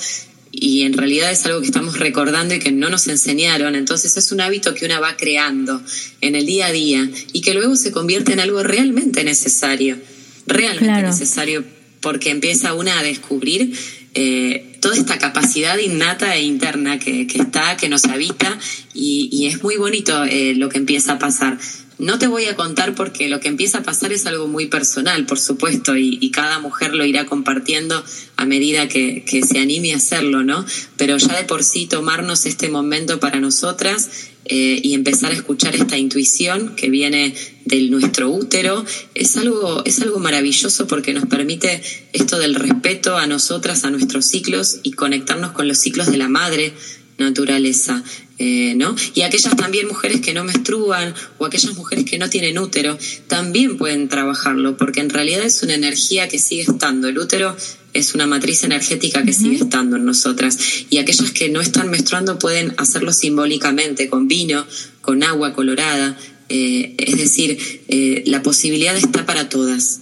y 0.56 0.84
en 0.84 0.94
realidad 0.94 1.32
es 1.32 1.44
algo 1.48 1.62
que 1.62 1.66
estamos 1.66 1.98
recordando 1.98 2.54
y 2.54 2.60
que 2.60 2.72
no 2.72 2.88
nos 2.88 3.08
enseñaron. 3.08 3.76
Entonces 3.76 4.16
es 4.16 4.32
un 4.32 4.40
hábito 4.40 4.76
que 4.76 4.86
una 4.86 5.00
va 5.00 5.18
creando 5.18 5.82
en 6.22 6.36
el 6.36 6.46
día 6.46 6.68
a 6.68 6.72
día 6.72 7.10
y 7.34 7.42
que 7.42 7.56
luego 7.56 7.76
se 7.76 7.92
convierte 7.92 8.34
en 8.34 8.40
algo 8.40 8.62
realmente 8.62 9.24
necesario, 9.24 9.98
realmente 10.46 11.02
necesario, 11.02 11.66
porque 12.02 12.30
empieza 12.30 12.76
una 12.76 13.00
a 13.00 13.04
descubrir 13.04 13.76
eh, 14.14 14.78
toda 14.80 14.96
esta 14.96 15.18
capacidad 15.18 15.76
innata 15.80 16.36
e 16.36 16.44
interna 16.44 17.00
que, 17.00 17.26
está, 17.34 17.76
que 17.76 17.90
nos 17.90 18.06
habita 18.06 18.60
y, 18.94 19.48
es 19.48 19.64
muy 19.64 19.78
bonito 19.78 20.24
eh, 20.24 20.54
lo 20.56 20.70
que 20.70 20.78
empieza 20.78 21.14
a 21.14 21.20
pasar. 21.20 21.58
No 22.00 22.18
te 22.18 22.28
voy 22.28 22.46
a 22.46 22.56
contar 22.56 22.96
porque 22.96 23.30
lo 23.30 23.40
que 23.40 23.48
empieza 23.48 23.80
a 23.80 23.84
pasar 23.84 24.12
es 24.12 24.26
algo 24.26 24.48
muy 24.48 24.68
personal, 24.68 25.26
por 25.26 25.40
supuesto, 25.40 25.96
y, 25.96 26.32
cada 26.32 26.58
mujer 26.60 26.96
lo 26.96 27.06
irá 27.06 27.26
compartiendo 27.26 28.04
a 28.38 28.46
medida 28.46 28.88
que, 28.88 29.24
se 29.48 29.60
anime 29.60 29.94
a 29.94 29.98
hacerlo, 29.98 30.44
¿no? 30.44 30.66
Pero 30.98 31.18
ya 31.18 31.38
de 31.38 31.44
por 31.44 31.64
sí 31.64 31.86
tomarnos 31.86 32.46
este 32.46 32.70
momento 32.70 33.20
para 33.20 33.40
nosotras 33.40 34.10
eh, 34.46 34.80
y 34.84 34.94
empezar 34.94 35.32
a 35.32 35.36
escuchar 35.36 35.76
esta 35.76 35.98
intuición 35.98 36.76
que 36.76 36.90
viene 36.90 37.36
de 37.66 37.82
nuestro 37.84 38.30
útero 38.30 38.84
es 39.16 39.38
algo, 39.38 39.84
es 39.86 40.02
algo 40.02 40.20
maravilloso 40.20 40.88
porque 40.88 41.14
nos 41.14 41.28
permite 41.28 41.82
esto 42.12 42.40
del 42.40 42.56
respeto 42.56 43.18
a 43.18 43.28
nosotras, 43.28 43.86
a 43.86 43.92
nuestros 43.92 44.26
ciclos 44.26 44.80
y 44.84 44.92
conectarnos 44.92 45.52
con 45.52 45.68
los 45.68 45.78
ciclos 45.78 46.08
de 46.12 46.18
la 46.18 46.28
madre 46.28 46.74
naturaleza. 47.18 48.04
Eh, 48.40 48.74
¿no? 48.76 48.96
Y 49.14 49.22
aquellas 49.22 49.56
también 49.56 49.88
mujeres 49.88 50.20
que 50.20 50.34
no 50.34 50.44
menstruan 50.44 51.14
o 51.38 51.46
aquellas 51.46 51.76
mujeres 51.76 52.04
que 52.04 52.18
no 52.18 52.30
tienen 52.30 52.58
útero 52.58 52.98
también 53.28 53.78
pueden 53.78 54.10
trabajarlo, 54.10 54.76
porque 54.76 55.02
en 55.02 55.12
realidad 55.12 55.46
es 55.46 55.62
una 55.62 55.76
energía 55.76 56.28
que 56.28 56.40
sigue 56.40 56.64
estando. 56.64 57.08
El 57.08 57.20
útero 57.20 57.56
es 57.94 58.16
una 58.16 58.26
matriz 58.26 58.64
energética 58.64 59.24
que 59.24 59.34
sigue 59.34 59.58
estando 59.58 59.98
en 59.98 60.06
nosotras. 60.06 60.58
Y 60.90 60.98
aquellas 60.98 61.32
que 61.32 61.50
no 61.50 61.62
están 61.62 61.90
menstruando 61.92 62.40
pueden 62.40 62.74
hacerlo 62.78 63.14
simbólicamente, 63.14 64.10
con 64.10 64.28
vino, 64.28 64.66
con 65.02 65.24
agua 65.24 65.54
colorada. 65.54 66.18
Eh, 66.50 66.96
es 66.98 67.18
decir, 67.18 67.84
eh, 67.88 68.24
la 68.26 68.42
posibilidad 68.42 68.98
está 68.98 69.26
para 69.26 69.48
todas. 69.48 70.02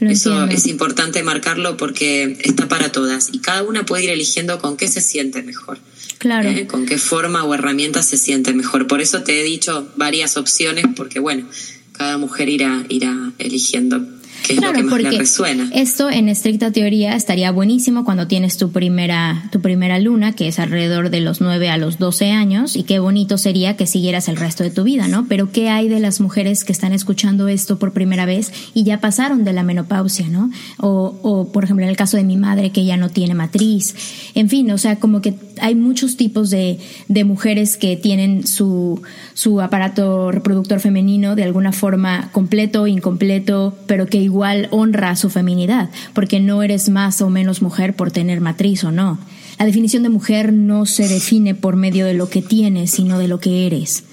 Eso 0.00 0.44
es 0.46 0.66
importante 0.66 1.22
marcarlo 1.22 1.76
porque 1.76 2.36
está 2.42 2.66
para 2.66 2.90
todas 2.90 3.28
y 3.32 3.38
cada 3.38 3.62
una 3.62 3.86
puede 3.86 4.04
ir 4.04 4.10
eligiendo 4.10 4.58
con 4.58 4.76
qué 4.76 4.88
se 4.88 5.00
siente 5.00 5.42
mejor. 5.42 5.78
Claro. 6.18 6.48
¿eh? 6.48 6.66
con 6.66 6.86
qué 6.86 6.98
forma 6.98 7.44
o 7.44 7.54
herramienta 7.54 8.02
se 8.02 8.16
siente 8.16 8.54
mejor. 8.54 8.86
Por 8.86 9.00
eso 9.00 9.22
te 9.22 9.40
he 9.40 9.44
dicho 9.44 9.88
varias 9.96 10.36
opciones, 10.36 10.86
porque 10.96 11.20
bueno, 11.20 11.46
cada 11.92 12.18
mujer 12.18 12.48
irá, 12.48 12.84
irá 12.88 13.32
eligiendo. 13.38 14.04
Que 14.46 14.54
es 14.54 14.62
lo 14.62 14.72
que 14.72 14.82
más 14.82 15.00
le 15.00 15.10
resuena. 15.10 15.70
Esto 15.72 16.10
en 16.10 16.28
estricta 16.28 16.70
teoría 16.70 17.16
estaría 17.16 17.50
buenísimo 17.50 18.04
cuando 18.04 18.26
tienes 18.26 18.56
tu 18.56 18.70
primera, 18.70 19.48
tu 19.50 19.60
primera 19.60 19.98
luna, 19.98 20.32
que 20.32 20.48
es 20.48 20.58
alrededor 20.58 21.10
de 21.10 21.20
los 21.20 21.40
9 21.40 21.70
a 21.70 21.78
los 21.78 21.98
12 21.98 22.30
años, 22.30 22.76
y 22.76 22.82
qué 22.82 22.98
bonito 22.98 23.38
sería 23.38 23.76
que 23.76 23.86
siguieras 23.86 24.28
el 24.28 24.36
resto 24.36 24.62
de 24.62 24.70
tu 24.70 24.84
vida, 24.84 25.08
¿no? 25.08 25.26
Pero 25.28 25.50
¿qué 25.50 25.70
hay 25.70 25.88
de 25.88 26.00
las 26.00 26.20
mujeres 26.20 26.64
que 26.64 26.72
están 26.72 26.92
escuchando 26.92 27.48
esto 27.48 27.78
por 27.78 27.92
primera 27.92 28.26
vez 28.26 28.52
y 28.74 28.84
ya 28.84 29.00
pasaron 29.00 29.44
de 29.44 29.52
la 29.52 29.62
menopausia, 29.62 30.28
¿no? 30.28 30.50
O, 30.78 31.16
o 31.22 31.50
por 31.52 31.64
ejemplo, 31.64 31.84
en 31.84 31.90
el 31.90 31.96
caso 31.96 32.16
de 32.16 32.24
mi 32.24 32.36
madre, 32.36 32.70
que 32.70 32.84
ya 32.84 32.96
no 32.96 33.08
tiene 33.08 33.34
matriz. 33.34 33.94
En 34.34 34.48
fin, 34.48 34.70
o 34.70 34.78
sea, 34.78 34.96
como 34.96 35.22
que 35.22 35.34
hay 35.60 35.74
muchos 35.74 36.16
tipos 36.16 36.50
de, 36.50 36.78
de 37.08 37.24
mujeres 37.24 37.76
que 37.76 37.96
tienen 37.96 38.46
su, 38.46 39.00
su 39.34 39.60
aparato 39.60 40.30
reproductor 40.30 40.80
femenino 40.80 41.34
de 41.36 41.44
alguna 41.44 41.72
forma 41.72 42.30
completo 42.32 42.86
incompleto, 42.86 43.74
pero 43.86 44.06
que 44.06 44.18
igual 44.18 44.33
honra 44.70 45.16
su 45.16 45.30
feminidad, 45.30 45.90
porque 46.12 46.40
no 46.40 46.62
eres 46.62 46.88
más 46.88 47.20
o 47.22 47.30
menos 47.30 47.62
mujer 47.62 47.94
por 47.94 48.10
tener 48.10 48.40
matriz 48.40 48.84
o 48.84 48.92
no. 48.92 49.18
La 49.58 49.66
definición 49.66 50.02
de 50.02 50.08
mujer 50.08 50.52
no 50.52 50.86
se 50.86 51.08
define 51.08 51.54
por 51.54 51.76
medio 51.76 52.06
de 52.06 52.14
lo 52.14 52.28
que 52.28 52.42
tienes, 52.42 52.90
sino 52.90 53.18
de 53.18 53.28
lo 53.28 53.38
que 53.38 53.66
eres. 53.66 54.04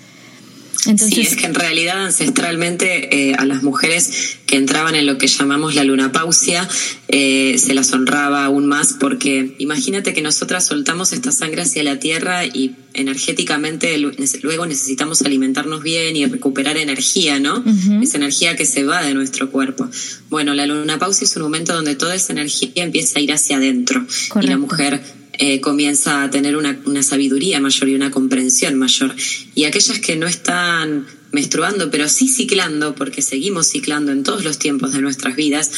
Entonces, 0.88 1.14
sí, 1.14 1.22
es 1.22 1.36
que 1.36 1.46
en 1.46 1.54
realidad 1.54 2.06
ancestralmente 2.06 3.30
eh, 3.30 3.36
a 3.36 3.46
las 3.46 3.62
mujeres 3.62 4.38
que 4.48 4.56
entraban 4.56 4.96
en 4.96 5.06
lo 5.06 5.20
que 5.20 5.28
llamamos 5.28 5.76
la 5.76 5.84
lunapausia 5.84 6.68
eh, 7.08 7.56
se 7.60 7.76
las 7.76 7.94
honraba 7.94 8.46
aún 8.46 8.66
más 8.66 8.94
porque 9.00 9.56
imagínate 9.60 10.14
que 10.14 10.22
nosotras 10.24 10.66
soltamos 10.66 11.14
esta 11.14 11.32
sangre 11.32 11.62
hacia 11.62 11.84
la 11.84 12.00
tierra 12.00 12.46
y 12.46 12.76
energéticamente 12.94 13.98
luego 13.98 14.66
necesitamos 14.66 15.22
alimentarnos 15.22 15.84
bien 15.84 16.16
y 16.16 16.26
recuperar 16.26 16.78
energía, 16.78 17.40
¿no? 17.40 17.64
Esa 18.02 18.18
energía 18.18 18.56
que 18.56 18.66
se 18.66 18.84
va 18.84 19.04
de 19.04 19.14
nuestro 19.14 19.52
cuerpo. 19.52 19.88
Bueno, 20.30 20.54
la 20.56 20.66
lunapausia 20.66 21.26
es 21.26 21.36
un 21.36 21.44
momento 21.44 21.74
donde 21.74 21.96
toda 21.96 22.16
esa 22.16 22.34
energía 22.34 22.84
empieza 22.84 23.20
a 23.20 23.22
ir 23.22 23.32
hacia 23.32 23.58
adentro 23.58 24.06
y 24.42 24.48
la 24.48 24.58
mujer 24.58 25.02
eh, 25.44 25.60
comienza 25.60 26.22
a 26.22 26.30
tener 26.30 26.56
una, 26.56 26.80
una, 26.86 27.02
sabiduría 27.02 27.60
mayor 27.60 27.90
y 27.90 27.96
una 27.96 28.12
comprensión 28.12 28.78
mayor. 28.78 29.16
Y 29.56 29.64
aquellas 29.64 29.98
que 29.98 30.16
no 30.16 30.28
están 30.28 31.08
menstruando, 31.32 31.90
pero 31.90 32.08
sí 32.10 32.28
ciclando, 32.28 32.94
porque 32.94 33.24
seguimos 33.24 33.66
ciclando 33.66 34.12
en 34.12 34.22
todos 34.22 34.44
los 34.44 34.60
tiempos 34.60 34.94
de 34.94 35.02
nuestras 35.02 35.36
vidas, 35.36 35.72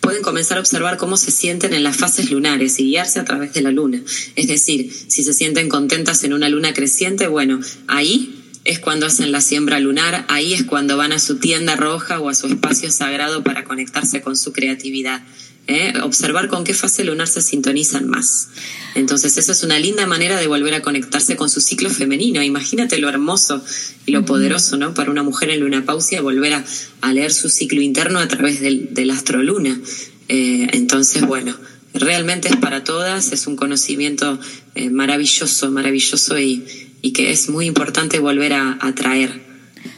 pueden 0.00 0.22
comenzar 0.22 0.56
a 0.56 0.60
observar 0.60 0.96
cómo 0.96 1.18
se 1.18 1.32
sienten 1.32 1.74
en 1.74 1.82
las 1.82 1.98
fases 1.98 2.30
lunares 2.30 2.80
y 2.80 2.84
guiarse 2.84 3.20
a 3.20 3.26
través 3.26 3.52
de 3.52 3.60
la 3.60 3.70
luna. 3.70 4.02
Es 4.36 4.48
decir, 4.48 4.90
si 5.08 5.22
se 5.22 5.34
sienten 5.34 5.68
contentas 5.68 6.24
en 6.24 6.32
una 6.32 6.48
luna 6.48 6.72
creciente, 6.72 7.26
bueno, 7.26 7.60
ahí 7.88 8.40
es 8.64 8.78
cuando 8.78 9.04
hacen 9.04 9.32
la 9.32 9.42
siembra 9.42 9.80
lunar, 9.80 10.24
ahí 10.28 10.54
es 10.54 10.64
cuando 10.64 10.96
van 10.96 11.12
a 11.12 11.18
su 11.18 11.36
tienda 11.36 11.76
roja 11.76 12.20
o 12.20 12.30
a 12.30 12.34
su 12.34 12.46
espacio 12.46 12.90
sagrado 12.90 13.44
para 13.44 13.64
conectarse 13.64 14.22
con 14.22 14.34
su 14.34 14.54
creatividad. 14.54 15.22
¿Eh? 15.70 15.92
observar 16.02 16.48
con 16.48 16.64
qué 16.64 16.74
fase 16.74 17.04
lunar 17.04 17.28
se 17.28 17.40
sintonizan 17.40 18.08
más. 18.08 18.48
Entonces, 18.94 19.38
esa 19.38 19.52
es 19.52 19.62
una 19.62 19.78
linda 19.78 20.06
manera 20.06 20.38
de 20.38 20.46
volver 20.46 20.74
a 20.74 20.82
conectarse 20.82 21.36
con 21.36 21.48
su 21.48 21.60
ciclo 21.60 21.90
femenino. 21.90 22.42
Imagínate 22.42 22.98
lo 22.98 23.08
hermoso 23.08 23.64
y 24.04 24.12
lo 24.12 24.24
poderoso, 24.24 24.76
¿no? 24.76 24.94
Para 24.94 25.10
una 25.10 25.22
mujer 25.22 25.50
en 25.50 25.60
luna 25.60 25.84
pausia 25.84 26.20
volver 26.20 26.54
a, 26.54 27.12
leer 27.12 27.32
su 27.32 27.48
ciclo 27.48 27.80
interno 27.80 28.18
a 28.18 28.28
través 28.28 28.60
del, 28.60 28.92
del 28.94 29.10
astroluna. 29.10 29.80
Eh, 30.28 30.68
entonces, 30.72 31.26
bueno, 31.26 31.56
realmente 31.94 32.48
es 32.48 32.56
para 32.56 32.84
todas, 32.84 33.32
es 33.32 33.46
un 33.46 33.56
conocimiento 33.56 34.38
eh, 34.74 34.90
maravilloso, 34.90 35.70
maravilloso 35.70 36.38
y, 36.38 36.64
y, 37.02 37.12
que 37.12 37.30
es 37.30 37.48
muy 37.48 37.66
importante 37.66 38.18
volver 38.18 38.52
a, 38.54 38.78
a 38.80 38.94
traer. 38.94 39.48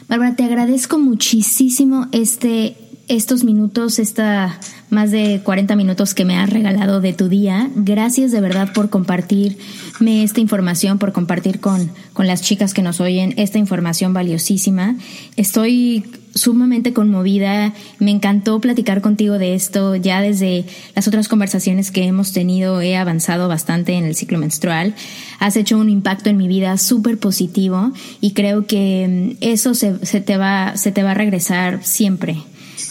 Bárbara, 0.07 0.35
te 0.35 0.43
agradezco 0.43 0.97
muchísimo 0.97 2.07
este 2.11 2.75
estos 3.15 3.43
minutos, 3.43 3.99
esta 3.99 4.59
más 4.89 5.11
de 5.11 5.41
40 5.43 5.75
minutos 5.75 6.13
que 6.13 6.25
me 6.25 6.37
has 6.37 6.49
regalado 6.49 6.99
de 7.01 7.13
tu 7.13 7.29
día. 7.29 7.69
Gracias 7.75 8.31
de 8.31 8.41
verdad 8.41 8.73
por 8.73 8.89
compartirme 8.89 10.23
esta 10.23 10.39
información, 10.39 10.99
por 10.99 11.13
compartir 11.13 11.59
con, 11.59 11.91
con 12.13 12.27
las 12.27 12.41
chicas 12.41 12.73
que 12.73 12.81
nos 12.81 12.99
oyen 12.99 13.33
esta 13.37 13.59
información 13.59 14.13
valiosísima. 14.13 14.95
Estoy 15.35 16.05
sumamente 16.33 16.93
conmovida. 16.93 17.73
Me 17.99 18.11
encantó 18.11 18.59
platicar 18.59 19.01
contigo 19.01 19.37
de 19.37 19.53
esto. 19.53 19.95
Ya 19.95 20.21
desde 20.21 20.65
las 20.95 21.07
otras 21.07 21.27
conversaciones 21.27 21.91
que 21.91 22.03
hemos 22.05 22.33
tenido 22.33 22.81
he 22.81 22.97
avanzado 22.97 23.47
bastante 23.47 23.93
en 23.93 24.05
el 24.05 24.15
ciclo 24.15 24.39
menstrual. 24.39 24.95
Has 25.39 25.55
hecho 25.55 25.77
un 25.77 25.89
impacto 25.89 26.29
en 26.29 26.37
mi 26.37 26.47
vida 26.47 26.77
súper 26.77 27.19
positivo 27.19 27.91
y 28.21 28.31
creo 28.31 28.65
que 28.65 29.37
eso 29.41 29.75
se, 29.75 30.03
se, 30.05 30.21
te 30.21 30.37
va, 30.37 30.77
se 30.77 30.91
te 30.91 31.03
va 31.03 31.11
a 31.11 31.15
regresar 31.15 31.83
siempre 31.83 32.37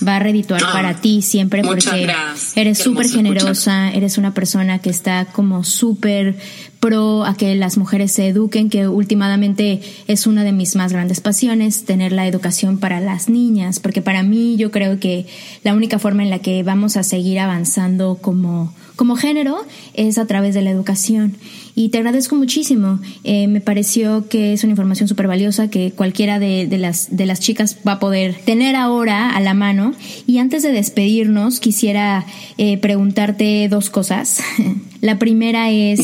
va 0.07 0.17
a 0.17 0.19
redituar 0.19 0.61
para 0.61 0.91
ah, 0.91 1.01
ti 1.01 1.23
siempre 1.23 1.63
porque 1.63 2.09
eres 2.57 2.79
súper 2.79 3.09
generosa, 3.09 3.91
eres 3.93 4.19
una 4.19 4.35
persona 4.35 4.79
que 4.79 4.91
está 4.91 5.27
como 5.27 5.65
súper 5.65 6.37
pro 6.81 7.25
a 7.25 7.37
que 7.37 7.55
las 7.55 7.79
mujeres 7.79 8.11
se 8.11 8.27
eduquen, 8.27 8.69
que 8.69 8.89
últimamente 8.89 9.81
es 10.09 10.27
una 10.27 10.43
de 10.43 10.51
mis 10.51 10.75
más 10.75 10.93
grandes 10.93 11.21
pasiones, 11.21 11.85
tener 11.85 12.11
la 12.11 12.27
educación 12.27 12.79
para 12.79 13.01
las 13.01 13.29
niñas, 13.29 13.79
porque 13.79 14.03
para 14.03 14.25
mí 14.25 14.57
yo 14.57 14.73
creo 14.73 14.99
que 14.99 15.27
la 15.63 15.75
única 15.75 16.01
forma 16.01 16.25
en 16.25 16.31
la 16.31 16.41
que 16.41 16.65
vamos 16.65 16.97
a 16.97 17.05
seguir 17.05 17.39
avanzando 17.39 18.19
como, 18.21 18.75
como 18.97 19.17
género 19.17 19.59
es 19.95 20.19
a 20.19 20.27
través 20.27 20.55
de 20.55 20.63
la 20.63 20.71
educación. 20.71 21.37
Y 21.75 21.89
te 21.89 21.99
agradezco 21.99 22.37
muchísimo. 22.37 23.01
Eh, 23.25 23.47
me 23.47 23.61
pareció 23.61 24.29
que 24.29 24.53
es 24.53 24.63
una 24.63 24.73
información 24.73 25.09
súper 25.09 25.27
valiosa 25.27 25.71
que 25.71 25.93
cualquiera 25.93 26.39
de, 26.39 26.67
las, 26.79 27.17
de 27.17 27.27
las 27.27 27.41
chicas 27.41 27.79
va 27.87 27.93
a 27.93 27.99
poder 27.99 28.37
tener 28.45 28.77
ahora 28.77 29.31
a 29.31 29.41
la 29.41 29.55
mano. 29.55 29.95
Y 30.27 30.39
antes 30.39 30.63
de 30.63 30.73
despedirnos, 30.73 31.61
quisiera 31.61 32.27
eh, 32.59 32.77
preguntarte 32.79 33.69
dos 33.69 33.91
cosas. 33.91 34.43
la 35.01 35.19
primera 35.19 35.71
es... 35.71 36.01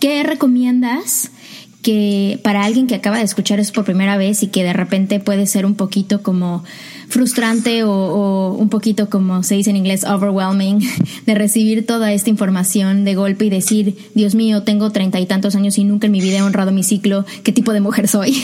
¿Qué 0.00 0.22
recomiendas 0.22 1.30
que 1.82 2.40
para 2.42 2.64
alguien 2.64 2.86
que 2.86 2.94
acaba 2.94 3.18
de 3.18 3.24
escuchar 3.24 3.60
eso 3.60 3.72
por 3.72 3.84
primera 3.84 4.16
vez 4.16 4.42
y 4.42 4.48
que 4.48 4.64
de 4.64 4.72
repente 4.72 5.20
puede 5.20 5.46
ser 5.46 5.66
un 5.66 5.74
poquito 5.74 6.22
como 6.22 6.64
frustrante 7.10 7.84
o, 7.84 8.54
un 8.58 8.68
poquito 8.68 9.10
como 9.10 9.42
se 9.42 9.56
dice 9.56 9.70
en 9.70 9.76
inglés 9.76 10.04
overwhelming 10.04 10.80
de 11.26 11.34
recibir 11.34 11.84
toda 11.84 12.12
esta 12.12 12.30
información 12.30 13.04
de 13.04 13.14
golpe 13.14 13.44
y 13.44 13.50
decir 13.50 13.96
Dios 14.14 14.34
mío 14.34 14.62
tengo 14.62 14.90
treinta 14.90 15.20
y 15.20 15.26
tantos 15.26 15.54
años 15.56 15.76
y 15.76 15.84
nunca 15.84 16.06
en 16.06 16.12
mi 16.12 16.20
vida 16.20 16.38
he 16.38 16.42
honrado 16.42 16.72
mi 16.72 16.82
ciclo 16.82 17.26
qué 17.42 17.52
tipo 17.52 17.72
de 17.72 17.80
mujer 17.80 18.08
soy 18.08 18.42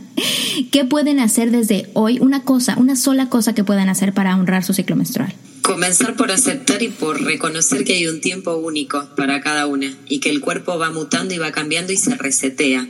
qué 0.70 0.84
pueden 0.84 1.20
hacer 1.20 1.50
desde 1.50 1.88
hoy 1.92 2.18
una 2.20 2.44
cosa 2.44 2.76
una 2.78 2.96
sola 2.96 3.28
cosa 3.28 3.54
que 3.54 3.64
puedan 3.64 3.88
hacer 3.88 4.14
para 4.14 4.36
honrar 4.36 4.64
su 4.64 4.72
ciclo 4.72 4.96
menstrual. 4.96 5.34
Comenzar 5.62 6.16
por 6.16 6.30
aceptar 6.30 6.82
y 6.82 6.88
por 6.88 7.22
reconocer 7.22 7.84
que 7.84 7.94
hay 7.94 8.06
un 8.06 8.22
tiempo 8.22 8.56
único 8.56 9.06
para 9.16 9.42
cada 9.42 9.66
una 9.66 9.92
y 10.08 10.20
que 10.20 10.30
el 10.30 10.40
cuerpo 10.40 10.78
va 10.78 10.90
mutando 10.90 11.34
y 11.34 11.38
va 11.38 11.52
cambiando 11.52 11.92
y 11.92 11.98
se 11.98 12.14
resetea. 12.14 12.88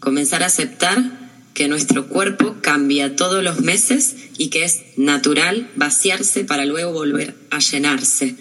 Comenzar 0.00 0.42
a 0.42 0.46
aceptar 0.46 1.25
que 1.56 1.68
nuestro 1.68 2.06
cuerpo 2.06 2.56
cambia 2.60 3.16
todos 3.16 3.42
los 3.42 3.62
meses 3.62 4.14
y 4.36 4.48
que 4.48 4.64
es 4.64 4.82
natural 4.98 5.70
vaciarse 5.74 6.44
para 6.44 6.66
luego 6.66 6.92
volver 6.92 7.34
a 7.50 7.60
llenarse. 7.60 8.36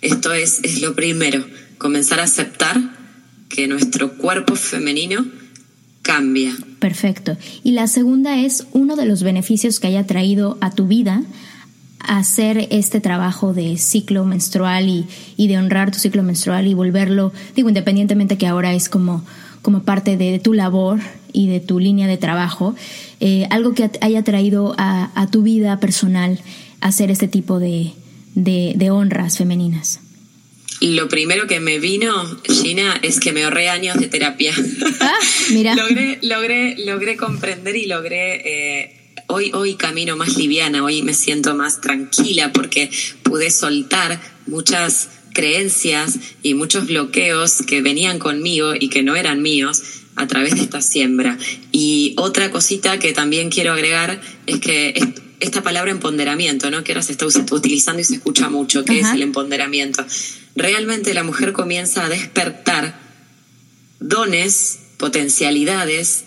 Esto 0.00 0.32
es, 0.32 0.60
es 0.62 0.80
lo 0.80 0.94
primero, 0.94 1.44
comenzar 1.76 2.18
a 2.18 2.22
aceptar 2.22 2.80
que 3.50 3.68
nuestro 3.68 4.14
cuerpo 4.14 4.56
femenino 4.56 5.26
cambia. 6.00 6.56
Perfecto. 6.78 7.36
Y 7.62 7.72
la 7.72 7.88
segunda 7.88 8.38
es 8.38 8.66
uno 8.72 8.96
de 8.96 9.04
los 9.04 9.22
beneficios 9.22 9.78
que 9.78 9.88
haya 9.88 10.06
traído 10.06 10.56
a 10.62 10.74
tu 10.74 10.86
vida 10.86 11.24
hacer 11.98 12.68
este 12.70 13.00
trabajo 13.00 13.52
de 13.52 13.76
ciclo 13.76 14.24
menstrual 14.24 14.88
y, 14.88 15.46
de 15.46 15.58
honrar 15.58 15.90
tu 15.90 15.98
ciclo 15.98 16.22
menstrual 16.22 16.66
y 16.66 16.72
volverlo, 16.72 17.32
digo, 17.54 17.68
independientemente 17.68 18.38
que 18.38 18.46
ahora 18.46 18.72
es 18.72 18.88
como, 18.88 19.24
como 19.60 19.82
parte 19.82 20.16
de, 20.16 20.38
tu 20.38 20.54
labor 20.54 21.00
y 21.32 21.48
de 21.48 21.60
tu 21.60 21.78
línea 21.78 22.06
de 22.06 22.16
trabajo, 22.16 22.74
eh, 23.20 23.46
algo 23.50 23.74
que 23.74 23.90
haya 24.00 24.22
traído 24.22 24.74
a, 24.78 25.28
tu 25.30 25.42
vida 25.42 25.80
personal 25.80 26.40
hacer 26.80 27.10
este 27.10 27.28
tipo 27.28 27.58
de, 27.58 27.92
de, 28.34 28.90
honras 28.90 29.38
femeninas. 29.38 30.00
Lo 30.80 31.08
primero 31.08 31.46
que 31.46 31.58
me 31.58 31.78
vino, 31.78 32.12
Gina, 32.44 32.98
es 33.02 33.18
que 33.18 33.32
me 33.32 33.44
ahorré 33.44 33.70
años 33.70 33.96
de 33.98 34.08
terapia. 34.08 34.52
Ah, 35.00 35.14
mira. 35.50 35.74
logré, 35.76 36.18
logré, 36.22 36.76
logré 36.84 37.16
comprender 37.16 37.76
y 37.76 37.86
logré 37.86 38.82
eh, 38.82 38.96
hoy, 39.28 39.50
hoy 39.54 39.74
camino 39.74 40.16
más 40.16 40.36
liviana, 40.36 40.84
hoy 40.84 41.02
me 41.02 41.14
siento 41.14 41.54
más 41.54 41.80
tranquila 41.80 42.52
porque 42.52 42.90
pude 43.22 43.50
soltar 43.50 44.20
muchas 44.46 45.08
creencias 45.32 46.18
y 46.42 46.54
muchos 46.54 46.86
bloqueos 46.86 47.62
que 47.66 47.82
venían 47.82 48.18
conmigo 48.18 48.72
y 48.78 48.88
que 48.88 49.02
no 49.02 49.16
eran 49.16 49.42
míos 49.42 49.82
a 50.16 50.26
través 50.26 50.54
de 50.54 50.62
esta 50.62 50.80
siembra. 50.80 51.38
Y 51.72 52.14
otra 52.16 52.50
cosita 52.50 52.98
que 52.98 53.12
también 53.12 53.50
quiero 53.50 53.72
agregar 53.72 54.20
es 54.46 54.60
que 54.60 54.94
esta 55.40 55.62
palabra 55.62 55.90
empoderamiento, 55.90 56.70
¿no? 56.70 56.82
que 56.82 56.92
ahora 56.92 57.02
se 57.02 57.12
está 57.12 57.26
utilizando 57.26 58.00
y 58.00 58.04
se 58.04 58.14
escucha 58.14 58.48
mucho, 58.48 58.84
que 58.84 59.00
es 59.00 59.06
el 59.08 59.22
empoderamiento. 59.22 60.04
Realmente 60.54 61.14
la 61.14 61.22
mujer 61.22 61.52
comienza 61.52 62.06
a 62.06 62.08
despertar 62.08 62.98
dones, 64.00 64.78
potencialidades 64.96 66.24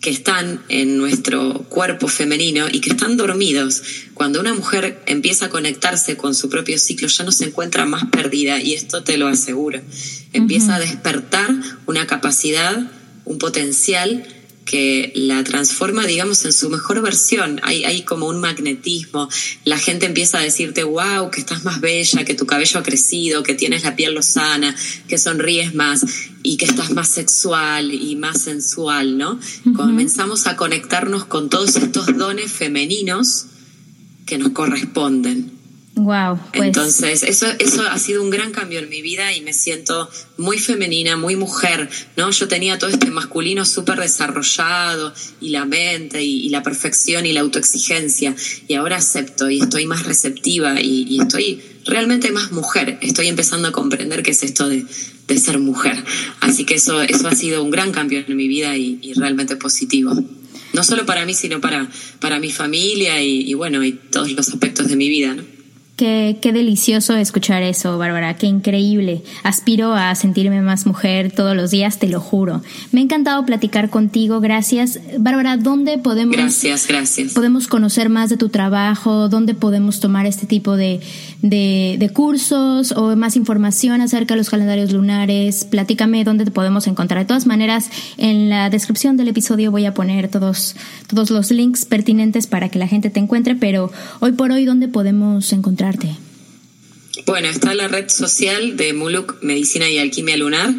que 0.00 0.10
están 0.10 0.62
en 0.68 0.96
nuestro 0.96 1.64
cuerpo 1.68 2.08
femenino 2.08 2.66
y 2.70 2.80
que 2.80 2.90
están 2.90 3.16
dormidos. 3.16 3.82
Cuando 4.14 4.40
una 4.40 4.54
mujer 4.54 5.02
empieza 5.06 5.46
a 5.46 5.48
conectarse 5.48 6.16
con 6.16 6.34
su 6.34 6.48
propio 6.48 6.78
ciclo, 6.78 7.08
ya 7.08 7.24
no 7.24 7.32
se 7.32 7.46
encuentra 7.46 7.84
más 7.84 8.06
perdida 8.06 8.60
y 8.60 8.74
esto 8.74 9.02
te 9.02 9.16
lo 9.18 9.26
aseguro. 9.26 9.80
Empieza 10.32 10.76
a 10.76 10.80
despertar 10.80 11.50
una 11.86 12.06
capacidad, 12.06 12.90
un 13.28 13.38
potencial 13.38 14.26
que 14.64 15.12
la 15.14 15.42
transforma, 15.44 16.06
digamos, 16.06 16.44
en 16.44 16.52
su 16.52 16.68
mejor 16.68 17.00
versión. 17.00 17.58
Hay, 17.62 17.84
hay 17.84 18.02
como 18.02 18.26
un 18.26 18.38
magnetismo. 18.38 19.28
La 19.64 19.78
gente 19.78 20.04
empieza 20.04 20.38
a 20.38 20.42
decirte, 20.42 20.84
wow, 20.84 21.30
que 21.30 21.40
estás 21.40 21.64
más 21.64 21.80
bella, 21.80 22.24
que 22.24 22.34
tu 22.34 22.44
cabello 22.44 22.78
ha 22.78 22.82
crecido, 22.82 23.42
que 23.42 23.54
tienes 23.54 23.84
la 23.84 23.96
piel 23.96 24.14
lozana, 24.14 24.76
que 25.08 25.16
sonríes 25.16 25.74
más 25.74 26.04
y 26.42 26.58
que 26.58 26.66
estás 26.66 26.90
más 26.90 27.08
sexual 27.08 27.94
y 27.94 28.16
más 28.16 28.42
sensual, 28.42 29.16
¿no? 29.16 29.40
Comenzamos 29.74 30.46
a 30.46 30.56
conectarnos 30.56 31.24
con 31.24 31.48
todos 31.48 31.76
estos 31.76 32.16
dones 32.18 32.52
femeninos 32.52 33.46
que 34.26 34.36
nos 34.36 34.50
corresponden. 34.50 35.57
Wow. 35.98 36.38
Pues. 36.52 36.66
Entonces, 36.66 37.24
eso, 37.24 37.46
eso 37.58 37.82
ha 37.82 37.98
sido 37.98 38.22
un 38.22 38.30
gran 38.30 38.52
cambio 38.52 38.78
en 38.78 38.88
mi 38.88 39.02
vida 39.02 39.32
y 39.34 39.40
me 39.40 39.52
siento 39.52 40.08
muy 40.36 40.58
femenina, 40.58 41.16
muy 41.16 41.34
mujer, 41.34 41.88
¿no? 42.16 42.30
Yo 42.30 42.46
tenía 42.46 42.78
todo 42.78 42.90
este 42.90 43.10
masculino 43.10 43.64
súper 43.64 43.98
desarrollado 43.98 45.12
y 45.40 45.50
la 45.50 45.64
mente 45.64 46.22
y, 46.22 46.48
la 46.50 46.62
perfección 46.62 47.26
y 47.26 47.32
la 47.32 47.40
autoexigencia 47.40 48.34
y 48.68 48.74
ahora 48.74 48.96
acepto 48.96 49.50
y 49.50 49.60
estoy 49.60 49.86
más 49.86 50.04
receptiva 50.06 50.80
y, 50.80 51.20
estoy 51.20 51.60
realmente 51.84 52.30
más 52.30 52.52
mujer. 52.52 52.98
Estoy 53.00 53.26
empezando 53.26 53.68
a 53.68 53.72
comprender 53.72 54.22
qué 54.22 54.30
es 54.30 54.42
esto 54.44 54.68
de, 54.68 54.86
ser 55.36 55.58
mujer. 55.58 56.02
Así 56.40 56.64
que 56.64 56.74
eso, 56.74 57.02
eso 57.02 57.28
ha 57.28 57.34
sido 57.34 57.62
un 57.62 57.70
gran 57.70 57.92
cambio 57.92 58.24
en 58.26 58.36
mi 58.36 58.48
vida 58.48 58.76
y, 58.76 58.98
y 59.02 59.14
realmente 59.14 59.56
positivo 59.56 60.16
no 60.74 60.84
solo 60.84 61.06
para 61.06 61.24
mí, 61.24 61.34
sino 61.34 61.60
para, 61.60 61.88
para 62.20 62.38
mi 62.38 62.52
familia 62.52 63.22
y, 63.22 63.50
y, 63.50 63.54
bueno, 63.54 63.82
y 63.82 63.92
todos 63.92 64.30
los 64.32 64.48
aspectos 64.48 64.88
de 64.88 64.96
mi 64.96 65.08
vida. 65.08 65.34
¿no? 65.34 65.57
Qué, 65.98 66.38
qué, 66.40 66.52
delicioso 66.52 67.16
escuchar 67.16 67.64
eso, 67.64 67.98
Bárbara, 67.98 68.36
qué 68.36 68.46
increíble. 68.46 69.24
Aspiro 69.42 69.94
a 69.94 70.14
sentirme 70.14 70.62
más 70.62 70.86
mujer 70.86 71.32
todos 71.32 71.56
los 71.56 71.72
días, 71.72 71.98
te 71.98 72.06
lo 72.06 72.20
juro. 72.20 72.62
Me 72.92 73.00
ha 73.00 73.02
encantado 73.02 73.44
platicar 73.44 73.90
contigo, 73.90 74.38
gracias. 74.38 75.00
Bárbara, 75.18 75.56
¿dónde 75.56 75.98
podemos... 75.98 76.36
Gracias, 76.36 76.86
gracias. 76.86 77.32
Podemos 77.32 77.66
conocer 77.66 78.10
más 78.10 78.30
de 78.30 78.36
tu 78.36 78.48
trabajo, 78.48 79.28
dónde 79.28 79.54
podemos 79.54 79.98
tomar 79.98 80.24
este 80.26 80.46
tipo 80.46 80.76
de, 80.76 81.00
de, 81.42 81.96
de 81.98 82.10
cursos 82.10 82.92
o 82.92 83.16
más 83.16 83.34
información 83.34 84.00
acerca 84.00 84.34
de 84.34 84.38
los 84.38 84.50
calendarios 84.50 84.92
lunares. 84.92 85.64
Platícame 85.64 86.22
dónde 86.22 86.44
te 86.44 86.52
podemos 86.52 86.86
encontrar. 86.86 87.22
De 87.22 87.26
todas 87.26 87.46
maneras, 87.48 87.90
en 88.18 88.48
la 88.48 88.70
descripción 88.70 89.16
del 89.16 89.26
episodio 89.26 89.72
voy 89.72 89.84
a 89.84 89.94
poner 89.94 90.28
todos, 90.28 90.76
todos 91.08 91.30
los 91.30 91.50
links 91.50 91.86
pertinentes 91.86 92.46
para 92.46 92.68
que 92.68 92.78
la 92.78 92.86
gente 92.86 93.10
te 93.10 93.18
encuentre, 93.18 93.56
pero 93.56 93.90
hoy 94.20 94.30
por 94.30 94.52
hoy, 94.52 94.64
¿dónde 94.64 94.86
podemos 94.86 95.52
encontrar 95.52 95.87
bueno, 97.26 97.48
está 97.48 97.74
la 97.74 97.88
red 97.88 98.08
social 98.08 98.76
de 98.76 98.92
Muluk 98.92 99.42
Medicina 99.42 99.88
y 99.88 99.98
Alquimia 99.98 100.36
Lunar, 100.36 100.72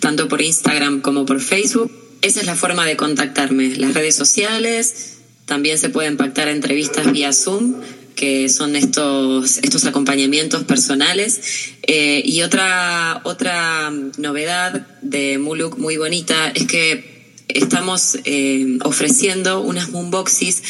tanto 0.00 0.28
por 0.28 0.42
Instagram 0.42 1.00
como 1.00 1.24
por 1.24 1.40
Facebook. 1.40 1.90
Esa 2.20 2.40
es 2.40 2.46
la 2.46 2.56
forma 2.56 2.84
de 2.84 2.96
contactarme. 2.96 3.74
Las 3.76 3.94
redes 3.94 4.14
sociales, 4.14 5.18
también 5.46 5.78
se 5.78 5.88
pueden 5.88 6.16
pactar 6.16 6.48
entrevistas 6.48 7.10
vía 7.12 7.32
Zoom, 7.32 7.76
que 8.16 8.48
son 8.48 8.76
estos, 8.76 9.58
estos 9.58 9.84
acompañamientos 9.84 10.64
personales. 10.64 11.40
Eh, 11.86 12.22
y 12.24 12.42
otra, 12.42 13.20
otra 13.24 13.90
novedad 14.18 14.86
de 15.02 15.38
Muluk 15.38 15.78
muy 15.78 15.96
bonita 15.96 16.50
es 16.50 16.66
que 16.66 17.34
estamos 17.48 18.18
eh, 18.24 18.78
ofreciendo 18.82 19.60
unas 19.60 19.90
moonboxes 19.90 20.62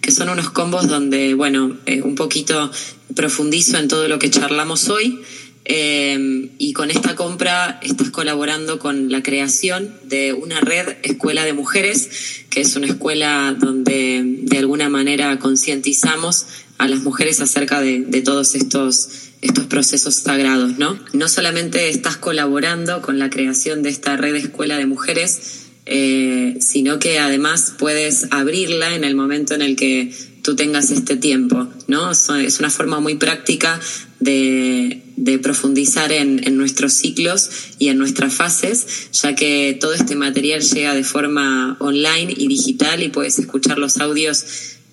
que 0.00 0.10
son 0.10 0.30
unos 0.30 0.50
combos 0.50 0.88
donde, 0.88 1.34
bueno, 1.34 1.76
eh, 1.86 2.02
un 2.02 2.14
poquito 2.14 2.70
profundizo 3.14 3.78
en 3.78 3.88
todo 3.88 4.08
lo 4.08 4.18
que 4.18 4.30
charlamos 4.30 4.88
hoy. 4.88 5.20
Eh, 5.66 6.50
y 6.58 6.72
con 6.72 6.90
esta 6.90 7.14
compra 7.14 7.78
estás 7.82 8.10
colaborando 8.10 8.78
con 8.78 9.10
la 9.10 9.22
creación 9.22 9.94
de 10.04 10.32
una 10.32 10.60
red 10.60 10.96
Escuela 11.02 11.44
de 11.44 11.52
Mujeres, 11.52 12.08
que 12.48 12.62
es 12.62 12.74
una 12.76 12.86
escuela 12.86 13.54
donde 13.58 14.22
de 14.24 14.58
alguna 14.58 14.88
manera 14.88 15.38
concientizamos 15.38 16.46
a 16.78 16.88
las 16.88 17.00
mujeres 17.00 17.40
acerca 17.40 17.80
de, 17.80 18.00
todos 18.24 18.54
estos, 18.54 19.08
estos 19.42 19.66
procesos 19.66 20.14
sagrados, 20.14 20.78
¿no? 20.78 20.98
No 21.12 21.28
solamente 21.28 21.90
estás 21.90 22.16
colaborando 22.16 23.02
con 23.02 23.18
la 23.18 23.28
creación 23.28 23.82
de 23.82 23.90
esta 23.90 24.16
red 24.16 24.34
Escuela 24.34 24.78
de 24.78 24.86
Mujeres, 24.86 25.66
eh, 25.86 26.56
sino 26.60 26.98
que 26.98 27.18
además 27.18 27.74
puedes 27.78 28.26
abrirla 28.30 28.94
en 28.94 29.04
el 29.04 29.14
momento 29.14 29.54
en 29.54 29.62
el 29.62 29.76
que 29.76 30.12
tú 30.42 30.56
tengas 30.56 30.90
este 30.90 31.16
tiempo, 31.16 31.68
¿no? 31.86 32.10
Es 32.12 32.58
una 32.58 32.70
forma 32.70 33.00
muy 33.00 33.16
práctica 33.16 33.80
de, 34.20 35.02
profundizar 35.42 36.12
en, 36.12 36.56
nuestros 36.56 36.94
ciclos 36.94 37.50
y 37.78 37.88
en 37.88 37.98
nuestras 37.98 38.34
fases, 38.34 39.10
ya 39.12 39.34
que 39.34 39.76
todo 39.80 39.94
este 39.94 40.16
material 40.16 40.62
llega 40.62 40.94
de 40.94 41.04
forma 41.04 41.76
online 41.80 42.34
y 42.36 42.48
digital 42.48 43.02
y 43.02 43.08
puedes 43.08 43.38
escuchar 43.38 43.78
los 43.78 43.98
audios 43.98 44.44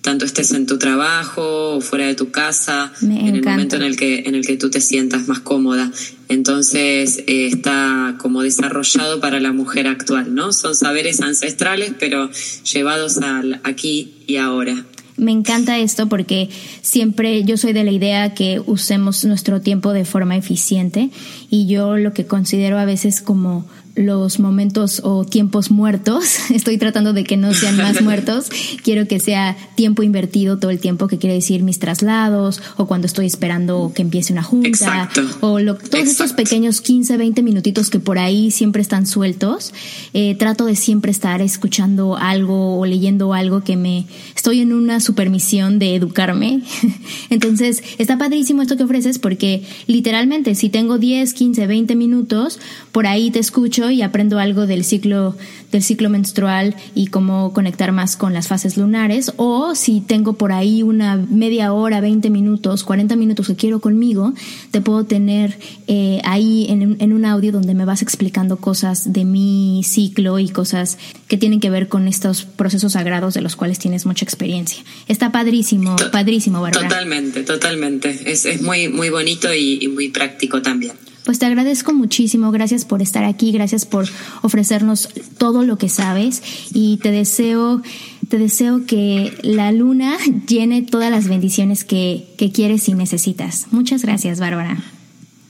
tanto 0.08 0.24
estés 0.24 0.52
en 0.52 0.64
tu 0.64 0.78
trabajo 0.78 1.74
o 1.74 1.80
fuera 1.82 2.06
de 2.06 2.14
tu 2.14 2.30
casa, 2.30 2.90
en 3.02 3.36
el 3.36 3.44
momento 3.44 3.76
en 3.76 3.82
el 3.82 3.94
que 3.94 4.20
en 4.20 4.34
el 4.34 4.46
que 4.46 4.56
tú 4.56 4.70
te 4.70 4.80
sientas 4.80 5.28
más 5.28 5.40
cómoda. 5.40 5.92
Entonces 6.30 7.18
eh, 7.26 7.46
está 7.52 8.14
como 8.16 8.40
desarrollado 8.40 9.20
para 9.20 9.38
la 9.38 9.52
mujer 9.52 9.86
actual, 9.86 10.34
¿no? 10.34 10.54
Son 10.54 10.74
saberes 10.74 11.20
ancestrales, 11.20 11.92
pero 12.00 12.30
llevados 12.72 13.18
al 13.18 13.60
aquí 13.64 14.14
y 14.26 14.36
ahora. 14.36 14.82
Me 15.18 15.30
encanta 15.30 15.78
esto 15.78 16.08
porque 16.08 16.48
siempre 16.80 17.44
yo 17.44 17.58
soy 17.58 17.74
de 17.74 17.84
la 17.84 17.90
idea 17.90 18.32
que 18.32 18.62
usemos 18.64 19.26
nuestro 19.26 19.60
tiempo 19.60 19.92
de 19.92 20.06
forma 20.06 20.38
eficiente 20.38 21.10
y 21.50 21.66
yo 21.66 21.98
lo 21.98 22.14
que 22.14 22.24
considero 22.24 22.78
a 22.78 22.86
veces 22.86 23.20
como 23.20 23.68
los 23.98 24.38
momentos 24.38 25.00
o 25.04 25.24
tiempos 25.24 25.70
muertos. 25.70 26.38
Estoy 26.50 26.78
tratando 26.78 27.12
de 27.12 27.24
que 27.24 27.36
no 27.36 27.52
sean 27.52 27.76
más 27.76 28.00
muertos. 28.02 28.48
Quiero 28.82 29.08
que 29.08 29.20
sea 29.20 29.56
tiempo 29.74 30.02
invertido 30.02 30.58
todo 30.58 30.70
el 30.70 30.78
tiempo, 30.78 31.08
que 31.08 31.18
quiere 31.18 31.34
decir 31.34 31.62
mis 31.62 31.78
traslados 31.78 32.62
o 32.76 32.86
cuando 32.86 33.06
estoy 33.06 33.26
esperando 33.26 33.92
que 33.94 34.02
empiece 34.02 34.32
una 34.32 34.42
junta 34.42 35.10
o 35.40 35.58
todos 35.74 36.08
esos 36.08 36.32
pequeños 36.32 36.80
15, 36.80 37.16
20 37.16 37.42
minutitos 37.42 37.90
que 37.90 37.98
por 37.98 38.18
ahí 38.18 38.50
siempre 38.50 38.82
están 38.82 39.06
sueltos. 39.06 39.72
Eh, 40.14 40.36
trato 40.36 40.64
de 40.64 40.76
siempre 40.76 41.10
estar 41.10 41.42
escuchando 41.42 42.16
algo 42.16 42.78
o 42.78 42.86
leyendo 42.86 43.34
algo 43.34 43.62
que 43.62 43.76
me 43.76 44.06
estoy 44.34 44.60
en 44.60 44.72
una 44.72 45.00
supermisión 45.00 45.78
de 45.78 45.94
educarme. 45.94 46.62
Entonces, 47.30 47.82
está 47.98 48.16
padrísimo 48.18 48.62
esto 48.62 48.76
que 48.76 48.84
ofreces 48.84 49.18
porque 49.18 49.64
literalmente 49.86 50.54
si 50.54 50.68
tengo 50.68 50.98
10, 50.98 51.34
15, 51.34 51.66
20 51.66 51.96
minutos, 51.96 52.60
por 52.92 53.06
ahí 53.06 53.30
te 53.30 53.40
escucho 53.40 53.87
y 53.90 54.02
aprendo 54.02 54.38
algo 54.38 54.66
del 54.66 54.84
ciclo, 54.84 55.36
del 55.72 55.82
ciclo 55.82 56.10
menstrual 56.10 56.74
y 56.94 57.08
cómo 57.08 57.52
conectar 57.52 57.92
más 57.92 58.16
con 58.16 58.32
las 58.32 58.48
fases 58.48 58.76
lunares. 58.76 59.32
O 59.36 59.74
si 59.74 60.00
tengo 60.00 60.34
por 60.34 60.52
ahí 60.52 60.82
una 60.82 61.16
media 61.16 61.72
hora, 61.72 62.00
20 62.00 62.30
minutos, 62.30 62.84
40 62.84 63.16
minutos 63.16 63.46
que 63.46 63.56
quiero 63.56 63.80
conmigo, 63.80 64.34
te 64.70 64.80
puedo 64.80 65.04
tener 65.04 65.58
eh, 65.86 66.20
ahí 66.24 66.66
en, 66.68 66.96
en 67.00 67.12
un 67.12 67.24
audio 67.24 67.52
donde 67.52 67.74
me 67.74 67.84
vas 67.84 68.02
explicando 68.02 68.56
cosas 68.58 69.12
de 69.12 69.24
mi 69.24 69.82
ciclo 69.84 70.38
y 70.38 70.48
cosas 70.48 70.98
que 71.28 71.36
tienen 71.36 71.60
que 71.60 71.70
ver 71.70 71.88
con 71.88 72.08
estos 72.08 72.44
procesos 72.44 72.92
sagrados 72.92 73.34
de 73.34 73.40
los 73.40 73.56
cuales 73.56 73.78
tienes 73.78 74.06
mucha 74.06 74.24
experiencia. 74.24 74.82
Está 75.08 75.32
padrísimo, 75.32 75.96
padrísimo, 76.12 76.62
¿verdad? 76.62 76.82
Totalmente, 76.82 77.42
totalmente. 77.42 78.18
Es, 78.26 78.44
es 78.44 78.62
muy, 78.62 78.88
muy 78.88 79.10
bonito 79.10 79.52
y 79.54 79.88
muy 79.88 80.08
práctico 80.08 80.62
también. 80.62 80.92
Pues 81.28 81.38
te 81.38 81.44
agradezco 81.44 81.92
muchísimo, 81.92 82.50
gracias 82.52 82.86
por 82.86 83.02
estar 83.02 83.24
aquí, 83.24 83.52
gracias 83.52 83.84
por 83.84 84.08
ofrecernos 84.40 85.10
todo 85.36 85.62
lo 85.62 85.76
que 85.76 85.90
sabes 85.90 86.40
y 86.72 86.96
te 87.02 87.10
deseo, 87.10 87.82
te 88.30 88.38
deseo 88.38 88.86
que 88.86 89.36
la 89.42 89.70
luna 89.70 90.16
llene 90.48 90.80
todas 90.80 91.10
las 91.10 91.28
bendiciones 91.28 91.84
que, 91.84 92.24
que 92.38 92.50
quieres 92.50 92.88
y 92.88 92.94
necesitas. 92.94 93.66
Muchas 93.72 94.00
gracias, 94.00 94.40
Bárbara. 94.40 94.78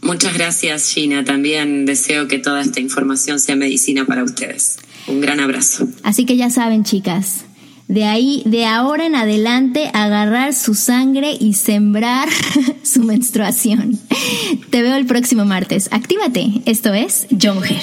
Muchas 0.03 0.35
gracias, 0.35 0.93
Gina. 0.93 1.23
También 1.23 1.87
deseo 1.87 2.27
que 2.27 2.41
toda 2.41 2.61
esta 2.61 2.81
información 2.81 3.39
sea 3.39 3.55
medicina 3.55 4.05
para 4.05 4.25
ustedes. 4.25 4.81
Un 5.07 5.21
gran 5.21 5.39
abrazo. 5.39 5.87
Así 6.03 6.27
que 6.27 6.37
ya 6.37 6.51
saben, 6.51 6.83
chicas, 6.83 7.45
de 7.89 8.05
ahí, 8.05 8.43
de 8.45 8.67
ahora 8.67 9.07
en 9.07 9.17
adelante, 9.17 9.91
agarrar 9.95 10.53
su 10.53 10.75
sangre 10.75 11.37
y 11.39 11.55
sembrar 11.55 12.29
su 12.83 13.03
menstruación. 13.03 13.99
Te 14.71 14.83
veo 14.83 14.97
el 14.97 15.07
próximo 15.07 15.45
martes. 15.47 15.89
Actívate. 15.91 16.63
Esto 16.67 16.93
es 16.93 17.27
Yo 17.31 17.55
Mujer. 17.55 17.83